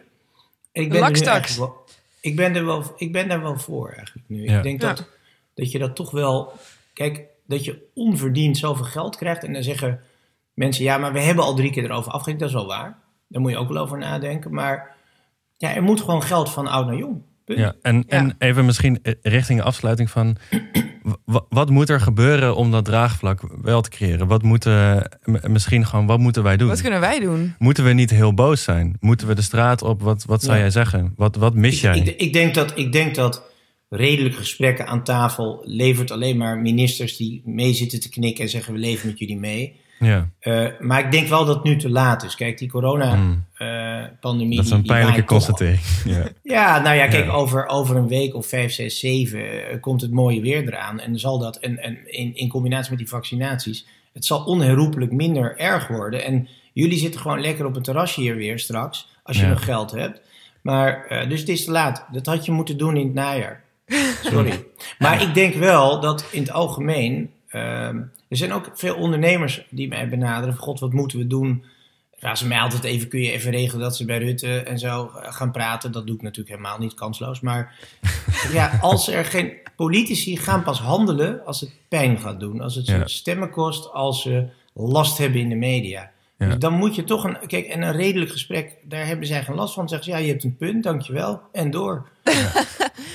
En 0.71 0.81
ik 0.83 0.89
ben 0.89 1.03
er 1.03 1.57
wel. 1.57 1.85
Ik 2.21 2.35
ben, 2.35 2.55
er 2.55 2.65
wel, 2.65 2.83
ik 2.97 3.11
ben 3.11 3.27
daar 3.27 3.41
wel 3.41 3.57
voor 3.59 3.89
eigenlijk 3.91 4.29
nu. 4.29 4.43
Ja. 4.43 4.57
Ik 4.57 4.63
denk 4.63 4.81
Ja. 4.81 4.87
dat 4.93 5.09
dat 5.53 5.71
je 5.71 5.79
dat 5.79 5.95
toch 5.95 6.11
wel. 6.11 6.51
Kijk, 6.93 7.23
dat 7.47 7.65
je 7.65 7.87
onverdiend 7.93 8.57
zoveel 8.57 8.85
geld 8.85 9.15
krijgt. 9.15 9.43
En 9.43 9.53
dan 9.53 9.63
zeggen 9.63 10.01
mensen: 10.53 10.83
ja, 10.83 10.97
maar 10.97 11.13
we 11.13 11.19
hebben 11.19 11.43
al 11.43 11.55
drie 11.55 11.71
keer 11.71 11.83
erover 11.83 12.11
afgerekend. 12.11 12.39
Dat 12.39 12.49
is 12.49 12.55
wel 12.55 12.77
waar. 12.77 12.99
Daar 13.27 13.41
moet 13.41 13.51
je 13.51 13.57
ook 13.57 13.69
wel 13.69 13.81
over 13.83 13.97
nadenken. 13.97 14.53
Maar 14.53 14.95
ja, 15.57 15.75
er 15.75 15.83
moet 15.83 16.01
gewoon 16.01 16.23
geld 16.23 16.49
van 16.51 16.67
oud 16.67 16.85
naar 16.85 16.97
jong. 16.97 17.21
Punt. 17.45 17.59
Ja, 17.59 17.75
en, 17.81 18.03
en 18.07 18.35
even 18.39 18.65
misschien 18.65 18.99
richting 19.21 19.59
de 19.59 19.65
afsluiting 19.65 20.09
van... 20.09 20.37
wat 21.49 21.69
moet 21.69 21.89
er 21.89 22.01
gebeuren 22.01 22.55
om 22.55 22.71
dat 22.71 22.85
draagvlak 22.85 23.41
wel 23.61 23.81
te 23.81 23.89
creëren? 23.89 24.27
Wat 24.27 24.43
moeten, 24.43 25.09
misschien 25.43 25.85
gewoon, 25.85 26.05
wat 26.05 26.19
moeten 26.19 26.43
wij 26.43 26.57
doen? 26.57 26.67
Wat 26.67 26.81
kunnen 26.81 26.99
wij 26.99 27.19
doen? 27.19 27.55
Moeten 27.57 27.83
we 27.83 27.93
niet 27.93 28.09
heel 28.09 28.33
boos 28.33 28.63
zijn? 28.63 28.97
Moeten 28.99 29.27
we 29.27 29.35
de 29.35 29.41
straat 29.41 29.81
op? 29.81 30.01
Wat, 30.01 30.23
wat 30.23 30.41
zou 30.43 30.55
Ja. 30.55 30.61
jij 30.61 30.71
zeggen? 30.71 31.13
Wat, 31.15 31.35
wat 31.35 31.53
mis 31.55 31.75
Ik, 31.75 31.81
jij? 31.81 31.97
ik, 31.97 32.21
ik, 32.21 32.33
denk 32.33 32.53
dat, 32.53 32.71
ik 32.77 32.91
denk 32.91 33.15
dat 33.15 33.43
redelijke 33.89 34.37
gesprekken 34.37 34.87
aan 34.87 35.03
tafel 35.03 35.61
levert 35.65 36.11
alleen 36.11 36.37
maar 36.37 36.57
ministers 36.59 37.17
die 37.17 37.41
mee 37.45 37.73
zitten 37.73 37.99
te 37.99 38.09
knikken 38.09 38.43
en 38.43 38.49
zeggen 38.49 38.73
we 38.73 38.79
leven 38.79 39.07
met 39.09 39.19
jullie 39.19 39.37
mee. 39.37 39.79
Ja, 39.99 40.29
Eh, 40.39 40.67
maar 40.79 40.99
ik 41.05 41.11
denk 41.11 41.27
wel 41.27 41.45
dat 41.45 41.55
het 41.55 41.63
nu 41.63 41.77
te 41.77 41.89
laat 41.89 42.23
is. 42.23 42.35
Kijk, 42.35 42.57
die 42.57 42.67
Mm. 42.67 42.73
corona-pandemie. 42.73 44.55
dat 44.55 44.65
is 44.65 44.71
een 44.71 44.83
pijnlijke 44.83 45.23
constatering. 45.23 45.79
Ja. 46.05 46.23
Ja, 46.43 46.79
nou 46.79 46.95
ja, 46.95 47.07
kijk, 47.07 47.25
Ja. 47.25 47.31
Over, 47.31 47.67
over 47.67 47.95
een 47.95 48.07
week 48.07 48.35
of 48.35 48.47
vijf, 48.47 48.71
zes, 48.73 48.99
zeven 48.99 49.69
eh, 49.69 49.79
komt 49.81 50.01
het 50.01 50.11
mooie 50.11 50.41
weer 50.41 50.63
eraan. 50.67 50.99
En 50.99 51.19
zal 51.19 51.39
dat, 51.39 51.57
en, 51.57 51.77
en 51.83 51.97
in, 52.13 52.35
in 52.35 52.49
combinatie 52.49 52.89
met 52.89 52.99
die 52.99 53.07
vaccinaties, 53.07 53.85
het 54.13 54.25
zal 54.25 54.43
onherroepelijk 54.43 55.11
minder 55.11 55.57
erg 55.57 55.87
worden. 55.87 56.23
En 56.23 56.47
jullie 56.73 56.97
zitten 56.97 57.21
gewoon 57.21 57.41
lekker 57.41 57.65
op 57.65 57.75
een 57.75 57.81
terrasje 57.83 58.21
hier 58.21 58.35
weer 58.35 58.59
straks, 58.59 59.07
als 59.23 59.37
je 59.37 59.43
Ja. 59.43 59.49
nog 59.49 59.63
geld 59.63 59.91
hebt. 59.91 60.21
Maar, 60.61 61.05
eh, 61.09 61.29
dus 61.29 61.39
het 61.39 61.49
is 61.49 61.65
te 61.65 61.71
laat. 61.71 62.05
Dat 62.11 62.25
had 62.25 62.45
je 62.45 62.51
moeten 62.51 62.77
doen 62.77 62.97
in 62.97 63.05
het 63.05 63.13
najaar. 63.13 63.63
Sorry. 64.23 64.63
maar 64.99 65.21
ik 65.21 65.33
denk 65.33 65.53
wel 65.55 65.99
dat 65.99 66.25
in 66.31 66.41
het 66.41 66.51
algemeen. 66.51 67.29
ehm, 67.47 67.97
er 68.29 68.37
zijn 68.37 68.51
ook 68.53 68.71
veel 68.73 68.95
ondernemers 68.95 69.65
die 69.69 69.87
mij 69.87 70.09
benaderen. 70.09 70.55
Van, 70.55 70.63
God, 70.63 70.79
wat 70.79 70.93
moeten 70.93 71.17
we 71.17 71.27
doen? 71.27 71.63
Vragen 72.17 72.37
ze 72.37 72.47
mij 72.47 72.59
altijd 72.59 72.83
even, 72.83 73.07
kun 73.07 73.21
je 73.21 73.31
even 73.31 73.51
regelen 73.51 73.81
dat 73.81 73.95
ze 73.95 74.05
bij 74.05 74.17
Rutte 74.17 74.59
en 74.59 74.79
zo 74.79 75.05
eh, 75.15 75.31
gaan 75.33 75.51
praten. 75.51 75.91
Dat 75.91 76.05
doe 76.07 76.15
ik 76.15 76.21
natuurlijk 76.21 76.49
helemaal 76.55 76.77
niet 76.79 76.93
kansloos. 76.93 77.39
Maar 77.39 77.79
ja, 78.51 78.77
als 78.81 79.07
er 79.07 79.25
geen 79.25 79.53
politici 79.75 80.37
gaan 80.37 80.63
pas 80.63 80.79
handelen 80.79 81.45
als 81.45 81.61
het 81.61 81.71
pijn 81.87 82.17
gaat 82.19 82.39
doen. 82.39 82.61
Als 82.61 82.75
het 82.75 82.87
Ja. 82.87 83.07
stemmen 83.07 83.49
kost, 83.49 83.91
als 83.91 84.21
ze 84.21 84.47
last 84.73 85.17
hebben 85.17 85.39
in 85.39 85.49
de 85.49 85.55
media. 85.55 86.11
Ja. 86.37 86.45
Dus 86.45 86.57
dan 86.57 86.73
moet 86.73 86.95
je 86.95 87.03
toch 87.03 87.23
een, 87.23 87.37
kijk, 87.47 87.65
en 87.65 87.81
een 87.81 87.91
redelijk 87.95 88.31
gesprek, 88.31 88.71
daar 88.83 89.05
hebben 89.05 89.27
zij 89.27 89.43
geen 89.43 89.55
last 89.55 89.73
van. 89.73 89.87
Zeggen 89.89 90.11
ze, 90.11 90.17
ja, 90.17 90.23
je 90.25 90.31
hebt 90.31 90.43
een 90.43 90.55
punt, 90.57 90.83
dankjewel. 90.83 91.41
En 91.51 91.71
door. 91.71 92.07
Ja. 92.23 92.33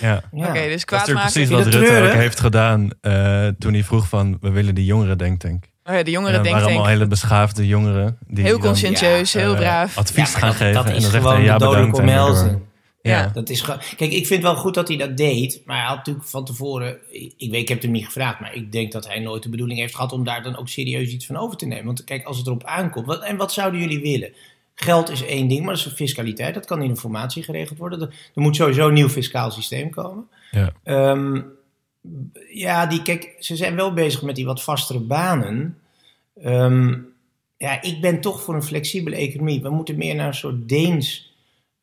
Ja. 0.00 0.22
Oké, 0.32 0.52
dus 0.52 0.62
Dat 0.62 0.70
is 0.70 0.84
kwaad 0.84 1.00
natuurlijk 1.06 1.24
maken. 1.26 1.32
precies 1.32 1.48
wat 1.50 1.64
dat 1.64 1.74
Rutte 1.74 2.02
ook 2.02 2.12
heeft 2.12 2.40
gedaan 2.40 2.90
eh, 3.00 3.46
toen 3.58 3.72
hij 3.72 3.82
vroeg 3.84 4.08
van... 4.08 4.38
we 4.40 4.50
willen 4.50 4.74
die 4.74 4.84
jongeren 4.84 5.18
denktank. 5.18 5.64
Oh 5.84 5.94
ja, 5.94 6.02
de 6.02 6.04
En 6.04 6.10
jongeren 6.10 6.32
dat 6.32 6.42
waren 6.42 6.42
denken 6.60 6.64
allemaal 6.64 6.86
hele 6.86 7.06
beschaafde 7.06 7.66
jongeren. 7.66 8.18
Die 8.26 8.44
heel 8.44 8.58
dan, 8.58 8.66
conscientieus, 8.66 9.32
Ja, 9.32 9.40
heel 9.40 9.52
eh, 9.52 9.58
braaf. 9.58 9.98
advies 9.98 10.32
Ja, 10.32 10.38
gaan 10.38 10.48
dat, 10.48 10.56
geven. 10.56 10.74
dat 10.74 10.84
en 10.86 10.94
is 10.94 11.02
dan 11.02 11.10
zegt 11.10 11.24
hij 11.24 11.42
ja 11.42 11.56
bedankt 11.56 11.98
Ja. 13.02 13.28
Dat 13.28 13.48
is 13.48 13.60
gewoon- 13.60 13.80
Kijk, 13.96 14.12
ik 14.12 14.26
vind 14.26 14.42
wel 14.42 14.56
goed 14.56 14.74
dat 14.74 14.88
hij 14.88 14.96
dat 14.96 15.16
deed. 15.16 15.62
Maar 15.64 15.76
hij 15.76 15.86
had 15.86 15.96
natuurlijk 15.96 16.26
van 16.26 16.44
tevoren... 16.44 16.98
Ik, 17.36 17.50
weet, 17.50 17.60
ik 17.60 17.68
heb 17.68 17.82
hem 17.82 17.90
niet 17.90 18.04
gevraagd. 18.04 18.40
Maar 18.40 18.54
ik 18.54 18.72
denk 18.72 18.92
dat 18.92 19.06
hij 19.06 19.18
nooit 19.18 19.42
de 19.42 19.48
bedoeling 19.48 19.78
heeft 19.78 19.94
gehad... 19.94 20.12
om 20.12 20.24
daar 20.24 20.42
dan 20.42 20.56
ook 20.56 20.68
serieus 20.68 21.12
iets 21.12 21.26
van 21.26 21.36
over 21.36 21.56
te 21.56 21.66
nemen. 21.66 21.84
Want 21.84 22.04
kijk, 22.04 22.24
als 22.24 22.36
het 22.38 22.46
erop 22.46 22.64
aankomt... 22.64 23.06
Wat, 23.06 23.22
en 23.22 23.36
wat 23.36 23.52
zouden 23.52 23.80
jullie 23.80 24.00
willen? 24.00 24.32
Geld 24.74 25.10
is 25.10 25.24
één 25.24 25.48
ding, 25.48 25.64
maar 25.64 25.74
dat 25.74 25.86
is 25.86 25.92
fiscaliteit. 25.92 26.54
Dat 26.54 26.66
kan 26.66 26.82
in 26.82 26.88
informatie 26.88 27.42
geregeld 27.42 27.78
worden. 27.78 28.00
Er, 28.00 28.08
er 28.34 28.42
moet 28.42 28.56
sowieso 28.56 28.88
een 28.88 28.94
nieuw 28.94 29.08
fiscaal 29.08 29.50
systeem 29.50 29.90
komen. 29.90 30.26
Ja. 30.50 30.72
Ehm, 30.84 31.40
ja, 32.52 32.86
die, 32.86 33.02
kijk, 33.02 33.36
ze 33.38 33.56
zijn 33.56 33.76
wel 33.76 33.92
bezig 33.92 34.22
met 34.22 34.36
die 34.36 34.44
wat 34.44 34.62
vastere 34.62 35.00
banen. 35.00 35.78
Ehm, 36.42 36.94
ja, 37.56 37.82
ik 37.82 38.00
ben 38.00 38.20
toch 38.20 38.42
voor 38.42 38.54
een 38.54 38.62
flexibele 38.62 39.16
economie. 39.16 39.62
We 39.62 39.70
moeten 39.70 39.96
meer 39.98 40.14
naar 40.14 40.26
een 40.26 40.34
soort 40.34 40.68
Deens 40.68 41.31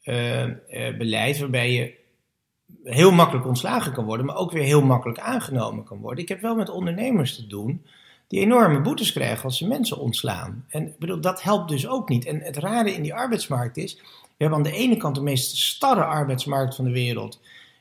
eh, 0.09 0.43
eh, 0.43 0.97
beleid, 0.97 1.39
waarbij 1.39 1.71
je 1.71 1.93
heel 2.83 3.11
makkelijk 3.11 3.47
ontslagen 3.47 3.93
kan 3.93 4.05
worden, 4.05 4.25
maar 4.25 4.35
ook 4.35 4.51
weer 4.51 4.63
heel 4.63 4.81
makkelijk 4.81 5.19
aangenomen 5.19 5.83
kan 5.83 5.99
worden. 5.99 6.23
Ik 6.23 6.29
heb 6.29 6.41
wel 6.41 6.55
met 6.55 6.69
ondernemers 6.69 7.35
te 7.35 7.47
doen 7.47 7.85
die 8.27 8.39
enorme 8.39 8.81
boetes 8.81 9.11
krijgen 9.11 9.43
als 9.43 9.57
ze 9.57 9.67
mensen 9.67 9.97
ontslaan. 9.97 10.65
En 10.69 10.87
ik 10.87 10.97
bedoel, 10.99 11.21
dat 11.21 11.41
helpt 11.41 11.69
dus 11.69 11.87
ook 11.87 12.09
niet. 12.09 12.25
En 12.25 12.39
het 12.39 12.57
rare 12.57 12.93
in 12.93 13.01
die 13.01 13.13
arbeidsmarkt 13.13 13.77
is, 13.77 13.95
we 14.21 14.45
hebben 14.45 14.57
aan 14.57 14.71
de 14.71 14.77
ene 14.77 14.97
kant 14.97 15.15
de 15.15 15.21
meest 15.21 15.57
starre 15.57 16.03
arbeidsmarkt 16.03 16.75
van 16.75 16.85
de 16.85 16.91
wereld. 16.91 17.39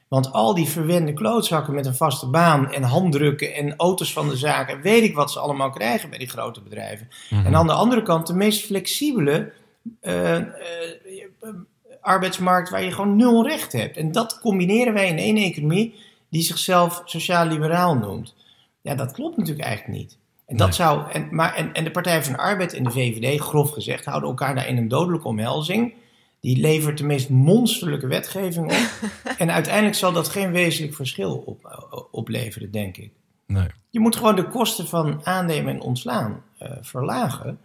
Want 0.09 0.33
al 0.33 0.55
die 0.55 0.69
verwende 0.69 1.13
klootzakken 1.13 1.75
met 1.75 1.87
een 1.87 1.95
vaste 1.95 2.27
baan 2.27 2.73
en 2.73 2.83
handdrukken 2.83 3.55
en 3.55 3.77
auto's 3.77 4.13
van 4.13 4.29
de 4.29 4.37
zaak 4.37 4.69
en 4.69 4.81
weet 4.81 5.03
ik 5.03 5.15
wat 5.15 5.31
ze 5.31 5.39
allemaal 5.39 5.71
krijgen 5.71 6.09
bij 6.09 6.19
die 6.19 6.29
grote 6.29 6.61
bedrijven. 6.61 7.09
Mhm. 7.31 7.47
En 7.47 7.55
aan 7.55 7.67
de 7.67 7.73
andere 7.73 8.03
kant 8.03 8.27
de 8.27 8.35
meest 8.35 8.65
flexibele 8.65 9.53
eh, 10.01 10.39
arbeidsmarkt 12.09 12.71
waar 12.71 12.83
je 12.83 12.93
gewoon 12.93 13.17
nul 13.17 13.47
recht 13.49 13.73
hebt. 13.73 13.97
En 13.97 14.13
dat 14.13 14.41
combineren 14.41 14.95
wij 14.95 15.09
in 15.09 15.19
één 15.19 15.37
economie 15.37 15.95
die 16.29 16.43
zichzelf 16.43 17.03
sociaal-liberaal 17.05 17.95
noemt. 17.95 18.35
Ja, 18.81 18.95
dat 18.95 19.13
klopt 19.13 19.37
natuurlijk 19.37 19.67
eigenlijk 19.67 19.99
niet. 19.99 20.19
En, 20.47 20.57
dat 20.57 20.67
Nee. 20.67 20.77
zou, 20.77 21.11
en, 21.13 21.29
maar, 21.31 21.55
en, 21.55 21.73
en 21.73 21.85
de 21.85 21.91
Partij 21.91 22.23
van 22.25 22.33
de 22.33 22.39
Arbeid 22.39 22.73
en 22.73 22.85
de 22.85 22.91
VVD, 22.91 23.41
grof 23.41 23.71
gezegd, 23.71 24.05
houden 24.05 24.29
elkaar 24.29 24.55
daar 24.55 24.69
in 24.69 24.77
een 24.77 24.89
dodelijke 24.89 25.29
omhelzing. 25.29 25.95
Die 26.41 26.61
levert 26.61 26.99
de 26.99 27.05
meest 27.05 27.29
monsterlijke 27.29 28.07
wetgeving 28.07 28.67
op. 28.67 29.11
en 29.39 29.51
uiteindelijk 29.51 29.95
zal 29.95 30.13
dat 30.13 30.29
geen 30.29 30.51
wezenlijk 30.51 30.95
verschil 30.95 31.43
op, 31.47 31.79
opleveren, 32.11 32.71
denk 32.71 32.97
ik. 32.97 33.13
Nee. 33.47 33.67
Je 33.91 34.01
moet 34.01 34.17
gewoon 34.17 34.37
de 34.37 34.49
kosten 34.49 34.87
van 34.89 35.21
aannemen 35.25 35.75
en 35.75 35.81
ontslaan 35.81 36.43
eh, 36.59 36.71
verlagen. 36.81 37.59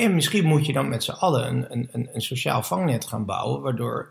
En 0.00 0.14
misschien 0.14 0.44
moet 0.44 0.66
je 0.66 0.72
dan 0.72 0.88
met 0.88 1.04
z'n 1.04 1.10
allen 1.10 1.48
een, 1.48 1.88
een, 1.92 2.08
een, 2.12 2.20
sociaal 2.20 2.62
vangnet 2.62 3.06
gaan 3.06 3.24
bouwen, 3.24 3.60
waardoor, 3.60 4.08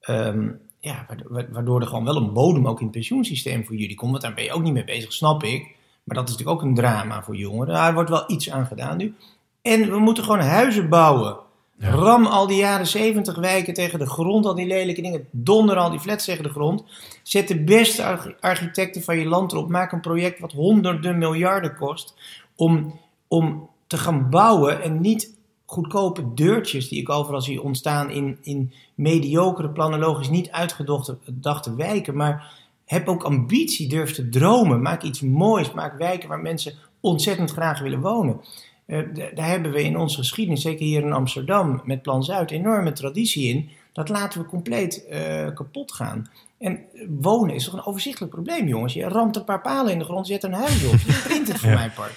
ehm, 0.00 0.48
ja, 0.80 1.06
waardoor, 1.50 1.80
er 1.80 1.86
gewoon 1.86 2.04
wel 2.04 2.16
een 2.16 2.32
bodem 2.32 2.68
ook 2.68 2.78
in 2.78 2.84
het 2.84 2.94
pensioensysteem 2.94 3.64
voor 3.64 3.76
jullie 3.76 3.96
komt. 3.96 4.10
Want 4.10 4.22
daar 4.22 4.34
ben 4.34 4.44
je 4.44 4.52
ook 4.52 4.62
niet 4.62 4.72
mee 4.72 4.84
bezig, 4.84 5.12
snap 5.12 5.42
ik. 5.42 5.76
Maar 6.04 6.16
dat 6.16 6.28
is 6.28 6.30
natuurlijk 6.30 6.62
ook 6.62 6.68
een 6.68 6.74
drama 6.74 7.22
voor 7.22 7.36
jongeren. 7.36 7.74
Daar 7.74 7.94
wordt 7.94 8.10
wel 8.10 8.24
iets 8.26 8.50
aan 8.50 8.66
gedaan 8.66 8.96
nu. 8.96 9.14
En 9.62 9.90
we 9.90 9.98
moeten 9.98 10.24
gewoon 10.24 10.40
huizen 10.40 10.88
bouwen. 10.88 11.36
Ja. 11.78 11.90
Ram 11.90 12.26
al 12.26 12.46
die 12.46 12.56
jaren 12.56 12.86
zeventig 12.86 13.36
wijken 13.36 13.74
tegen 13.74 13.98
de 13.98 14.06
grond, 14.06 14.46
al 14.46 14.54
die 14.54 14.66
lelijke 14.66 15.02
dingen. 15.02 15.28
Donder 15.30 15.76
al 15.76 15.90
die 15.90 16.00
flats 16.00 16.24
tegen 16.24 16.42
de 16.42 16.48
grond. 16.48 16.84
Zet 17.22 17.48
de 17.48 17.64
beste 17.64 18.04
arch- 18.04 18.40
architecten 18.40 19.02
van 19.02 19.18
je 19.18 19.26
land 19.26 19.52
erop. 19.52 19.68
Maak 19.68 19.92
een 19.92 20.00
project 20.00 20.40
wat 20.40 20.52
honderden 20.52 21.18
miljarden 21.18 21.76
kost. 21.76 22.14
Om, 22.56 23.00
om 23.28 23.68
te 23.86 23.96
gaan 23.98 24.30
bouwen 24.30 24.82
en 24.82 25.00
niet 25.00 25.34
goedkope 25.66 26.34
deurtjes 26.34 26.88
die 26.88 27.00
ik 27.00 27.08
overal 27.10 27.40
zie 27.40 27.62
ontstaan 27.62 28.10
in, 28.10 28.38
in 28.42 28.72
mediocre, 28.94 29.70
planologisch 29.70 30.28
niet 30.30 30.50
uitgedachte 30.50 31.74
wijken. 31.76 32.16
Maar 32.16 32.52
heb 32.84 33.08
ook 33.08 33.22
ambitie, 33.22 33.88
durf 33.88 34.12
te 34.12 34.28
dromen. 34.28 34.82
Maak 34.82 35.02
iets 35.02 35.20
moois. 35.20 35.72
Maak 35.72 35.98
wijken 35.98 36.28
waar 36.28 36.40
mensen 36.40 36.74
ontzettend 37.00 37.50
graag 37.50 37.80
willen 37.80 38.00
wonen. 38.00 38.40
Eh, 38.86 38.98
daar 39.34 39.48
hebben 39.48 39.72
we 39.72 39.82
in 39.82 39.98
onze 39.98 40.18
geschiedenis, 40.18 40.62
zeker 40.62 40.84
hier 40.84 41.02
in 41.02 41.12
Amsterdam, 41.12 41.80
met 41.84 42.02
Plan 42.02 42.24
Zuid, 42.24 42.50
enorme 42.50 42.92
traditie 42.92 43.48
in. 43.48 43.68
Dat 43.92 44.08
laten 44.08 44.40
we 44.40 44.46
compleet 44.46 45.06
eh, 45.06 45.46
kapot 45.54 45.92
gaan. 45.92 46.30
En 46.58 46.80
wonen 47.20 47.54
is 47.54 47.64
toch 47.64 47.74
een 47.74 47.84
overzichtelijk 47.84 48.32
probleem, 48.32 48.68
jongens. 48.68 48.92
Je 48.92 49.08
ramt 49.08 49.36
een 49.36 49.44
paar 49.44 49.60
palen 49.60 49.92
in 49.92 49.98
de 49.98 50.04
grond, 50.04 50.26
zet 50.26 50.42
een 50.42 50.52
huis 50.52 50.84
op. 50.84 50.92
Je 50.98 51.22
print 51.24 51.48
het 51.48 51.58
voor 51.60 51.68
Ja. 51.68 51.74
mijn 51.74 51.92
part. 51.92 52.12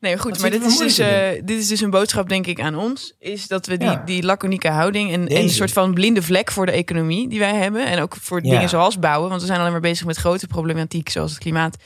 Nee, 0.00 0.18
goed, 0.18 0.30
Wat 0.30 0.40
maar 0.40 0.50
dit 0.50 0.62
is, 0.64 0.76
dus, 0.78 0.98
eh, 0.98 1.28
dit 1.44 1.58
is 1.58 1.68
dus 1.68 1.80
een 1.80 1.90
boodschap, 1.90 2.28
denk 2.28 2.46
ik, 2.46 2.60
aan 2.60 2.74
ons. 2.76 3.14
Is 3.18 3.46
dat 3.48 3.66
we 3.66 3.76
die, 3.76 3.88
Ja. 3.88 4.02
die 4.04 4.22
laconieke 4.22 4.68
houding 4.68 5.12
en, 5.12 5.36
een 5.36 5.50
soort 5.50 5.72
van 5.72 5.94
blinde 5.94 6.22
vlek 6.22 6.50
voor 6.50 6.66
de 6.66 6.72
economie 6.72 7.28
die 7.28 7.38
wij 7.38 7.54
hebben. 7.54 7.86
En 7.86 8.00
ook 8.02 8.16
voor 8.20 8.44
Ja. 8.44 8.50
dingen 8.50 8.68
zoals 8.68 8.98
bouwen. 8.98 9.28
Want 9.28 9.40
we 9.40 9.46
zijn 9.46 9.58
alleen 9.60 9.72
maar 9.72 9.80
bezig 9.80 10.06
met 10.06 10.16
grote 10.16 10.46
problematiek, 10.46 11.08
zoals 11.08 11.30
het 11.30 11.40
klimaat. 11.40 11.76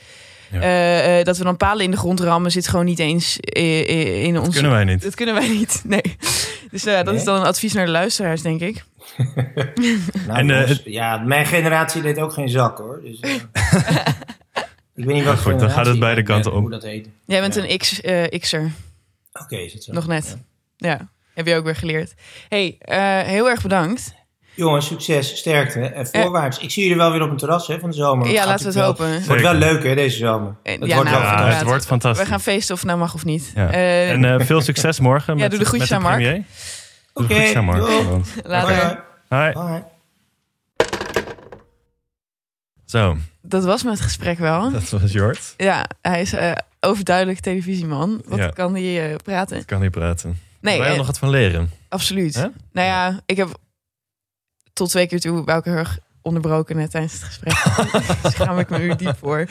Ja. 0.51 0.61
Eh, 0.61 1.19
eh, 1.19 1.25
dat 1.25 1.37
we 1.37 1.43
dan 1.43 1.57
palen 1.57 1.83
in 1.83 1.91
de 1.91 1.97
grond 1.97 2.19
rammen, 2.19 2.51
zit 2.51 2.67
gewoon 2.67 2.85
niet 2.85 2.99
eens 2.99 3.39
eh, 3.39 4.23
in 4.23 4.39
ons. 4.39 4.53
kunnen 4.53 4.71
wij 4.71 4.83
niet. 4.83 5.01
Dat 5.03 5.15
kunnen 5.15 5.35
wij 5.35 5.47
niet, 5.47 5.81
nee. 5.85 6.01
Dus 6.71 6.85
eh, 6.85 6.95
dat 6.95 7.05
Nee? 7.05 7.15
is 7.15 7.23
dan 7.23 7.35
een 7.39 7.45
advies 7.45 7.73
naar 7.73 7.85
de 7.85 7.91
luisteraars, 7.91 8.41
denk 8.41 8.61
ik. 8.61 8.83
Nou, 10.27 10.39
En, 10.39 10.49
eh, 10.49 10.67
het- 10.67 10.81
ja, 10.85 11.17
mijn 11.17 11.45
generatie 11.45 12.01
deed 12.01 12.19
ook 12.19 12.33
geen 12.33 12.49
zak, 12.49 12.77
hoor. 12.77 13.01
Dus, 13.03 13.19
eh, 13.19 13.31
ik 14.95 15.05
weet 15.05 15.15
niet 15.15 15.25
wat 15.25 15.39
goed, 15.39 15.59
dan 15.59 15.69
gaat 15.69 15.85
het 15.85 15.99
beide 15.99 16.23
kanten 16.23 16.53
op. 16.53 16.59
Hoe 16.61 16.69
dat 16.69 16.83
heet. 16.83 17.07
Jij 17.25 17.39
bent 17.41 17.55
Ja. 17.55 17.61
een 17.69 17.77
X, 17.77 18.01
eh, 18.01 18.39
X'er, 18.39 18.71
Oké, 19.41 19.55
is 19.55 19.73
het 19.73 19.83
zo. 19.83 19.93
nog 19.93 20.07
net. 20.07 20.37
Ja. 20.77 20.89
Ja, 20.89 21.09
heb 21.33 21.47
je 21.47 21.55
ook 21.55 21.63
weer 21.65 21.75
geleerd. 21.75 22.13
hey, 22.49 22.75
eh, 22.79 23.19
heel 23.21 23.49
erg 23.49 23.61
bedankt. 23.61 24.13
Jongens, 24.53 24.85
succes, 24.87 25.37
sterkte 25.37 25.79
en 25.79 26.07
voorwaarts. 26.07 26.57
Ik 26.59 26.71
zie 26.71 26.83
jullie 26.83 26.97
wel 26.97 27.11
weer 27.11 27.21
op 27.21 27.29
een 27.29 27.37
terras 27.37 27.67
hè, 27.67 27.79
van 27.79 27.89
de 27.89 27.95
zomer. 27.95 28.27
Ja, 28.27 28.37
Gaat 28.37 28.45
laten 28.45 28.61
we 28.61 28.65
het 28.67 28.75
wel- 28.77 28.85
hopen. 28.85 29.09
Het 29.09 29.25
wordt 29.27 29.41
wel 29.41 29.53
leuk 29.53 29.83
hè, 29.83 29.95
deze 29.95 30.17
zomer. 30.17 30.55
Eh, 30.63 30.79
Het 30.79 30.85
ja, 30.87 30.95
wordt 30.95 31.09
nou, 31.09 31.21
wel 31.23 31.31
Ja, 31.31 31.45
het 31.53 31.63
wordt 31.63 31.85
fantastisch. 31.85 32.23
We 32.23 32.29
gaan 32.29 32.41
feesten 32.41 32.73
of 32.73 32.79
het 32.79 32.89
nou 32.89 32.99
mag 33.01 33.13
of 33.13 33.25
niet. 33.25 33.51
Ja. 33.55 33.71
Eh, 33.71 34.11
en 34.11 34.25
eh, 34.25 34.45
veel 34.45 34.61
succes 34.61 34.99
morgen 34.99 35.33
Ja, 35.37 35.41
met, 35.41 35.49
doe 35.51 35.59
de 35.59 35.65
groetjes 35.65 35.89
met 35.89 35.99
aan 35.99 36.03
Mark. 36.05 36.23
Doe 36.23 36.43
Oké, 37.23 37.33
doei. 37.53 38.03
want- 38.03 38.33
later. 38.43 39.03
Bye. 39.29 39.39
Hi. 39.45 39.51
Bye. 39.53 39.83
Zo, 42.85 43.17
Dat 43.47 43.63
was 43.63 43.83
met 43.83 43.93
het 43.93 44.01
gesprek 44.01 44.37
wel. 44.37 44.71
dat 44.71 44.89
was 44.89 45.11
Jort. 45.11 45.53
Ja, 45.57 45.85
hij 46.01 46.21
is 46.21 46.33
eh, 46.33 46.51
overduidelijk 46.79 47.39
televisieman. 47.39 48.21
Wat 48.25 48.37
Ja. 48.39 48.49
kan 48.49 48.73
hij 48.75 49.09
eh, 49.11 49.15
praten? 49.15 49.57
Ik 49.57 49.65
kan 49.65 49.81
niet 49.81 49.91
praten. 49.91 50.29
Nee, 50.29 50.37
Wij 50.59 50.71
hebben 50.73 50.91
eh, 50.91 50.97
nog 50.97 51.05
wat 51.07 51.17
van 51.17 51.29
leren. 51.29 51.69
absoluut. 51.89 52.33
Nou 52.71 52.87
ja, 52.87 53.19
ik 53.25 53.37
heb 53.37 53.57
tot 54.73 54.89
twee 54.89 55.07
keer 55.07 55.19
toe 55.19 55.43
Bouke 55.43 55.69
heel 55.69 55.77
erg 55.77 55.99
onderbroken 56.21 56.75
net 56.75 56.91
tijdens 56.91 57.13
het 57.13 57.23
gesprek. 57.23 57.53
Daar 58.21 58.31
schaam 58.31 58.59
ik 58.59 58.69
me 58.69 58.77
nu 58.77 58.95
diep 58.95 59.17
voor. 59.17 59.47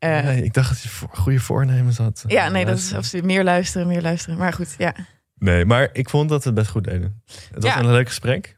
Nee, 0.00 0.42
ik 0.44 0.54
dacht 0.54 0.68
dat 0.68 0.82
je 0.82 0.88
voor, 0.88 1.08
goede 1.12 1.40
voornemens 1.40 1.98
had. 1.98 2.24
ja, 2.26 2.48
nee, 2.48 2.64
dat 2.64 2.78
is 2.78 2.94
absoluut 2.94 3.24
meer 3.24 3.44
luisteren, 3.44 3.86
meer 3.86 4.02
luisteren. 4.02 4.38
Maar 4.38 4.52
goed, 4.52 4.74
ja. 4.78 4.94
Nee, 5.38 5.64
maar 5.64 5.88
ik 5.92 6.08
vond 6.10 6.28
dat 6.28 6.42
we 6.42 6.48
het 6.50 6.58
best 6.58 6.70
goed 6.70 6.84
deden. 6.84 7.22
Het 7.54 7.62
was 7.62 7.72
Ja. 7.72 7.78
een 7.78 7.90
leuk 7.90 8.06
gesprek. 8.08 8.56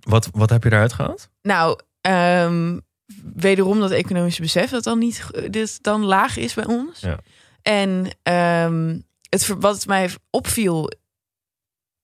Wat, 0.00 0.28
wat 0.32 0.50
heb 0.50 0.62
je 0.64 0.70
eruit 0.72 0.92
gehaald? 0.92 1.28
Nou, 1.42 1.78
ehm, 2.00 2.78
wederom 3.34 3.80
dat 3.80 3.90
economische 3.90 4.42
besef 4.42 4.70
dat 4.70 4.84
dan 4.84 4.98
niet 4.98 5.26
dit 5.50 5.82
dan 5.82 6.04
laag 6.04 6.36
is 6.36 6.54
bij 6.54 6.66
ons. 6.66 7.00
Ja. 7.00 7.18
En 7.62 8.06
ehm, 8.22 8.98
het, 9.28 9.46
wat 9.58 9.86
mij 9.86 10.10
opviel 10.30 10.90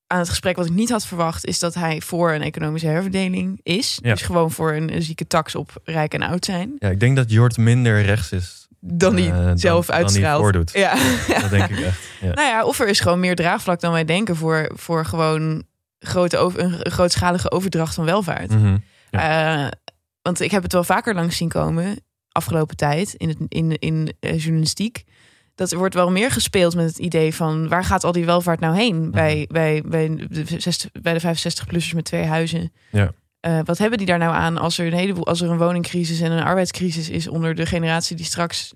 aan 0.06 0.18
het 0.18 0.28
gesprek, 0.28 0.56
wat 0.56 0.66
ik 0.66 0.72
niet 0.72 0.90
had 0.90 1.06
verwacht, 1.06 1.46
is 1.46 1.58
dat 1.58 1.74
hij 1.74 2.00
voor 2.00 2.32
een 2.32 2.42
economische 2.42 2.88
herverdeling 2.88 3.60
is. 3.62 3.98
Ja. 4.02 4.12
Dus 4.12 4.22
gewoon 4.22 4.50
voor 4.50 4.72
een, 4.72 4.94
een 4.94 5.02
zieke 5.02 5.26
tax 5.26 5.54
op 5.54 5.80
rijk 5.84 6.14
en 6.14 6.22
oud 6.22 6.44
zijn. 6.44 6.74
Ja, 6.78 6.88
ik 6.88 7.00
denk 7.00 7.16
dat 7.16 7.30
Jort 7.30 7.56
minder 7.56 8.02
rechts 8.02 8.32
is 8.32 8.66
Dan 8.80 9.14
die 9.14 9.30
eh, 9.30 9.50
zelf 9.54 9.86
dan 9.86 9.96
uitstraalt. 9.96 10.40
voordoet. 10.42 10.70
Ja. 10.72 10.94
Dat 11.40 11.50
denk 11.50 11.68
ik 11.68 11.80
echt. 11.80 12.00
Ja. 12.20 12.32
Nou 12.34 12.48
ja, 12.48 12.64
of 12.64 12.80
er 12.80 12.88
is 12.88 13.00
gewoon 13.00 13.20
meer 13.20 13.34
draagvlak 13.34 13.80
dan 13.80 13.92
wij 13.92 14.04
denken 14.04 14.36
voor, 14.36 14.70
voor 14.74 15.04
gewoon 15.04 15.64
grote 15.98 16.36
over, 16.36 16.60
een 16.60 16.90
grootschalige 16.90 17.50
overdracht 17.50 17.94
van 17.94 18.04
welvaart. 18.04 18.50
Mhm. 18.50 18.76
Eh, 19.10 19.66
want 20.26 20.40
ik 20.40 20.50
heb 20.50 20.62
het 20.62 20.72
wel 20.72 20.84
vaker 20.84 21.14
langs 21.14 21.36
zien 21.36 21.48
komen 21.48 22.00
afgelopen 22.32 22.76
tijd 22.76 23.14
in, 23.14 23.28
het, 23.28 23.38
in, 23.48 23.78
in 23.78 24.12
eh, 24.20 24.38
journalistiek. 24.38 25.04
Dat 25.54 25.70
er 25.72 25.78
wordt 25.78 25.94
wel 25.94 26.10
meer 26.10 26.30
gespeeld 26.30 26.74
met 26.74 26.86
het 26.86 26.98
idee 26.98 27.34
van 27.34 27.68
waar 27.68 27.84
gaat 27.84 28.04
al 28.04 28.12
die 28.12 28.24
welvaart 28.24 28.60
nou 28.60 28.76
heen 28.76 28.96
Mhm. 29.00 29.10
bij, 29.10 29.46
bij, 29.50 29.82
bij, 29.86 30.26
de 30.28 30.44
60, 30.60 30.90
bij 31.02 31.18
de 31.18 31.20
65-plussers 31.20 31.94
met 31.94 32.04
twee 32.04 32.24
huizen. 32.24 32.72
Ja. 32.90 33.12
Eh, 33.40 33.58
wat 33.64 33.78
hebben 33.78 33.98
die 33.98 34.06
daar 34.06 34.18
nou 34.18 34.34
aan 34.34 34.56
als 34.58 34.78
er 34.78 34.86
een 34.86 34.92
heleboel, 34.92 35.26
als 35.26 35.40
er 35.40 35.50
een 35.50 35.58
woningcrisis 35.58 36.20
en 36.20 36.32
een 36.32 36.42
arbeidscrisis 36.44 37.08
is 37.10 37.28
onder 37.28 37.54
de 37.54 37.66
generatie 37.66 38.16
die 38.16 38.24
straks 38.24 38.72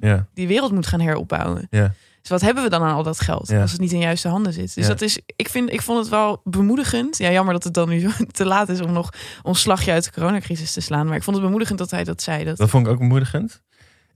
Ja. 0.00 0.26
die 0.34 0.46
wereld 0.46 0.72
moet 0.72 0.86
gaan 0.86 1.00
heropbouwen? 1.00 1.66
Ja. 1.70 1.94
Dus 2.22 2.30
wat 2.30 2.40
hebben 2.40 2.62
we 2.62 2.70
dan 2.70 2.82
aan 2.82 2.94
al 2.94 3.02
dat 3.02 3.20
geld 3.20 3.48
Ja. 3.48 3.60
als 3.60 3.72
het 3.72 3.80
niet 3.80 3.92
in 3.92 3.98
juiste 3.98 4.28
handen 4.28 4.52
zit? 4.52 4.74
Dus 4.74 4.84
Ja. 4.84 4.88
dat 4.90 5.00
is, 5.00 5.18
ik, 5.36 5.48
vind, 5.48 5.72
ik 5.72 5.82
vond 5.82 5.98
het 5.98 6.08
wel 6.08 6.40
bemoedigend. 6.44 7.18
Ja, 7.18 7.30
jammer 7.30 7.54
dat 7.54 7.64
het 7.64 7.74
dan 7.74 7.88
nu 7.88 8.08
te 8.30 8.44
laat 8.44 8.68
is 8.68 8.80
om 8.80 8.92
nog 8.92 9.08
ons 9.42 9.60
slagje 9.60 9.92
uit 9.92 10.04
de 10.04 10.10
coronacrisis 10.10 10.72
te 10.72 10.80
slaan. 10.80 11.06
Maar 11.06 11.16
ik 11.16 11.22
vond 11.22 11.36
het 11.36 11.44
bemoedigend 11.44 11.78
dat 11.78 11.90
hij 11.90 12.04
dat 12.04 12.22
zei. 12.22 12.44
Dat, 12.44 12.56
Dat 12.56 12.70
vond 12.70 12.86
ik 12.86 12.92
ook 12.92 12.98
bemoedigend. 12.98 13.62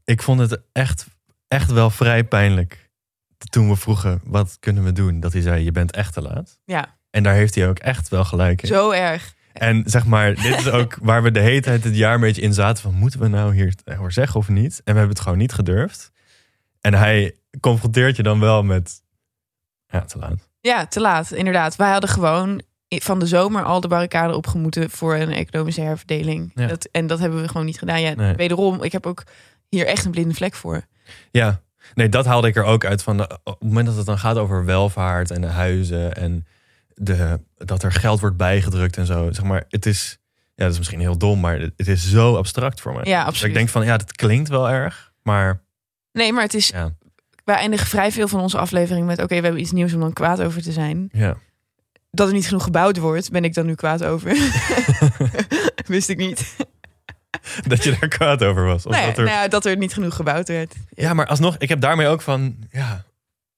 Ik 0.04 0.22
vond 0.22 0.40
het 0.40 0.61
echt, 0.72 1.07
echt 1.48 1.70
wel 1.70 1.90
vrij 1.90 2.24
pijnlijk 2.24 2.90
toen 3.50 3.68
we 3.68 3.76
vroegen 3.76 4.20
wat 4.24 4.57
kunnen 4.61 4.84
we 4.84 4.92
doen. 4.92 5.20
Dat 5.20 5.32
hij 5.32 5.42
zei 5.42 5.64
je 5.64 5.72
bent 5.72 5.92
echt 5.92 6.12
te 6.12 6.22
laat. 6.22 6.59
ja, 6.64 6.96
En 7.11 7.22
daar 7.22 7.34
heeft 7.34 7.54
hij 7.54 7.68
ook 7.68 7.78
echt 7.78 8.09
wel 8.09 8.24
gelijk 8.24 8.62
in. 8.62 8.68
zo 8.68 8.90
erg. 8.90 9.34
En 9.52 9.82
zeg 9.86 10.07
maar, 10.07 10.34
dit 10.34 10.59
is 10.59 10.68
ook 10.70 10.98
waar 11.02 11.22
we 11.22 11.30
de 11.30 11.40
hele 11.40 11.61
tijd 11.61 11.84
het 11.84 11.96
jaar 11.96 12.14
een 12.14 12.20
beetje 12.20 12.42
in 12.42 12.54
zaten 12.54 12.82
van 12.82 12.94
moeten 12.94 13.20
we 13.20 13.28
nou 13.28 13.54
hier 13.54 13.74
over 13.98 14.12
zeggen 14.12 14.40
of 14.40 14.48
niet? 14.48 14.72
En 14.84 14.92
we 14.92 14.98
hebben 14.98 15.09
het 15.09 15.20
gewoon 15.20 15.38
niet 15.38 15.52
gedurfd. 15.52 16.11
En 16.87 16.95
hij 16.95 17.37
confronteert 17.61 18.16
je 18.16 18.22
dan 18.22 18.41
wel 18.41 18.62
met 18.62 19.03
ja, 19.87 20.01
te 20.01 20.18
laat. 20.18 20.49
Ja, 20.61 20.87
te 20.87 21.01
laat, 21.01 21.32
inderdaad. 21.32 21.76
Wij 21.76 21.91
hadden 21.91 22.11
gewoon 22.11 22.62
van 22.89 23.18
de 23.18 23.26
zomer 23.26 23.62
al 23.64 23.80
de 23.80 23.89
barricade 23.89 24.37
opgemoeten 24.37 24.91
voor 24.91 25.14
een 25.14 25.32
economische 25.32 25.80
herverdeling. 25.80 26.51
Ja. 26.55 26.66
Dat, 26.66 26.89
en 26.93 27.07
dat 27.07 27.18
hebben 27.18 27.41
we 27.43 27.49
gewoon 27.49 27.66
niet 27.66 27.78
gedaan. 27.78 28.01
Ja, 28.01 28.14
Nee. 28.14 28.34
Wederom, 28.34 28.82
ik 28.82 28.93
heb 28.93 29.07
ook 29.07 29.22
hier 29.68 29.87
echt 29.87 30.05
een 30.05 30.11
blinde 30.11 30.34
vlek 30.34 30.55
voor. 30.55 30.84
Ja, 31.30 31.61
nee, 31.95 32.09
dat 32.09 32.24
haalde 32.26 32.49
ik 32.49 32.57
er 32.57 32.64
ook 32.64 32.84
uit 32.84 33.03
van. 33.03 33.16
de- 33.16 33.39
op 33.45 33.61
het 33.61 33.68
moment 33.68 33.87
dat 33.87 33.97
het 33.97 34.07
dan 34.07 34.18
gaat 34.18 34.37
over 34.37 34.64
welvaart 34.64 35.30
en 35.30 35.41
de 35.41 35.47
huizen 35.47 36.14
en 36.16 36.47
de, 36.95 37.41
dat 37.57 37.82
er 37.82 37.93
geld 37.93 38.20
wordt 38.20 38.37
bijgedrukt 38.37 38.97
en 38.97 39.07
zo. 39.07 39.32
Zeg 39.32 39.45
maar, 39.45 39.64
het 39.68 39.87
is, 39.87 40.18
ja, 40.55 40.64
dat 40.64 40.72
is 40.72 40.78
misschien 40.78 41.01
heel 41.01 41.18
dom, 41.18 41.41
maar 41.41 41.59
het 41.76 41.89
is 41.89 42.11
zo 42.11 42.37
abstract 42.37 42.80
voor 42.80 42.93
mij. 42.95 43.05
Ja, 43.05 43.18
Dus 43.18 43.26
absoluut. 43.28 43.51
ik 43.53 43.57
denk 43.57 43.68
van, 43.68 43.84
ja, 43.84 43.97
dat 43.97 44.12
klinkt 44.12 44.49
wel 44.49 44.68
erg, 44.70 45.12
maar 45.22 45.64
Nee, 46.17 46.33
maar 46.33 46.43
het 46.43 46.55
is, 46.55 46.69
ja, 46.69 46.95
wij 47.45 47.57
eindigen 47.57 47.87
vrij 47.87 48.12
veel 48.12 48.29
van 48.29 48.41
onze 48.41 48.59
aflevering 48.59 49.07
met... 49.07 49.19
oké, 49.23 49.37
we 49.37 49.43
hebben 49.43 49.61
iets 49.61 49.73
nieuws 49.73 49.95
om 49.95 50.01
dan 50.01 50.12
kwaad 50.12 50.41
over 50.43 50.62
te 50.62 50.73
zijn. 50.73 51.09
ja. 51.12 51.37
Dat 52.11 52.29
er 52.29 52.35
niet 52.35 52.47
genoeg 52.47 52.62
gebouwd 52.62 52.97
wordt, 52.97 53.31
ben 53.31 53.45
ik 53.45 53.55
dan 53.55 53.67
nu 53.67 53.75
kwaad 53.75 54.05
over. 54.05 54.37
Wist 55.87 56.09
ik 56.09 56.17
niet. 56.17 56.57
dat 57.67 57.85
je 57.85 57.97
daar 58.01 58.09
kwaad 58.09 58.45
over 58.45 58.64
was. 58.64 58.87
Of 58.87 58.93
Nee, 58.93 59.07
dat 59.07 59.19
er, 59.19 59.25
nou 59.25 59.37
ja, 59.37 59.49
dat 59.49 59.64
er 59.64 59.77
niet 59.77 59.93
genoeg 59.93 60.14
gebouwd 60.14 60.49
werd. 60.49 60.75
Ja, 60.89 61.14
maar 61.14 61.27
alsnog, 61.27 61.57
ik 61.59 61.69
heb 61.69 61.81
daarmee 61.81 62.07
ook 62.07 62.23
van, 62.23 62.57
ja, 62.71 63.05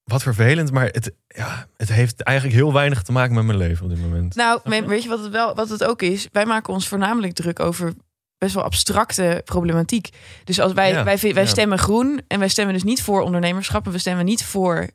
wat 0.04 0.22
vervelend, 0.22 0.72
maar 0.72 0.86
het, 0.86 1.12
ja, 1.28 1.66
het 1.76 1.92
heeft 1.92 2.20
eigenlijk 2.22 2.56
heel 2.56 2.72
weinig 2.72 3.02
te 3.02 3.12
maken 3.12 3.34
met 3.34 3.44
mijn 3.44 3.58
leven 3.58 3.84
op 3.84 3.90
dit 3.90 4.00
moment. 4.00 4.34
Nou, 4.34 4.60
weet 4.64 5.02
je 5.02 5.08
wat 5.08 5.22
het, 5.22 5.32
wel, 5.32 5.54
wat 5.54 5.68
het 5.68 5.84
ook 5.84 6.02
is? 6.02 6.28
Wij 6.32 6.46
maken 6.46 6.72
ons 6.72 6.88
voornamelijk 6.88 7.32
druk 7.32 7.60
over 7.60 7.92
best 8.38 8.54
wel 8.54 8.62
abstracte 8.64 9.42
problematiek. 9.44 10.08
Dus 10.44 10.60
als 10.60 10.72
wij, 10.72 10.90
Ja, 10.92 11.04
wij, 11.04 11.18
wij 11.18 11.32
ja. 11.42 11.44
stemmen 11.48 11.78
groen 11.78 12.20
en 12.28 12.38
wij 12.38 12.48
stemmen 12.48 12.74
dus 12.74 12.82
niet 12.84 13.02
voor 13.02 13.20
ondernemerschap 13.20 13.86
en 13.86 13.92
we 13.92 13.98
stemmen 13.98 14.24
niet 14.24 14.44
voor 14.44 14.88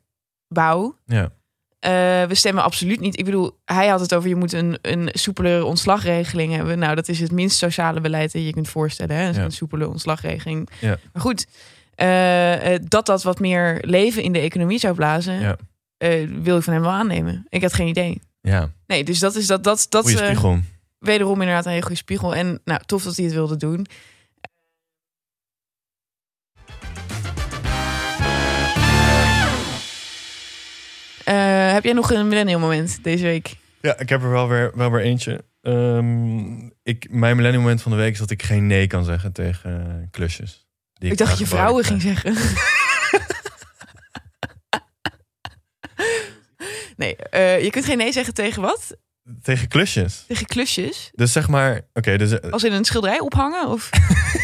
bouw. 0.48 0.96
Ja, 1.06 1.30
Eh, 1.78 1.90
we 2.24 2.34
stemmen 2.34 2.62
absoluut 2.62 3.00
niet. 3.00 3.18
Ik 3.18 3.24
bedoel, 3.24 3.58
hij 3.64 3.88
had 3.88 4.00
het 4.00 4.14
over 4.14 4.28
je 4.28 4.34
moet 4.36 4.52
een, 4.52 4.78
een 4.82 5.08
soepelere 5.12 5.64
ontslagregeling 5.64 6.54
hebben. 6.54 6.78
Nou, 6.78 6.94
dat 6.94 7.08
is 7.08 7.20
het 7.20 7.32
minst 7.32 7.56
sociale 7.56 8.00
beleid 8.00 8.32
dat 8.32 8.42
je 8.44 8.52
kunt 8.52 8.68
voorstellen. 8.68 9.16
Hè? 9.16 9.28
Ja. 9.28 9.34
Een 9.44 9.52
soepele 9.52 9.88
ontslagregeling. 9.88 10.68
Ja. 10.80 10.98
Maar 11.12 11.22
goed, 11.22 11.46
eh, 11.94 12.74
eh, 12.74 12.80
dat 12.88 13.06
dat 13.06 13.22
wat 13.22 13.40
meer 13.40 13.78
leven 13.80 14.22
in 14.22 14.32
de 14.32 14.38
economie 14.38 14.78
zou 14.78 14.94
blazen, 14.94 15.40
Ja. 15.40 15.56
wil 16.42 16.56
ik 16.56 16.62
van 16.62 16.72
hem 16.72 16.82
wel 16.82 16.90
aannemen. 16.90 17.46
Ik 17.48 17.62
had 17.62 17.72
geen 17.72 17.88
idee. 17.88 18.20
ja, 18.40 18.70
Nee, 18.86 19.04
dus 19.04 19.18
dat 19.18 19.34
is 19.34 19.46
dat. 19.46 19.64
dat, 19.64 19.86
dat 19.88 20.04
goede 20.04 20.18
eh, 20.20 20.26
spiegel. 20.26 20.58
Wederom 21.04 21.40
inderdaad 21.40 21.64
een 21.64 21.70
hele 21.70 21.82
goede 21.82 21.96
spiegel. 21.96 22.34
En 22.34 22.60
nou, 22.64 22.80
tof 22.86 23.02
dat 23.02 23.16
hij 23.16 23.24
het 23.24 23.34
wilde 23.34 23.56
doen. 23.56 23.86
Eh, 31.24 31.72
heb 31.72 31.84
jij 31.84 31.92
nog 31.92 32.10
een 32.10 32.28
millennial 32.28 32.60
moment 32.60 33.04
deze 33.04 33.24
week? 33.24 33.56
Ja, 33.80 33.98
ik 33.98 34.08
heb 34.08 34.22
er 34.22 34.30
wel 34.30 34.48
weer, 34.48 34.72
wel 34.74 34.90
weer 34.90 35.02
eentje. 35.02 35.44
Ehm, 35.62 36.68
ik, 36.82 37.06
mijn 37.10 37.36
millennium 37.36 37.62
moment 37.62 37.82
van 37.82 37.92
de 37.92 37.98
week 37.98 38.12
is 38.12 38.18
dat 38.18 38.30
ik 38.30 38.42
geen 38.42 38.66
nee 38.66 38.86
kan 38.86 39.04
zeggen 39.04 39.32
tegen 39.32 39.86
eh, 39.86 39.94
klusjes. 40.10 40.66
die 40.92 41.10
Ik 41.10 41.18
dacht 41.18 41.30
dat 41.30 41.38
je 41.38 41.46
vrouwen 41.46 41.84
ging 41.84 42.02
zeggen. 42.02 42.34
nee, 46.96 47.16
eh, 47.16 47.62
je 47.62 47.70
kunt 47.70 47.84
geen 47.84 47.98
nee 47.98 48.12
zeggen 48.12 48.34
tegen 48.34 48.62
wat? 48.62 48.96
Tegen 49.42 49.68
klusjes. 49.68 50.24
Tegen 50.28 50.46
klusjes? 50.46 51.10
Dus 51.14 51.32
zeg 51.32 51.48
maar, 51.48 51.80
oké, 51.92 52.16
dus 52.16 52.38
eh, 52.40 52.50
Als 52.50 52.64
in 52.64 52.72
een 52.72 52.84
schilderij 52.84 53.20
ophangen? 53.20 53.68
Of 53.68 53.90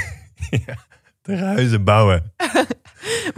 ja, 0.67 0.77
tegen 1.23 1.47
huizen 1.47 1.85
bouwen. 1.85 2.33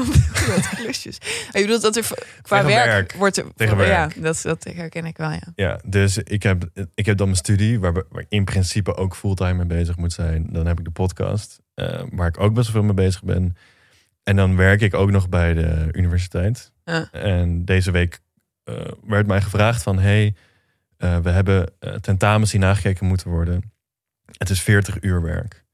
wat 0.49 0.69
klusjes? 0.75 1.19
Oh, 1.21 1.61
je 1.61 1.61
bedoelt 1.61 1.83
dat 1.83 1.97
er 1.97 2.09
qua 2.43 2.65
werk, 2.65 2.87
werk. 2.87 3.13
wordt 3.13 3.37
er... 3.37 3.45
Tegen 3.55 3.77
ja, 3.77 3.83
werk. 3.83 4.23
dat, 4.23 4.41
dat 4.43 4.65
herken 4.65 5.05
ik 5.05 5.17
wel, 5.17 5.31
ja. 5.31 5.53
Ja, 5.55 5.81
dus 5.85 6.19
ik 6.19 6.43
heb, 6.43 6.69
ik 6.95 7.07
heb 7.07 7.17
dan 7.17 7.27
mijn 7.27 7.39
studie, 7.39 7.81
waar, 7.81 7.93
waar 7.93 8.23
ik 8.23 8.27
in 8.29 8.45
principe 8.45 8.95
ook 8.95 9.17
fulltime 9.17 9.55
mee 9.55 9.79
bezig 9.79 9.97
moet 9.97 10.13
zijn. 10.13 10.47
Dan 10.51 10.67
heb 10.67 10.79
ik 10.79 10.85
de 10.85 10.91
podcast, 10.91 11.61
eh, 11.75 12.03
waar 12.11 12.29
ik 12.29 12.41
ook 12.41 12.55
best 12.55 12.73
wel 12.73 12.83
veel 12.83 12.95
mee 12.95 13.07
bezig 13.07 13.23
ben. 13.23 13.57
En 14.23 14.37
dan 14.37 14.57
werk 14.57 14.81
ik 14.81 14.95
ook 14.95 15.11
nog 15.11 15.29
bij 15.29 15.55
de 15.55 15.89
universiteit. 15.93 16.73
Ja. 16.85 17.09
En 17.13 17.65
deze 17.65 17.91
week 17.91 18.21
eh, 18.65 18.75
werd 19.07 19.27
mij 19.27 19.41
gevraagd 19.41 19.83
van... 19.83 19.99
hey, 19.99 20.35
eh, 21.03 21.19
we 21.19 21.31
hebben 21.31 21.73
eh, 21.79 21.95
tentamens 21.95 22.51
die 22.51 22.61
nagekeken 22.61 23.07
moeten 23.07 23.31
worden. 23.31 23.73
Het 24.39 24.51
is 24.51 24.61
40 24.63 25.03
uur 25.03 25.23
werk. 25.23 25.65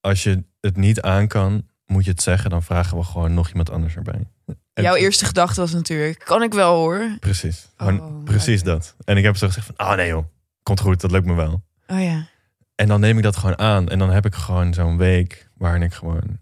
Als 0.00 0.22
je 0.22 0.44
het 0.60 0.76
niet 0.76 1.00
aan 1.02 1.28
kan, 1.28 1.68
moet 1.86 2.04
je 2.04 2.10
het 2.10 2.22
zeggen. 2.22 2.50
Dan 2.50 2.62
vragen 2.62 2.96
we 2.96 3.04
gewoon 3.04 3.34
nog 3.34 3.48
iemand 3.48 3.70
anders 3.70 3.96
erbij. 3.96 4.28
En- 4.72 4.82
Jouw 4.82 4.94
eerste 4.94 5.24
gedachte 5.24 5.60
was 5.60 5.72
natuurlijk, 5.72 6.18
kan 6.24 6.42
ik 6.42 6.52
wel 6.52 6.74
hoor. 6.74 7.16
Precies. 7.20 7.68
Oh, 7.78 8.24
precies 8.24 8.62
dat. 8.62 8.96
En 9.04 9.16
ik 9.16 9.24
heb 9.24 9.36
zo 9.36 9.46
gezegd 9.46 9.66
van, 9.66 9.76
ah 9.76 9.96
nee 9.96 10.08
joh, 10.08 10.24
komt 10.62 10.80
goed, 10.80 11.00
dat 11.00 11.10
lukt 11.10 11.26
me 11.26 11.34
wel. 11.34 11.62
Oh 11.86 12.02
ja. 12.02 12.26
En 12.74 12.88
dan 12.88 13.00
neem 13.00 13.16
ik 13.16 13.22
dat 13.22 13.36
gewoon 13.36 13.58
aan. 13.58 13.88
En 13.88 13.98
dan 13.98 14.10
heb 14.10 14.26
ik 14.26 14.34
gewoon 14.34 14.74
zo'n 14.74 14.96
week 14.96 15.48
waarin 15.56 15.82
ik 15.82 15.92
gewoon 15.94 16.38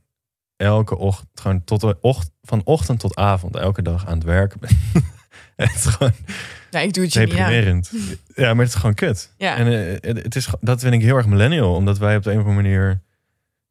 elke 0.56 0.96
ochtend, 0.96 1.28
gewoon 1.40 1.64
tot 1.64 1.80
de 1.80 1.98
ocht, 2.00 2.30
van 2.42 2.60
ochtend 2.64 3.00
tot 3.00 3.16
avond, 3.16 3.56
elke 3.56 3.82
dag 3.82 4.06
aan 4.06 4.14
het 4.14 4.24
werken 4.24 4.60
ben. 4.60 4.70
Het 5.72 5.84
is 5.84 5.84
gewoon 5.84 6.12
Ja, 6.70 6.78
ik 6.80 6.92
doe 6.92 7.04
het 7.04 7.14
niet 7.14 7.26
deprimerend. 7.28 7.90
Ja, 8.34 8.54
maar 8.54 8.64
het 8.64 8.74
is 8.74 8.80
gewoon 8.80 8.94
kut. 8.94 9.30
Ja. 9.36 9.56
En 9.56 9.66
eh, 10.00 10.14
het, 10.22 10.36
is, 10.36 10.48
dat 10.60 10.80
vind 10.80 10.94
ik 10.94 11.02
heel 11.02 11.16
erg 11.16 11.26
millennial, 11.26 11.74
omdat 11.74 11.98
wij 11.98 12.16
op 12.16 12.22
de 12.22 12.30
een 12.30 12.38
of 12.40 12.44
andere 12.46 12.62
manier, 12.62 13.00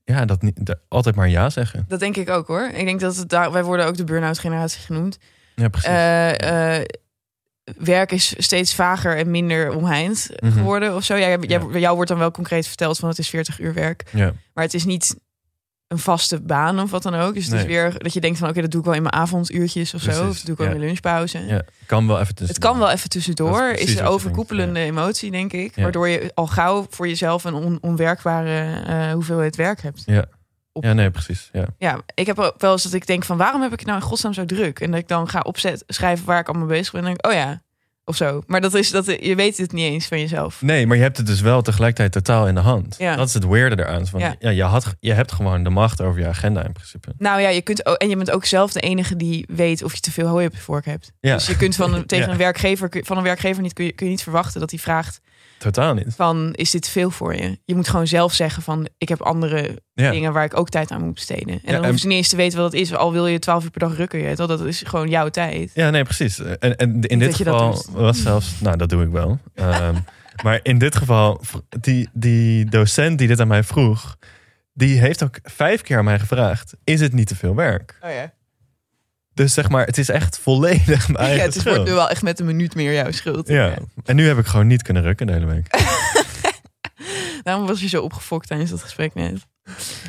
ja, 0.04 0.26
dat 0.26 0.42
niet, 0.42 0.76
altijd 0.88 1.16
maar 1.16 1.30
ja 1.30 1.50
zeggen. 1.50 1.86
Dat 1.88 2.00
denk 2.00 2.18
ik 2.18 2.30
ook 2.30 2.48
hoor. 2.48 2.70
Ik 2.74 2.86
denk 2.86 3.00
dat 3.00 3.16
het 3.16 3.30
daar, 3.30 3.52
wij 3.52 3.64
worden 3.64 3.86
ook 3.86 3.98
de 3.98 4.04
burn-out 4.04 4.40
generatie 4.40 4.82
genoemd. 4.82 5.18
Ja, 5.56 5.68
precies. 5.68 5.90
Eh, 5.90 6.78
eh, 6.78 6.86
werk 7.78 8.12
is 8.12 8.34
steeds 8.38 8.76
vager 8.76 9.18
en 9.18 9.32
minder 9.32 9.72
omheind 9.76 10.30
Mhm. 10.40 10.52
geworden 10.52 10.96
of 10.96 11.04
zo. 11.04 11.16
Ja, 11.16 11.28
jij, 11.28 11.38
jij- 11.40 11.60
Ja. 11.72 11.78
jou 11.78 11.96
wordt 11.96 12.10
dan 12.10 12.20
wel 12.20 12.32
concreet 12.32 12.68
verteld 12.68 12.98
van 13.00 13.10
het 13.10 13.18
is 13.20 13.30
40 13.30 13.60
uur 13.60 13.74
werk. 13.74 14.04
Ja. 14.12 14.34
Maar 14.54 14.64
het 14.64 14.74
is 14.74 14.86
niet 14.86 15.16
een 15.92 16.00
vaste 16.00 16.42
baan 16.42 16.80
of 16.80 16.92
wat 16.92 17.04
dan 17.04 17.16
ook. 17.16 17.34
Dus 17.34 17.46
het 17.46 17.54
is 17.54 17.66
weer 17.66 17.98
dat 17.98 18.14
je 18.14 18.20
denkt 18.22 18.38
van 18.38 18.50
oké, 18.50 18.62
dat 18.62 18.72
doe 18.72 18.80
ik 18.80 18.86
wel 18.86 18.96
in 18.96 19.02
mijn 19.02 19.14
avonduurtjes 19.14 19.94
of 19.94 20.02
zo. 20.02 20.10
Of 20.10 20.16
dat 20.18 20.46
doe 20.46 20.52
ik 20.52 20.58
wel 20.58 20.68
ja. 20.68 20.74
in 20.74 20.78
mijn 20.78 20.90
lunchpauze. 20.90 21.46
ja, 21.46 21.62
kan 21.86 22.08
wel 22.08 22.20
even. 22.20 22.36
Het 22.38 22.58
kan 22.58 22.80
wel 22.80 22.90
even 22.90 23.10
tussendoor. 23.10 23.70
is 23.70 23.80
Is, 23.80 24.00
een 24.00 24.06
overkoepelende 24.06 24.80
emotie, 24.80 25.32
denk 25.32 25.54
ik. 25.54 25.76
Ja. 25.76 25.84
Waardoor 25.84 26.08
je 26.08 26.32
al 26.34 26.48
gauw 26.48 26.86
voor 26.90 27.08
jezelf 27.08 27.44
een 27.44 27.54
on- 27.54 27.78
onwerkbare 27.82 28.82
eh, 28.86 29.12
hoeveelheid 29.12 29.56
werk 29.56 29.82
hebt. 29.82 30.04
Ja, 30.74 30.94
nee, 30.94 31.10
precies. 31.10 31.50
Ja. 31.52 31.66
Ja, 31.78 32.00
ik 32.14 32.26
heb 32.26 32.40
ook 32.40 32.56
wel 32.58 32.72
eens 32.72 32.84
dat 32.84 32.94
ik 32.94 33.08
denk 33.08 33.24
van 33.24 33.38
waarom 33.38 33.62
heb 33.62 33.74
ik 33.74 33.86
nou 33.86 33.98
in 33.98 34.04
godsnaam 34.04 34.34
zo 34.34 34.46
druk? 34.46 34.80
En 34.80 34.92
dat 34.92 35.00
ik 35.00 35.08
dan 35.08 35.30
ga 35.30 35.40
opzet 35.40 35.84
schrijven 35.88 36.26
waar 36.26 36.40
ik 36.40 36.48
allemaal 36.48 36.68
bezig 36.68 36.92
ben. 36.92 37.02
En 37.02 37.06
denk 37.06 37.18
ik, 37.18 37.28
oh 37.28 37.34
ja, 37.34 37.62
of 38.12 38.18
zo. 38.18 38.44
Maar 38.48 38.62
dat 38.62 38.74
is 38.74 38.92
dat 38.92 39.06
je 39.06 39.36
weet 39.36 39.58
het 39.58 39.72
niet 39.72 39.86
eens 39.86 40.06
van 40.06 40.20
jezelf. 40.20 40.62
Nee, 40.62 40.88
maar 40.88 40.98
je 40.98 41.04
hebt 41.04 41.18
het 41.18 41.26
dus 41.26 41.42
wel 41.42 41.62
tegelijkertijd 41.62 42.12
totaal 42.12 42.48
in 42.48 42.56
de 42.56 42.62
hand. 42.62 42.96
Ja. 43.00 43.16
Dat 43.16 43.28
is 43.28 43.34
het 43.34 43.46
weirde 43.48 43.84
eraan. 43.84 44.08
Van, 44.08 44.20
Ja. 44.20 44.36
ja. 44.40 44.50
je, 44.50 44.64
had, 44.64 44.96
je 45.00 45.14
hebt 45.14 45.32
gewoon 45.32 45.64
de 45.64 45.70
macht 45.70 46.02
over 46.02 46.20
je 46.20 46.28
agenda 46.28 46.66
in 46.66 46.72
principe. 46.72 47.14
Nou 47.18 47.42
ja, 47.42 47.50
je 47.50 47.62
kunt 47.62 47.86
ook, 47.86 47.96
en 47.96 48.10
je 48.10 48.16
bent 48.16 48.32
ook 48.32 48.46
zelf 48.46 48.72
de 48.72 48.80
enige 48.80 49.16
die 49.16 49.46
weet 49.54 49.84
of 49.84 49.94
je 49.94 50.00
te 50.00 50.12
veel 50.12 50.28
hooi 50.28 50.46
op 50.46 50.54
je 50.54 50.62
vork 50.62 50.86
hebt. 50.86 51.12
Ja. 51.20 51.36
Dus 51.36 51.48
je 51.48 51.58
kunt 51.58 51.76
van 51.76 51.94
een, 51.96 52.06
tegen 52.06 52.30
een 52.32 52.38
werkgever 52.38 52.90
van 53.04 53.18
een 53.18 53.24
werkgever 53.24 53.62
niet 53.62 53.74
kun 53.74 53.86
je, 53.86 53.92
kun 53.92 54.06
je 54.06 54.12
niet 54.12 54.24
verwachten 54.24 54.60
dat 54.60 54.70
hij 54.70 54.80
vraagt 54.80 55.22
Totaal 55.62 55.94
niet. 55.94 56.06
van 56.16 56.54
is 56.54 56.72
dit 56.72 56.82
te 56.82 56.90
veel 56.92 57.12
voor 57.12 57.36
je? 57.36 57.60
Je 57.66 57.76
moet 57.76 57.88
gewoon 57.90 58.08
zelf 58.08 58.34
zeggen 58.34 58.64
van 58.64 58.88
ik 58.98 59.10
heb 59.10 59.22
andere 59.22 59.82
Ja. 59.94 60.12
dingen 60.12 60.34
waar 60.34 60.44
ik 60.44 60.58
ook 60.58 60.70
tijd 60.70 60.92
aan 60.92 61.02
moet 61.04 61.14
besteden. 61.14 61.48
En 61.54 61.54
Ja, 61.54 61.60
dan 61.66 61.74
en- 61.76 61.80
hoeven 61.82 62.00
ze 62.00 62.08
niet 62.08 62.18
eens 62.18 62.30
te 62.30 62.36
weten 62.36 62.60
wat 62.62 62.72
dat 62.72 62.82
is. 62.82 62.94
Al 62.94 63.12
wil 63.12 63.28
je 63.28 63.40
12 63.40 63.64
uur 63.64 63.70
per 63.72 63.80
dag 63.80 63.98
rukken, 63.98 64.20
je 64.20 64.36
dat 64.36 64.62
is 64.62 64.84
gewoon 64.86 65.10
jouw 65.10 65.30
tijd. 65.30 65.72
Ja, 65.74 65.90
nee, 65.90 66.04
precies. 66.04 66.40
En, 66.40 66.76
en 66.76 67.02
in 67.02 67.20
dit 67.20 67.38
je 67.38 67.44
geval 67.44 67.86
was 67.92 68.22
zelfs... 68.22 68.52
Nou, 68.62 68.78
dat 68.78 68.90
doe 68.90 69.04
ik 69.04 69.12
wel. 69.12 69.40
Ehm, 69.56 69.96
maar 70.44 70.60
in 70.64 70.78
dit 70.78 70.96
geval, 70.96 71.42
die, 71.70 72.10
die 72.14 72.66
docent 72.66 73.18
die 73.18 73.28
dit 73.28 73.40
aan 73.40 73.48
mij 73.48 73.64
vroeg... 73.64 74.18
die 74.74 75.00
heeft 75.00 75.24
ook 75.24 75.40
vijf 75.44 75.82
keer 75.82 75.98
aan 75.98 76.04
mij 76.06 76.20
gevraagd... 76.20 76.74
is 76.84 77.00
het 77.02 77.14
niet 77.14 77.28
te 77.28 77.36
veel 77.36 77.56
werk? 77.56 77.98
Oh 78.04 78.10
ja. 78.12 78.34
Dus 79.34 79.54
zeg 79.54 79.70
maar, 79.70 79.86
het 79.86 79.98
is 79.98 80.10
echt 80.10 80.38
volledig 80.40 81.08
mijn 81.08 81.20
eigen 81.28 81.38
ja, 81.38 81.44
het 81.46 81.56
is- 81.56 81.64
wordt 81.64 81.84
nu 81.84 81.92
wel 81.94 82.10
echt 82.10 82.22
met 82.22 82.40
een 82.40 82.46
minuut 82.46 82.76
meer 82.76 82.94
jouw 82.94 83.12
schuld. 83.12 83.48
Ja, 83.48 83.74
en 84.06 84.16
nu 84.16 84.28
heb 84.28 84.38
ik 84.38 84.46
gewoon 84.46 84.68
niet 84.68 84.82
kunnen 84.82 85.04
rukken 85.04 85.28
de 85.28 85.34
hele 85.34 85.46
week. 85.46 85.68
Daarom 87.44 87.68
was 87.68 87.82
je 87.82 87.88
zo 87.88 88.02
opgefokt 88.02 88.48
tijdens 88.48 88.70
dat 88.70 88.82
gesprek 88.84 89.14
net. 89.14 89.48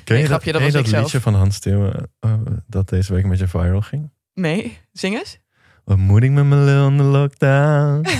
Ken 0.05 0.19
je 0.19 0.25
grapje, 0.25 0.53
dat 0.53 0.61
ken 0.61 0.71
je 0.71 0.77
was 0.77 0.83
ik 0.83 0.89
zelf. 0.89 1.03
liedje 1.03 1.21
van 1.21 1.35
Hans 1.35 1.55
Steeuwen 1.57 2.11
eh, 2.21 2.33
dat 2.67 2.89
deze 2.89 3.13
week 3.15 3.27
met 3.27 3.39
je 3.39 3.49
viral 3.49 3.81
ging? 3.81 4.11
Nee, 4.35 4.79
zing 4.93 5.15
eens. 5.19 5.39
Wat 5.85 5.97
moet 5.97 6.23
ik 6.23 6.31
met 6.31 6.45
mijn 6.45 6.65
lul 6.65 6.87
in 6.89 6.97
de 6.97 7.03
lockdown? 7.03 8.07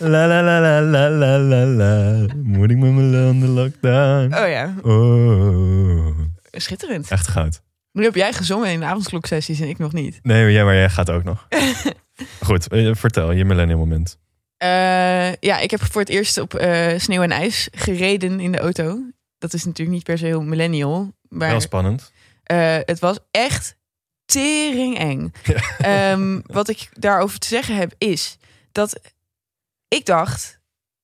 La 0.00 0.26
la 0.26 0.42
la 0.42 0.60
la 0.60 0.80
la 0.80 1.08
la 1.10 1.38
la 1.38 1.64
la. 1.64 2.26
Moet 2.42 2.70
ik 2.70 2.76
met 2.76 2.92
mijn 2.92 3.10
lul 3.10 3.30
in 3.30 3.40
de 3.40 3.46
lockdown? 3.46 4.34
Oh 4.34 4.48
ja, 4.48 4.74
Oh. 4.82 6.18
schitterend. 6.52 7.10
Echt 7.10 7.26
goud. 7.28 7.62
Nu 7.98 8.04
heb 8.04 8.14
jij 8.14 8.32
gezongen 8.32 8.70
in 8.70 8.80
de 8.80 8.86
avondkloksessies 8.86 9.60
en 9.60 9.68
ik 9.68 9.78
nog 9.78 9.92
niet. 9.92 10.18
Nee, 10.22 10.42
maar 10.42 10.52
jij, 10.52 10.64
maar 10.64 10.74
jij 10.74 10.90
gaat 10.90 11.10
ook 11.10 11.24
nog. 11.24 11.46
Goed, 12.42 12.68
eh, 12.68 12.94
vertel 12.94 13.32
je 13.32 13.44
millennial 13.44 13.78
moment. 13.78 14.18
Eh, 14.56 15.34
ja, 15.34 15.58
ik 15.58 15.70
heb 15.70 15.82
voor 15.82 16.00
het 16.00 16.10
eerst 16.10 16.38
op 16.38 16.54
eh, 16.54 16.98
sneeuw 16.98 17.22
en 17.22 17.30
ijs 17.30 17.68
gereden 17.72 18.40
in 18.40 18.52
de 18.52 18.58
auto. 18.58 19.00
Dat 19.38 19.52
is 19.52 19.64
natuurlijk 19.64 19.96
niet 19.96 20.04
per 20.04 20.18
se 20.18 20.26
heel 20.26 20.42
millennial. 20.42 21.12
Maar 21.28 21.50
Wel 21.50 21.60
spannend. 21.60 22.12
het 22.84 22.98
was 22.98 23.18
echt 23.30 23.76
tering 24.24 24.98
eng. 24.98 25.32
Ehm, 25.78 26.40
wat 26.46 26.68
ik 26.68 26.88
daarover 26.92 27.38
te 27.38 27.48
zeggen 27.48 27.76
heb 27.76 27.94
is 27.98 28.38
dat 28.72 29.00
ik 29.88 30.06
dacht 30.06 30.60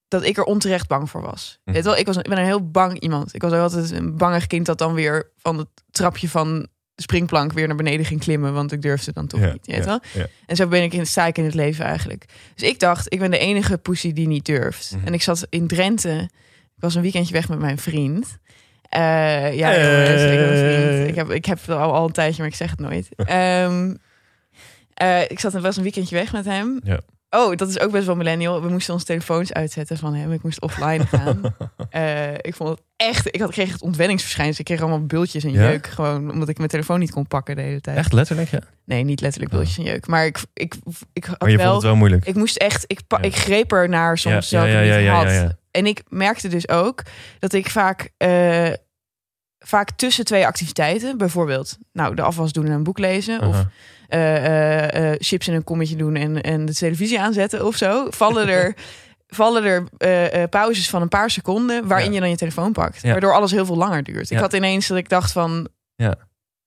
dat 0.09 0.25
ik 0.25 0.37
er 0.37 0.45
onterecht 0.45 0.89
bang 0.89 1.11
voor 1.11 1.23
was. 1.23 1.61
Weet 1.65 1.77
je 1.77 1.83
wel, 1.83 1.97
ik, 1.97 2.07
was, 2.07 2.17
ik 2.17 2.29
ben 2.29 2.39
een 2.39 2.45
heel 2.45 2.71
bang 2.71 3.01
iemand. 3.01 3.35
Ik 3.35 3.43
was 3.43 3.53
altijd 3.53 3.91
een 3.91 4.17
bangig 4.17 4.47
kind 4.47 4.67
dat 4.67 4.79
dan 4.79 4.95
weer 4.95 5.31
van 5.37 5.59
het 5.59 5.69
trapje 5.91 6.29
van 6.29 6.69
de 6.95 7.03
springplank 7.03 7.53
weer 7.53 7.67
naar 7.67 7.77
beneden 7.77 8.07
ging 8.07 8.21
klimmen, 8.21 8.53
want 8.53 8.73
ik 8.73 8.83
durfde 8.83 9.13
dan 9.13 9.27
toch 9.27 9.41
Ja, 9.41 9.53
niet. 9.53 9.67
Je 9.67 9.73
weet 9.73 9.85
ja, 9.85 9.87
wel? 9.87 10.01
ja. 10.13 10.27
En 10.47 10.57
zo 10.57 10.67
ben 10.67 10.83
ik 10.83 10.93
in 10.93 11.07
sta 11.07 11.27
ik 11.27 11.39
in 11.39 11.45
het 11.45 11.55
leven 11.55 11.85
eigenlijk. 11.85 12.25
Dus 12.55 12.69
ik 12.69 12.79
dacht, 12.79 13.13
ik 13.13 13.19
ben 13.19 13.31
de 13.31 13.39
enige 13.39 13.79
poesie 13.79 14.13
die 14.13 14.27
niet 14.27 14.45
durft. 14.47 14.93
Mhm. 14.97 15.07
En 15.07 15.15
ik 15.15 15.23
zat 15.23 15.47
in 15.51 15.67
Drenthe. 15.67 16.29
Ik 16.77 16.81
was 16.81 16.95
een 16.95 17.03
weekendje 17.03 17.33
weg 17.33 17.49
met 17.49 17.59
mijn 17.59 17.79
vriend. 17.79 18.39
Eh, 18.89 19.01
ja, 19.55 19.75
jongens, 19.81 20.23
ik 20.23 20.39
vriend. 20.39 21.09
Ik 21.09 21.15
heb, 21.15 21.31
ik 21.31 21.45
heb 21.45 21.59
het 21.61 21.69
al, 21.77 21.93
al 21.93 22.07
een 22.07 22.13
tijdje, 22.13 22.39
maar 22.39 22.51
ik 22.51 22.57
zeg 22.57 22.71
het 22.71 22.81
nooit. 22.81 23.09
Ehm, 23.17 23.95
eh, 24.95 25.23
ik 25.23 25.41
zat 25.41 25.53
was 25.53 25.77
een 25.77 25.83
weekendje 25.83 26.17
weg 26.17 26.33
met 26.33 26.45
hem. 26.45 26.81
Ja. 26.85 27.01
Oh, 27.35 27.57
dat 27.57 27.69
is 27.69 27.81
ook 27.81 27.91
best 27.91 28.07
wel 28.07 28.17
millennial. 28.17 28.63
We 28.63 28.69
moesten 28.69 28.93
onze 28.95 29.07
telefoons 29.07 29.53
uitzetten 29.53 29.99
van 29.99 30.15
hem. 30.15 30.33
Ik 30.33 30.43
moest 30.43 30.61
offline 30.61 31.07
gaan. 31.07 31.41
Eh, 31.91 32.33
ik 32.35 32.55
vond 32.55 32.69
het 32.71 32.81
echt... 32.97 33.27
Ik 33.35 33.41
had, 33.41 33.51
kreeg 33.51 33.73
het 33.73 33.83
ontwenningsverschijnsel. 33.83 34.59
Ik 34.59 34.65
kreeg 34.65 34.81
allemaal 34.81 35.07
bultjes 35.07 35.45
en 35.45 35.53
Ja? 35.53 35.63
jeuk. 35.71 35.87
Gewoon 35.87 36.31
omdat 36.31 36.49
ik 36.49 36.57
mijn 36.59 36.69
telefoon 36.69 36.99
niet 36.99 37.11
kon 37.11 37.27
pakken 37.27 37.57
de 37.57 37.63
hele 37.63 37.81
tijd. 37.81 37.97
Echt 37.97 38.13
letterlijk, 38.13 38.49
ja? 38.49 38.59
Nee, 38.85 39.05
niet 39.05 39.21
letterlijk 39.21 39.53
bultjes 39.53 39.79
en 39.79 39.85
jeuk. 39.85 40.07
Maar 40.07 40.27
ik, 40.27 40.39
ik, 40.55 40.75
ik 41.13 41.25
had 41.25 41.41
Maar 41.41 41.51
je 41.51 41.57
wel... 41.57 41.65
vond 41.71 41.77
het 41.77 41.91
wel 41.91 41.97
moeilijk. 41.97 42.25
Ik 42.27 42.35
moest 42.35 42.57
echt... 42.57 42.85
Ik, 42.87 43.01
Ja. 43.09 43.21
ik 43.23 43.37
greep 43.37 43.73
er 43.73 43.89
naar 43.89 44.19
soms 44.19 44.51
Ja, 44.51 44.67
zelf 44.67 44.99
niet 45.01 45.09
had. 45.09 45.55
En 45.71 45.87
ik 45.87 46.03
merkte 46.09 46.49
dus 46.49 46.69
ook 46.69 47.03
dat 47.39 47.53
ik 47.53 47.71
vaak... 47.71 48.11
eh, 48.17 48.73
vaak 49.59 49.91
tussen 49.91 50.25
twee 50.25 50.47
activiteiten... 50.47 51.19
Bijvoorbeeld, 51.19 51.79
nou, 51.93 52.15
de 52.15 52.23
afwas 52.23 52.53
doen 52.53 52.67
en 52.67 52.73
een 52.73 52.83
boek 52.83 52.99
lezen... 52.99 53.41
of 53.41 53.65
chips 55.19 55.49
in 55.49 55.55
een 55.55 55.65
kommetje 55.65 55.97
doen 55.97 56.17
en, 56.17 56.41
en 56.43 56.65
de 56.65 56.75
televisie 56.75 57.21
aanzetten 57.21 57.67
of 57.67 57.77
zo, 57.77 58.07
vallen 58.11 58.49
er, 58.49 58.75
vallen 59.27 59.65
er 59.65 59.85
eh, 59.99 60.43
eh, 60.43 60.49
pauzes 60.49 60.91
van 60.91 61.03
een 61.03 61.09
paar 61.09 61.31
seconden 61.31 61.87
waarin 61.87 62.09
Ja. 62.09 62.15
je 62.15 62.21
dan 62.21 62.31
je 62.31 62.37
telefoon 62.37 62.73
pakt. 62.73 63.03
Ja. 63.03 63.11
Waardoor 63.11 63.35
alles 63.35 63.51
heel 63.51 63.67
veel 63.67 63.77
langer 63.77 64.03
duurt. 64.03 64.31
Ik 64.31 64.39
had 64.39 64.53
ineens 64.53 64.87
dat 64.87 64.99
ik 64.99 65.09
dacht 65.09 65.33
van. 65.33 65.69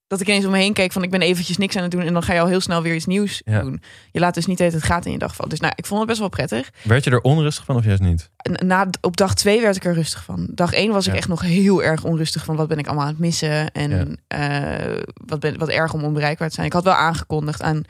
Dat 0.07 0.21
ik 0.21 0.27
ineens 0.27 0.45
om 0.45 0.51
me 0.51 0.57
heen 0.57 0.73
keek 0.73 0.91
van 0.91 1.03
ik 1.03 1.09
ben 1.09 1.21
eventjes 1.21 1.57
niks 1.57 1.75
aan 1.75 1.81
het 1.81 1.91
doen 1.91 2.01
en 2.01 2.13
dan 2.13 2.23
ga 2.23 2.33
je 2.33 2.39
al 2.39 2.47
heel 2.47 2.59
snel 2.59 2.81
weer 2.81 2.95
iets 2.95 3.05
nieuws 3.05 3.41
Ja. 3.45 3.61
doen. 3.61 3.81
Je 4.11 4.19
laat 4.19 4.33
dus 4.33 4.45
niet 4.45 4.59
het 4.59 4.83
gaat 4.83 5.05
in 5.05 5.11
je 5.11 5.17
dag 5.17 5.35
vallen. 5.35 5.49
Dus 5.51 5.59
nou, 5.59 5.73
ik 5.75 5.85
vond 5.85 5.99
het 5.99 6.07
best 6.09 6.19
wel 6.19 6.29
prettig. 6.29 6.69
Werd 6.83 7.03
je 7.03 7.11
er 7.11 7.21
onrustig 7.21 7.65
van 7.65 7.75
of 7.75 7.85
juist 7.85 8.01
niet? 8.01 8.29
Na, 8.65 8.87
op 9.01 9.17
dag 9.17 9.33
twee 9.35 9.61
werd 9.61 9.75
ik 9.75 9.85
er 9.85 9.93
rustig 9.93 10.23
van. 10.23 10.47
Dag 10.51 10.73
één 10.73 10.91
was 10.91 11.07
ik 11.07 11.13
echt 11.13 11.27
nog 11.27 11.41
heel 11.41 11.83
erg 11.83 12.03
onrustig 12.03 12.45
van 12.45 12.55
wat 12.55 12.67
ben 12.67 12.77
ik 12.77 12.85
allemaal 12.87 13.05
aan 13.05 13.11
het 13.11 13.19
missen. 13.19 13.71
En 13.71 14.17
eh, 14.27 15.01
wat, 15.25 15.39
ben, 15.39 15.57
wat 15.57 15.69
erg 15.69 15.93
om 15.93 16.03
onbereikbaar 16.03 16.47
te 16.47 16.53
zijn. 16.53 16.67
Ik 16.67 16.73
had 16.73 16.83
wel 16.83 16.93
aangekondigd 16.93 17.61
aan 17.61 17.81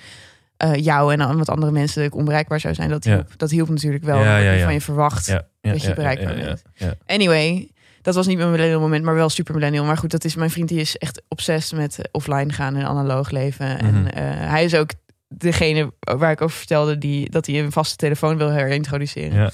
eh, 0.57 0.75
jou 0.75 1.13
en 1.13 1.21
aan 1.21 1.37
wat 1.37 1.49
andere 1.49 1.71
mensen 1.71 2.01
dat 2.01 2.11
ik 2.11 2.17
onbereikbaar 2.17 2.59
zou 2.59 2.73
zijn. 2.73 2.89
Dat 2.89 3.03
Ja. 3.03 3.13
hielp, 3.13 3.33
dat 3.37 3.49
hielp 3.51 3.69
natuurlijk 3.69 4.03
wel. 4.03 4.17
Ja, 4.19 4.33
wat 4.35 4.43
ja, 4.43 4.51
je 4.51 4.57
ja. 4.57 4.63
van 4.63 4.73
je 4.73 4.81
verwacht. 4.81 5.25
Ja, 5.25 5.47
ja, 5.61 5.71
Dat 5.71 5.81
je 5.81 5.87
ja, 5.87 5.93
bereikbaar 5.93 6.33
ja, 6.33 6.39
ja, 6.39 6.45
bent. 6.45 6.61
ja. 6.73 6.93
Anyway, 7.05 7.69
dat 8.07 8.15
was 8.15 8.27
niet 8.27 8.37
mijn 8.37 8.51
millennial 8.51 8.79
moment, 8.79 9.03
maar 9.03 9.15
wel 9.15 9.29
super 9.29 9.53
millennial. 9.53 9.85
Maar 9.85 9.97
goed, 9.97 10.11
dat 10.11 10.23
is 10.23 10.35
mijn 10.35 10.49
vriend 10.49 10.69
die 10.69 10.79
is 10.79 10.97
echt 10.97 11.21
obsessief 11.27 11.77
met 11.79 11.97
eh, 11.99 12.05
offline 12.11 12.53
gaan 12.53 12.75
en 12.75 12.85
analoog 12.85 13.29
leven. 13.29 13.67
Mhm. 13.67 13.85
En 13.85 14.13
eh, 14.13 14.23
hij 14.49 14.63
is 14.63 14.75
ook 14.75 14.89
degene 15.27 15.93
waar 15.99 16.31
ik 16.31 16.41
over 16.41 16.57
vertelde 16.57 16.97
die 16.97 17.29
dat 17.29 17.45
hij 17.45 17.59
een 17.59 17.71
vaste 17.71 17.95
telefoon 17.95 18.37
wil 18.37 18.49
herintroduceren. 18.51 19.39
Ja, 19.39 19.51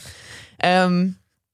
Ehm, 0.58 1.08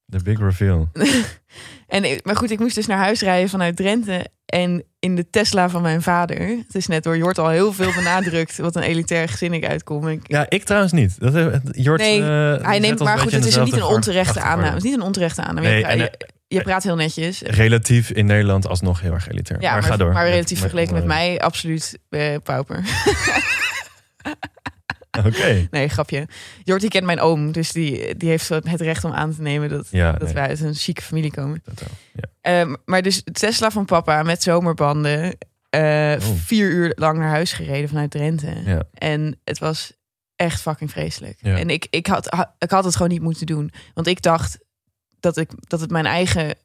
de 0.05 0.23
big 0.23 0.39
reveal. 0.39 0.89
en, 1.87 2.19
maar 2.23 2.35
goed, 2.35 2.51
ik 2.51 2.59
moest 2.59 2.75
dus 2.75 2.87
naar 2.87 2.97
huis 2.97 3.21
rijden 3.21 3.49
vanuit 3.49 3.75
Drenthe. 3.75 4.25
En 4.45 4.83
in 4.99 5.15
de 5.15 5.29
Tesla 5.29 5.69
van 5.69 5.81
mijn 5.81 6.01
vader. 6.01 6.39
Het 6.47 6.75
is 6.75 6.87
net 6.87 7.03
door 7.03 7.17
Jort 7.17 7.37
al 7.37 7.49
heel 7.49 7.73
veel 7.73 7.93
benadrukt. 7.95 8.57
wat 8.57 8.75
een 8.75 8.81
elitair 8.83 9.29
gezin 9.29 9.53
ik 9.53 9.65
uitkom. 9.65 10.07
Ik, 10.07 10.21
Ja, 10.27 10.45
ik 10.49 10.63
trouwens 10.63 10.93
niet. 10.93 11.19
Dat, 11.19 11.33
heeft- 11.33 11.59
Jort, 11.71 11.99
Nee, 11.99 12.21
eh, 12.21 12.63
hij 12.65 12.79
neemt, 12.79 12.99
maar 12.99 13.19
goed, 13.19 13.31
het 13.31 13.45
is 13.45 13.57
niet 13.57 13.73
een 13.73 13.83
onterechte 13.83 14.41
aanname. 14.41 14.67
Het 14.67 14.77
is 14.77 14.83
niet 14.83 14.93
een 14.93 15.01
onterechte 15.01 15.41
aanname. 15.43 15.67
Nee, 15.67 15.85
en, 15.85 16.09
je, 16.57 16.61
praat 16.61 16.83
heel 16.83 16.95
netjes. 16.95 17.41
Relatief 17.41 18.09
in 18.11 18.25
Nederland 18.25 18.67
alsnog 18.67 19.01
heel 19.01 19.13
erg 19.13 19.27
elitair. 19.29 19.61
Ja, 19.61 19.71
maar, 19.71 19.81
maar, 19.81 19.89
ga 19.91 19.97
door. 19.97 20.13
maar 20.13 20.27
relatief 20.29 20.49
Met- 20.49 20.59
vergeleken 20.59 20.93
met 20.93 21.05
met- 21.05 21.13
mij, 21.15 21.39
absoluut 21.41 21.99
eh, 22.09 22.35
pauper. 22.43 22.83
Oké. 25.25 25.67
nee, 25.71 25.87
grapje. 25.89 26.27
Jort 26.63 26.81
die 26.81 26.89
kent 26.89 27.05
mijn 27.05 27.19
oom, 27.19 27.51
dus 27.51 27.71
die, 27.71 28.15
die 28.15 28.29
heeft 28.29 28.49
het 28.49 28.81
recht 28.81 29.03
om 29.03 29.11
aan 29.11 29.35
te 29.35 29.41
nemen 29.41 29.69
dat, 29.69 29.87
Ja, 29.91 30.11
dat 30.11 30.21
nee, 30.21 30.33
wij 30.33 30.47
uit 30.47 30.59
een 30.61 30.73
chique 30.73 31.01
familie 31.03 31.31
komen. 31.31 31.61
totaal. 31.63 31.87
Ja. 32.13 32.23
Ehm, 32.41 32.75
maar 32.85 33.01
dus 33.01 33.21
Tesla 33.31 33.71
van 33.71 33.85
papa 33.85 34.23
met 34.23 34.43
zomerbanden. 34.43 35.37
eh, 35.69 36.15
Oh. 36.19 36.25
Vier 36.45 36.69
uur 36.69 36.91
lang 36.95 37.17
naar 37.17 37.29
huis 37.29 37.53
gereden 37.53 37.89
vanuit 37.89 38.11
Drenthe. 38.11 38.53
Ja. 38.65 38.83
En 38.93 39.39
het 39.43 39.59
was 39.59 39.91
echt 40.35 40.61
fucking 40.61 40.91
vreselijk. 40.91 41.37
En 41.41 41.69
ik, 41.69 41.87
ik, 41.89 42.07
had, 42.07 42.25
ha- 42.29 42.55
ik 42.57 42.71
had 42.71 42.83
het 42.83 42.93
gewoon 42.95 43.11
niet 43.11 43.21
moeten 43.21 43.45
doen. 43.45 43.71
Want 43.93 44.07
ik 44.07 44.21
dacht 44.21 44.59
dat, 45.19 45.37
ik, 45.37 45.49
dat 45.59 45.79
het 45.81 45.91
mijn 45.91 46.05
eigen 46.05 46.55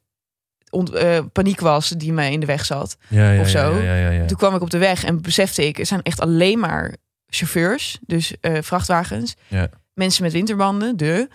ont- 0.69 0.93
eh, 0.93 1.19
paniek 1.31 1.59
was 1.59 1.89
die 1.89 2.13
mij 2.13 2.31
in 2.31 2.39
de 2.39 2.45
weg 2.45 2.65
zat. 2.65 2.97
Ja, 3.07 3.31
ja, 3.31 3.41
Of 3.41 3.47
zo. 3.49 3.75
Ja. 3.81 4.25
Toen 4.25 4.37
kwam 4.37 4.55
ik 4.55 4.61
op 4.61 4.69
de 4.69 4.77
weg 4.77 5.03
en 5.03 5.21
besefte 5.21 5.67
ik, 5.67 5.79
er 5.79 5.85
zijn 5.85 6.01
echt 6.01 6.19
alleen 6.19 6.59
maar 6.59 6.95
chauffeurs, 7.27 7.97
dus 8.05 8.33
eh, 8.41 8.57
vrachtwagens, 8.61 9.35
Ja. 9.47 9.69
mensen 9.93 10.23
met 10.23 10.31
winterbanden, 10.33 10.97
de. 10.97 11.27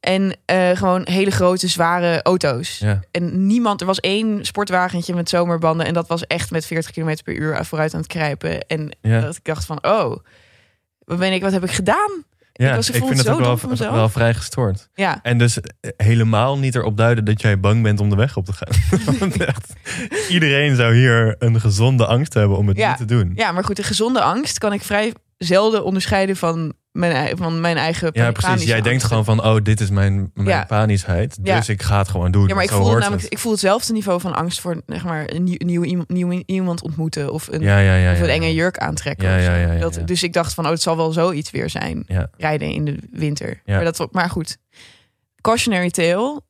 En 0.00 0.36
eh, 0.44 0.70
gewoon 0.76 1.06
hele 1.10 1.30
grote, 1.30 1.68
zware 1.68 2.22
auto's. 2.22 2.84
En 3.10 3.46
niemand, 3.46 3.80
er 3.80 3.86
was 3.86 4.00
één 4.00 4.44
sportwagentje 4.44 5.14
met 5.14 5.28
zomerbanden. 5.28 5.86
En 5.86 5.94
dat 5.94 6.08
was 6.08 6.26
echt 6.26 6.50
met 6.50 6.66
40 6.66 6.90
km 6.92 7.16
per 7.24 7.34
uur 7.34 7.64
vooruit 7.64 7.94
aan 7.94 8.00
het 8.00 8.08
krijpen. 8.08 8.66
En 8.66 8.96
Ja. 9.00 9.20
dat 9.20 9.36
ik 9.36 9.44
dacht 9.44 9.64
van, 9.64 9.84
oh, 9.84 10.16
wat 10.98 11.18
ben 11.18 11.32
ik, 11.32 11.42
wat 11.42 11.52
heb 11.52 11.64
ik 11.64 11.70
gedaan? 11.70 12.24
Ja, 12.58 12.74
was, 12.74 12.90
ik 12.90 13.04
vind 13.04 13.18
het 13.18 13.28
ook 13.28 13.38
wel, 13.78 13.92
wel 13.92 14.08
vrij 14.08 14.34
gestoord. 14.34 14.88
Ja, 14.94 15.18
En 15.22 15.38
dus 15.38 15.60
eh, 15.60 15.90
helemaal 15.96 16.58
niet 16.58 16.74
erop 16.74 16.96
duiden 16.96 17.24
dat 17.24 17.40
jij 17.40 17.60
bang 17.60 17.82
bent 17.82 18.00
om 18.00 18.10
de 18.10 18.16
weg 18.16 18.36
op 18.36 18.44
te 18.44 18.52
gaan. 18.52 18.98
Want 19.18 19.36
echt, 19.44 19.72
iedereen 20.28 20.76
zou 20.76 20.94
hier 20.94 21.36
een 21.38 21.60
gezonde 21.60 22.06
angst 22.06 22.34
hebben 22.34 22.56
om 22.56 22.68
het 22.68 22.76
Ja. 22.76 22.88
niet 22.88 22.96
te 22.98 23.04
doen. 23.04 23.32
ja, 23.34 23.52
maar 23.52 23.64
goed, 23.64 23.76
de 23.76 23.82
gezonde 23.82 24.20
angst 24.20 24.58
kan 24.58 24.72
ik 24.72 24.82
vrij 24.82 25.12
zelden 25.38 25.84
onderscheiden 25.84 26.36
van 26.36 26.72
mijn, 26.96 27.36
van 27.36 27.60
mijn 27.60 27.76
eigen 27.76 28.10
Ja, 28.12 28.32
precies. 28.32 28.64
Jij 28.66 28.80
denkt 28.80 29.04
gewoon 29.04 29.24
van, 29.24 29.44
oh, 29.44 29.56
dit 29.62 29.80
is 29.80 29.90
mijn, 29.90 30.30
mijn 30.34 30.48
Ja. 30.48 30.64
panischheid. 30.64 31.38
Ja. 31.42 31.56
Dus 31.56 31.68
ik 31.68 31.82
ga 31.82 31.98
het 31.98 32.08
gewoon 32.08 32.30
doen. 32.30 32.48
Ja, 32.48 32.54
maar 32.54 32.62
ik 32.64 32.70
Zo 32.70 32.76
voel, 32.82 32.92
namelijk, 32.92 33.22
het. 33.22 33.32
ik 33.32 33.38
voel 33.38 33.52
hetzelfde 33.52 33.92
niveau 33.92 34.20
van 34.20 34.34
angst 34.34 34.60
voor 34.60 34.82
zeg 34.86 35.04
maar, 35.04 35.30
een 35.30 35.44
nieuw, 35.44 35.56
nieuwe, 35.58 35.86
iemand- 35.86 36.08
nieuwe 36.08 36.42
iemand 36.46 36.82
ontmoeten. 36.82 37.32
Of 37.32 37.48
een, 37.50 37.60
Ja, 37.60 38.12
of 38.12 38.20
een 38.20 38.28
enge 38.28 38.54
jurk 38.54 38.78
aantrekken. 38.78 39.28
Ja, 39.28 39.36
of 39.38 39.44
zo. 39.44 39.50
ja, 39.50 39.56
ja, 39.56 39.72
ja, 39.72 39.78
dat. 39.80 40.00
Dus 40.04 40.22
ik 40.22 40.32
dacht 40.32 40.54
van, 40.54 40.64
oh, 40.64 40.70
het 40.70 40.82
zal 40.82 40.96
wel 40.96 41.12
zoiets 41.12 41.50
weer 41.50 41.70
zijn. 41.70 42.06
Rijden 42.36 42.70
in 42.72 42.84
de 42.84 42.96
winter. 43.10 43.60
Ja. 43.64 43.74
Maar, 43.74 43.84
dat, 43.84 44.08
maar 44.12 44.30
goed. 44.30 44.56
Cautionary 45.40 45.90
tale. 45.90 46.40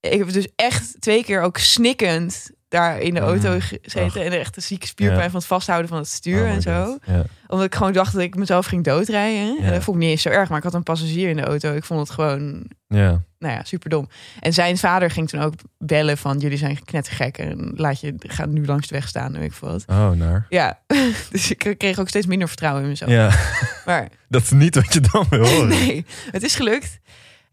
Ik 0.00 0.18
heb 0.18 0.32
dus 0.32 0.48
echt 0.56 1.00
twee 1.00 1.24
keer 1.24 1.42
ook 1.42 1.58
snikkend 1.58 2.50
daar 2.70 3.00
in 3.00 3.14
de 3.14 3.20
Mm. 3.20 3.26
auto 3.26 3.56
gezeten. 3.60 4.24
En 4.24 4.32
echt 4.32 4.56
een 4.56 4.62
zieke 4.62 4.86
spierpijn 4.86 5.20
Ja. 5.22 5.30
van 5.30 5.38
het 5.38 5.48
vasthouden 5.48 5.88
van 5.88 5.98
het 5.98 6.08
stuur 6.08 6.42
Oh 6.42 6.50
en 6.50 6.62
zo. 6.62 6.98
Ja. 7.06 7.24
Omdat 7.46 7.66
ik 7.66 7.74
gewoon 7.74 7.92
dacht 7.92 8.12
dat 8.12 8.22
ik 8.22 8.36
mezelf 8.36 8.66
ging 8.66 8.84
doodrijden. 8.84 9.54
Ja. 9.56 9.62
En 9.64 9.72
dat 9.72 9.82
vond 9.82 9.96
ik 9.96 10.02
niet 10.02 10.10
eens 10.12 10.22
zo 10.22 10.28
erg. 10.28 10.48
Maar 10.48 10.58
ik 10.58 10.64
had 10.64 10.74
een 10.74 10.82
passagier 10.82 11.28
in 11.28 11.36
de 11.36 11.42
auto. 11.42 11.74
Ik 11.74 11.84
vond 11.84 12.00
het 12.00 12.10
gewoon 12.10 12.70
ja. 12.88 13.22
nou 13.38 13.54
ja, 13.54 13.64
super 13.64 13.90
dom. 13.90 14.08
En 14.40 14.52
zijn 14.52 14.78
vader 14.78 15.10
ging 15.10 15.28
toen 15.28 15.40
ook 15.40 15.54
bellen 15.78 16.18
van 16.18 16.38
jullie 16.38 16.58
zijn 16.58 16.84
knettergek 16.84 17.38
en 17.38 17.72
laat 17.76 18.00
je 18.00 18.14
ga 18.18 18.46
nu 18.46 18.66
langs 18.66 18.88
de 18.88 18.94
weg 18.94 19.08
staan, 19.08 19.32
weet 19.32 19.42
ik 19.42 19.52
veel 19.52 19.68
wat. 19.68 19.84
Oh, 19.86 20.10
naar. 20.10 20.46
Ja, 20.48 20.78
dus 21.30 21.50
ik 21.50 21.74
kreeg 21.78 21.98
ook 21.98 22.08
steeds 22.08 22.26
minder 22.26 22.48
vertrouwen 22.48 22.82
in 22.82 22.88
mezelf. 22.88 23.10
Ja, 23.10 23.30
Maar 23.86 24.08
dat 24.28 24.42
is 24.42 24.50
niet 24.50 24.74
wat 24.74 24.92
je 24.92 25.00
dan 25.00 25.26
wil 25.30 25.46
horen. 25.46 25.68
nee, 25.78 26.04
het 26.30 26.42
is 26.42 26.54
gelukt. 26.54 26.98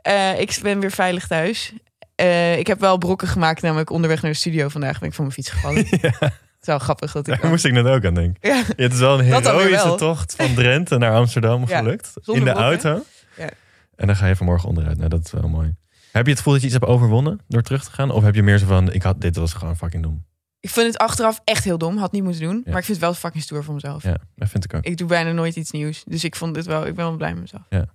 Eh, 0.01 0.39
ik 0.39 0.59
ben 0.61 0.79
weer 0.79 0.91
veilig 0.91 1.27
thuis. 1.27 1.73
Eh, 2.17 2.57
ik 2.57 2.67
heb 2.67 2.79
wel 2.79 2.97
brokken 2.97 3.27
gemaakt, 3.27 3.61
namelijk 3.61 3.89
onderweg 3.89 4.21
naar 4.21 4.31
de 4.31 4.37
studio 4.37 4.67
vandaag 4.67 4.99
ben 4.99 5.09
ik 5.09 5.15
van 5.15 5.23
mijn 5.23 5.35
fiets 5.35 5.49
gevallen. 5.49 5.85
Ja, 6.01 6.11
Het 6.19 6.61
is 6.61 6.67
wel 6.67 6.79
grappig 6.79 7.11
dat 7.11 7.27
ik 7.27 7.41
daar 7.41 7.49
moest 7.51 7.65
ik 7.65 7.71
net 7.71 7.85
ook 7.85 8.05
aan 8.05 8.13
denken. 8.13 8.49
Ja, 8.49 8.55
Ja, 8.55 8.63
het 8.83 8.93
is 8.93 8.99
wel 8.99 9.19
een 9.19 9.25
heroïsche 9.25 9.95
tocht 9.95 10.35
van 10.35 10.53
Drenthe 10.53 10.97
naar 10.97 11.13
Amsterdam 11.13 11.65
gelukt. 11.67 12.11
in 12.15 12.33
de 12.33 12.39
brokken. 12.39 12.63
auto. 12.63 13.03
Ja. 13.37 13.49
En 13.95 14.07
dan 14.07 14.15
ga 14.15 14.27
je 14.27 14.35
vanmorgen 14.35 14.69
onderuit. 14.69 14.97
Nou, 14.97 15.09
dat 15.09 15.25
is 15.25 15.31
wel 15.31 15.47
mooi. 15.49 15.75
Heb 16.11 16.23
je 16.25 16.29
het 16.29 16.37
gevoel 16.37 16.53
dat 16.53 16.61
je 16.61 16.67
iets 16.69 16.77
hebt 16.79 16.91
overwonnen 16.91 17.39
door 17.47 17.61
terug 17.61 17.83
te 17.83 17.91
gaan? 17.91 18.11
Of 18.11 18.23
heb 18.23 18.35
je 18.35 18.43
meer 18.43 18.57
zo 18.57 18.65
van, 18.65 18.93
ik 18.93 19.01
had, 19.03 19.21
dit 19.21 19.35
was 19.35 19.53
gewoon 19.53 19.77
fucking 19.77 20.03
dom. 20.03 20.25
ik 20.59 20.69
vind 20.69 20.87
het 20.87 20.97
achteraf 20.97 21.41
echt 21.43 21.63
heel 21.63 21.77
dom, 21.77 21.97
had 21.97 22.11
niet 22.11 22.23
moeten 22.23 22.41
doen. 22.41 22.55
Ja. 22.65 22.71
Maar 22.71 22.79
ik 22.79 22.85
vind 22.85 22.97
het 22.97 23.05
wel 23.05 23.13
fucking 23.13 23.43
stoer 23.43 23.63
voor 23.63 23.73
mezelf. 23.73 24.03
Ja, 24.03 24.17
dat 24.35 24.49
vind 24.49 24.63
ik 24.63 24.73
ook. 24.73 24.83
Ik 24.83 24.97
doe 24.97 25.07
bijna 25.07 25.31
nooit 25.31 25.55
iets 25.55 25.71
nieuws. 25.71 26.03
Dus 26.07 26.23
ik 26.23 26.35
vond 26.35 26.53
dit 26.53 26.65
wel, 26.65 26.85
ik 26.85 26.95
ben 26.95 27.05
wel 27.05 27.15
blij 27.15 27.31
met 27.33 27.41
mezelf. 27.41 27.63
Ja. 27.69 27.85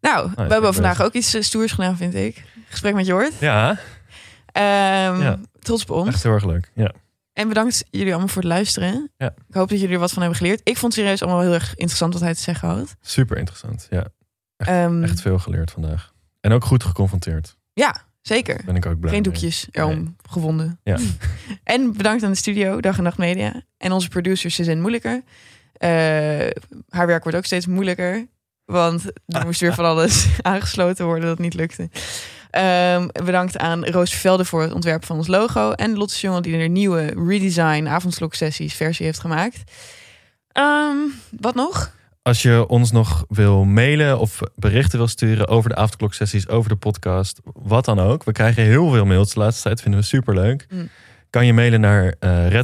Nou, 0.00 0.28
we 0.28 0.34
ben 0.36 0.50
hebben 0.50 0.74
vandaag 0.74 0.92
bezig. 0.96 1.06
ook 1.06 1.12
iets 1.12 1.34
eh, 1.34 1.42
stoers 1.42 1.72
gedaan, 1.72 1.96
vind 1.96 2.14
ik. 2.14 2.42
Gesprek 2.68 2.94
met 2.94 3.06
Jort. 3.06 3.32
Ja, 3.40 3.78
Ehm, 4.52 5.20
Ja. 5.22 5.38
Trots 5.60 5.82
op 5.82 5.90
ons. 5.90 6.08
echt 6.08 6.22
heel 6.22 6.32
erg 6.32 6.44
leuk. 6.44 6.70
Ja. 6.74 6.92
En 7.32 7.48
bedankt 7.48 7.84
jullie 7.90 8.08
allemaal 8.10 8.28
voor 8.28 8.42
het 8.42 8.50
luisteren. 8.50 9.10
Ja. 9.16 9.34
Ik 9.48 9.54
hoop 9.54 9.68
dat 9.68 9.78
jullie 9.78 9.94
er 9.94 10.00
wat 10.00 10.12
van 10.12 10.22
hebben 10.22 10.38
geleerd. 10.38 10.60
Ik 10.64 10.76
vond 10.76 10.92
het 10.94 11.02
serieus 11.02 11.22
allemaal 11.22 11.40
heel 11.40 11.52
erg 11.52 11.74
interessant 11.74 12.12
wat 12.12 12.22
hij 12.22 12.34
te 12.34 12.40
zeggen 12.40 12.68
had. 12.68 12.96
Super 13.00 13.36
interessant. 13.36 13.86
Ja, 13.90 14.06
Echt- 14.56 14.70
Ehm, 14.70 15.02
echt 15.04 15.20
veel 15.20 15.38
geleerd 15.38 15.70
vandaag. 15.70 16.12
En 16.40 16.52
ook 16.52 16.64
goed 16.64 16.84
geconfronteerd. 16.84 17.56
Ja, 17.72 17.96
zeker. 18.22 18.60
Ben 18.64 18.76
ik 18.76 18.86
ook 18.86 18.98
blij 19.00 19.12
Geen 19.12 19.22
mee. 19.22 19.30
doekjes 19.32 19.68
erom 19.70 20.16
gevonden. 20.30 20.80
Ja. 20.82 20.96
En 21.64 21.92
bedankt 21.96 22.22
aan 22.24 22.30
de 22.30 22.36
studio, 22.36 22.80
Dag 22.80 22.96
en 22.96 23.02
Nacht 23.02 23.18
Media. 23.18 23.62
En 23.78 23.92
onze 23.92 24.08
producer 24.08 24.50
Suzanne 24.50 24.80
Moeilijker. 24.80 25.22
Eh, 25.72 25.88
haar 26.88 27.06
werk 27.06 27.22
wordt 27.22 27.38
ook 27.38 27.44
steeds 27.44 27.66
moeilijker. 27.66 28.26
Want 28.64 29.04
er 29.26 29.44
moest 29.44 29.60
weer 29.60 29.74
van 29.80 29.84
alles 29.84 30.26
aangesloten 30.42 31.04
worden 31.04 31.28
dat 31.28 31.38
niet 31.38 31.54
lukte. 31.54 31.90
Ehm, 32.56 33.06
bedankt 33.24 33.58
aan 33.58 33.84
Roos 33.84 34.14
Velde 34.14 34.44
voor 34.44 34.62
het 34.62 34.72
ontwerp 34.72 35.04
van 35.04 35.16
ons 35.16 35.26
logo. 35.26 35.70
En 35.72 35.96
Lotte 35.96 36.18
Jongen 36.20 36.42
die 36.42 36.56
een 36.56 36.72
nieuwe 36.72 37.12
redesign 37.26 37.86
avondslok 37.86 38.34
sessies 38.34 38.74
versie 38.74 39.06
heeft 39.06 39.20
gemaakt. 39.20 39.72
Ehm, 40.52 40.96
wat 41.40 41.54
nog? 41.54 41.94
Als 42.22 42.42
je 42.42 42.64
ons 42.68 42.92
nog 42.92 43.24
wil 43.28 43.64
mailen 43.64 44.18
of 44.18 44.40
berichten 44.54 44.98
wil 44.98 45.08
sturen 45.08 45.48
over 45.48 45.70
de 45.70 45.76
avondkloksessies, 45.76 46.48
over 46.48 46.70
de 46.70 46.76
podcast, 46.76 47.40
wat 47.44 47.84
dan 47.84 47.98
ook. 47.98 48.24
We 48.24 48.32
krijgen 48.32 48.62
heel 48.62 48.90
veel 48.90 49.04
mails 49.04 49.34
de 49.34 49.40
laatste 49.40 49.62
tijd, 49.62 49.80
vinden 49.80 50.00
we 50.00 50.06
super 50.06 50.34
leuk. 50.34 50.66
Mm. 50.70 50.88
Kan 51.36 51.46
je 51.46 51.52
mailen 51.52 51.80
naar 51.80 52.14
uh, 52.20 52.60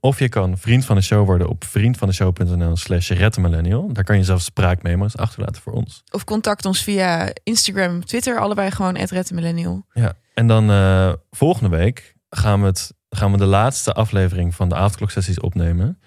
of 0.00 0.18
je 0.18 0.28
kan 0.28 0.58
vriend 0.58 0.84
van 0.84 0.96
de 0.96 1.02
show 1.02 1.26
worden 1.26 1.48
op 1.48 1.64
vriendvandeshow.nl 1.64 2.76
slash 2.76 3.10
reddenmillennial. 3.10 3.92
Daar 3.92 4.04
kan 4.04 4.16
je 4.16 4.24
zelfs 4.24 4.44
spraakmemo's 4.44 5.16
achterlaten 5.16 5.62
voor 5.62 5.72
ons. 5.72 6.02
Of 6.10 6.24
contact 6.24 6.64
ons 6.64 6.82
via 6.82 7.28
Instagram, 7.42 8.04
Twitter, 8.04 8.38
allebei 8.38 8.70
gewoon 8.70 8.96
@redmillennial. 8.96 9.86
Ja. 9.92 10.12
En 10.34 10.46
dan 10.46 10.70
eh, 10.70 11.12
volgende 11.30 11.76
week 11.76 12.14
gaan 12.30 12.60
we, 12.60 12.66
het, 12.66 12.92
gaan 13.10 13.32
we 13.32 13.38
de 13.38 13.44
laatste 13.44 13.92
aflevering 13.92 14.54
van 14.54 14.68
de 14.68 14.74
avondkloksessies 14.74 15.40
opnemen. 15.40 16.00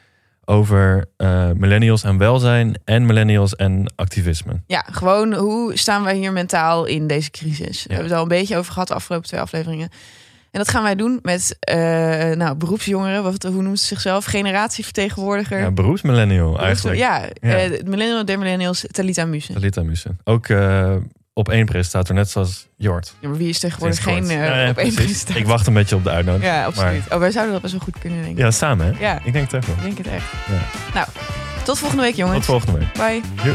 Over 0.45 1.05
eh, 1.17 1.51
millennials 1.51 2.03
en 2.03 2.17
welzijn 2.17 2.75
en 2.83 3.05
millennials 3.05 3.55
en 3.55 3.93
activisme. 3.95 4.61
Ja, 4.67 4.85
gewoon 4.91 5.33
hoe 5.33 5.77
staan 5.77 6.03
wij 6.03 6.15
hier 6.15 6.31
mentaal 6.31 6.85
in 6.85 7.07
deze 7.07 7.31
crisis? 7.31 7.83
We 7.83 7.93
hebben 7.93 8.09
het 8.09 8.17
al 8.17 8.23
een 8.23 8.37
beetje 8.37 8.57
over 8.57 8.71
gehad 8.71 8.87
de 8.87 8.93
afgelopen 8.93 9.27
twee 9.27 9.41
afleveringen. 9.41 9.89
En 10.53 10.59
dat 10.59 10.69
gaan 10.69 10.83
wij 10.83 10.95
doen 10.95 11.19
met 11.21 11.57
uh, 11.69 11.75
nou, 12.31 12.55
beroepsjongeren, 12.55 13.23
wat, 13.23 13.43
hoe 13.43 13.61
noemt 13.61 13.79
ze 13.79 13.85
zichzelf? 13.85 14.25
Generatievertegenwoordiger. 14.25 15.59
Ja, 15.59 15.71
beroepsmillennial 15.71 16.59
eigenlijk. 16.59 16.97
Ja, 16.97 17.21
Ja. 17.41 17.65
Uh, 17.65 17.81
millennial 17.85 18.25
der 18.25 18.37
millennials, 18.39 18.85
Talita 18.91 19.25
Muse. 19.25 19.53
Talita 19.53 19.83
Muse. 19.83 20.09
Ook 20.23 20.47
uh, 20.47 20.95
op 21.33 21.49
één 21.49 21.65
presentator, 21.65 22.15
net 22.15 22.29
zoals 22.29 22.67
Jort. 22.77 23.13
Ja, 23.19 23.27
maar 23.27 23.37
wie 23.37 23.49
is 23.49 23.59
tegenwoordig 23.59 24.03
geen 24.03 24.23
op 24.69 24.77
één 24.77 24.93
presentator? 24.93 25.41
Ik 25.41 25.47
wacht 25.47 25.67
een 25.67 25.73
beetje 25.73 25.95
op 25.95 26.03
de 26.03 26.09
uitnodiging. 26.09 26.51
Ja, 26.53 26.65
absoluut. 26.65 26.99
Maar- 26.99 27.13
Oh, 27.13 27.19
wij 27.19 27.31
zouden 27.31 27.53
dat 27.53 27.61
best 27.61 27.73
wel 27.73 27.83
goed 27.83 27.99
kunnen 27.99 28.23
denken. 28.23 28.43
Ja, 28.43 28.51
samen 28.51 28.85
hè? 28.85 28.99
Ja. 28.99 29.19
Ik 29.23 29.33
denk 29.33 29.45
het 29.51 29.53
echt 29.53 29.67
wel. 29.67 29.75
Ik 29.75 29.81
denk 29.83 29.97
het 29.97 30.07
echt. 30.07 30.25
Ja. 30.47 30.61
Nou, 30.93 31.07
tot 31.63 31.79
volgende 31.79 32.03
week 32.03 32.15
jongens. 32.15 32.45
Tot 32.45 32.45
volgende 32.45 32.79
week. 32.79 32.93
Bye. 32.93 33.51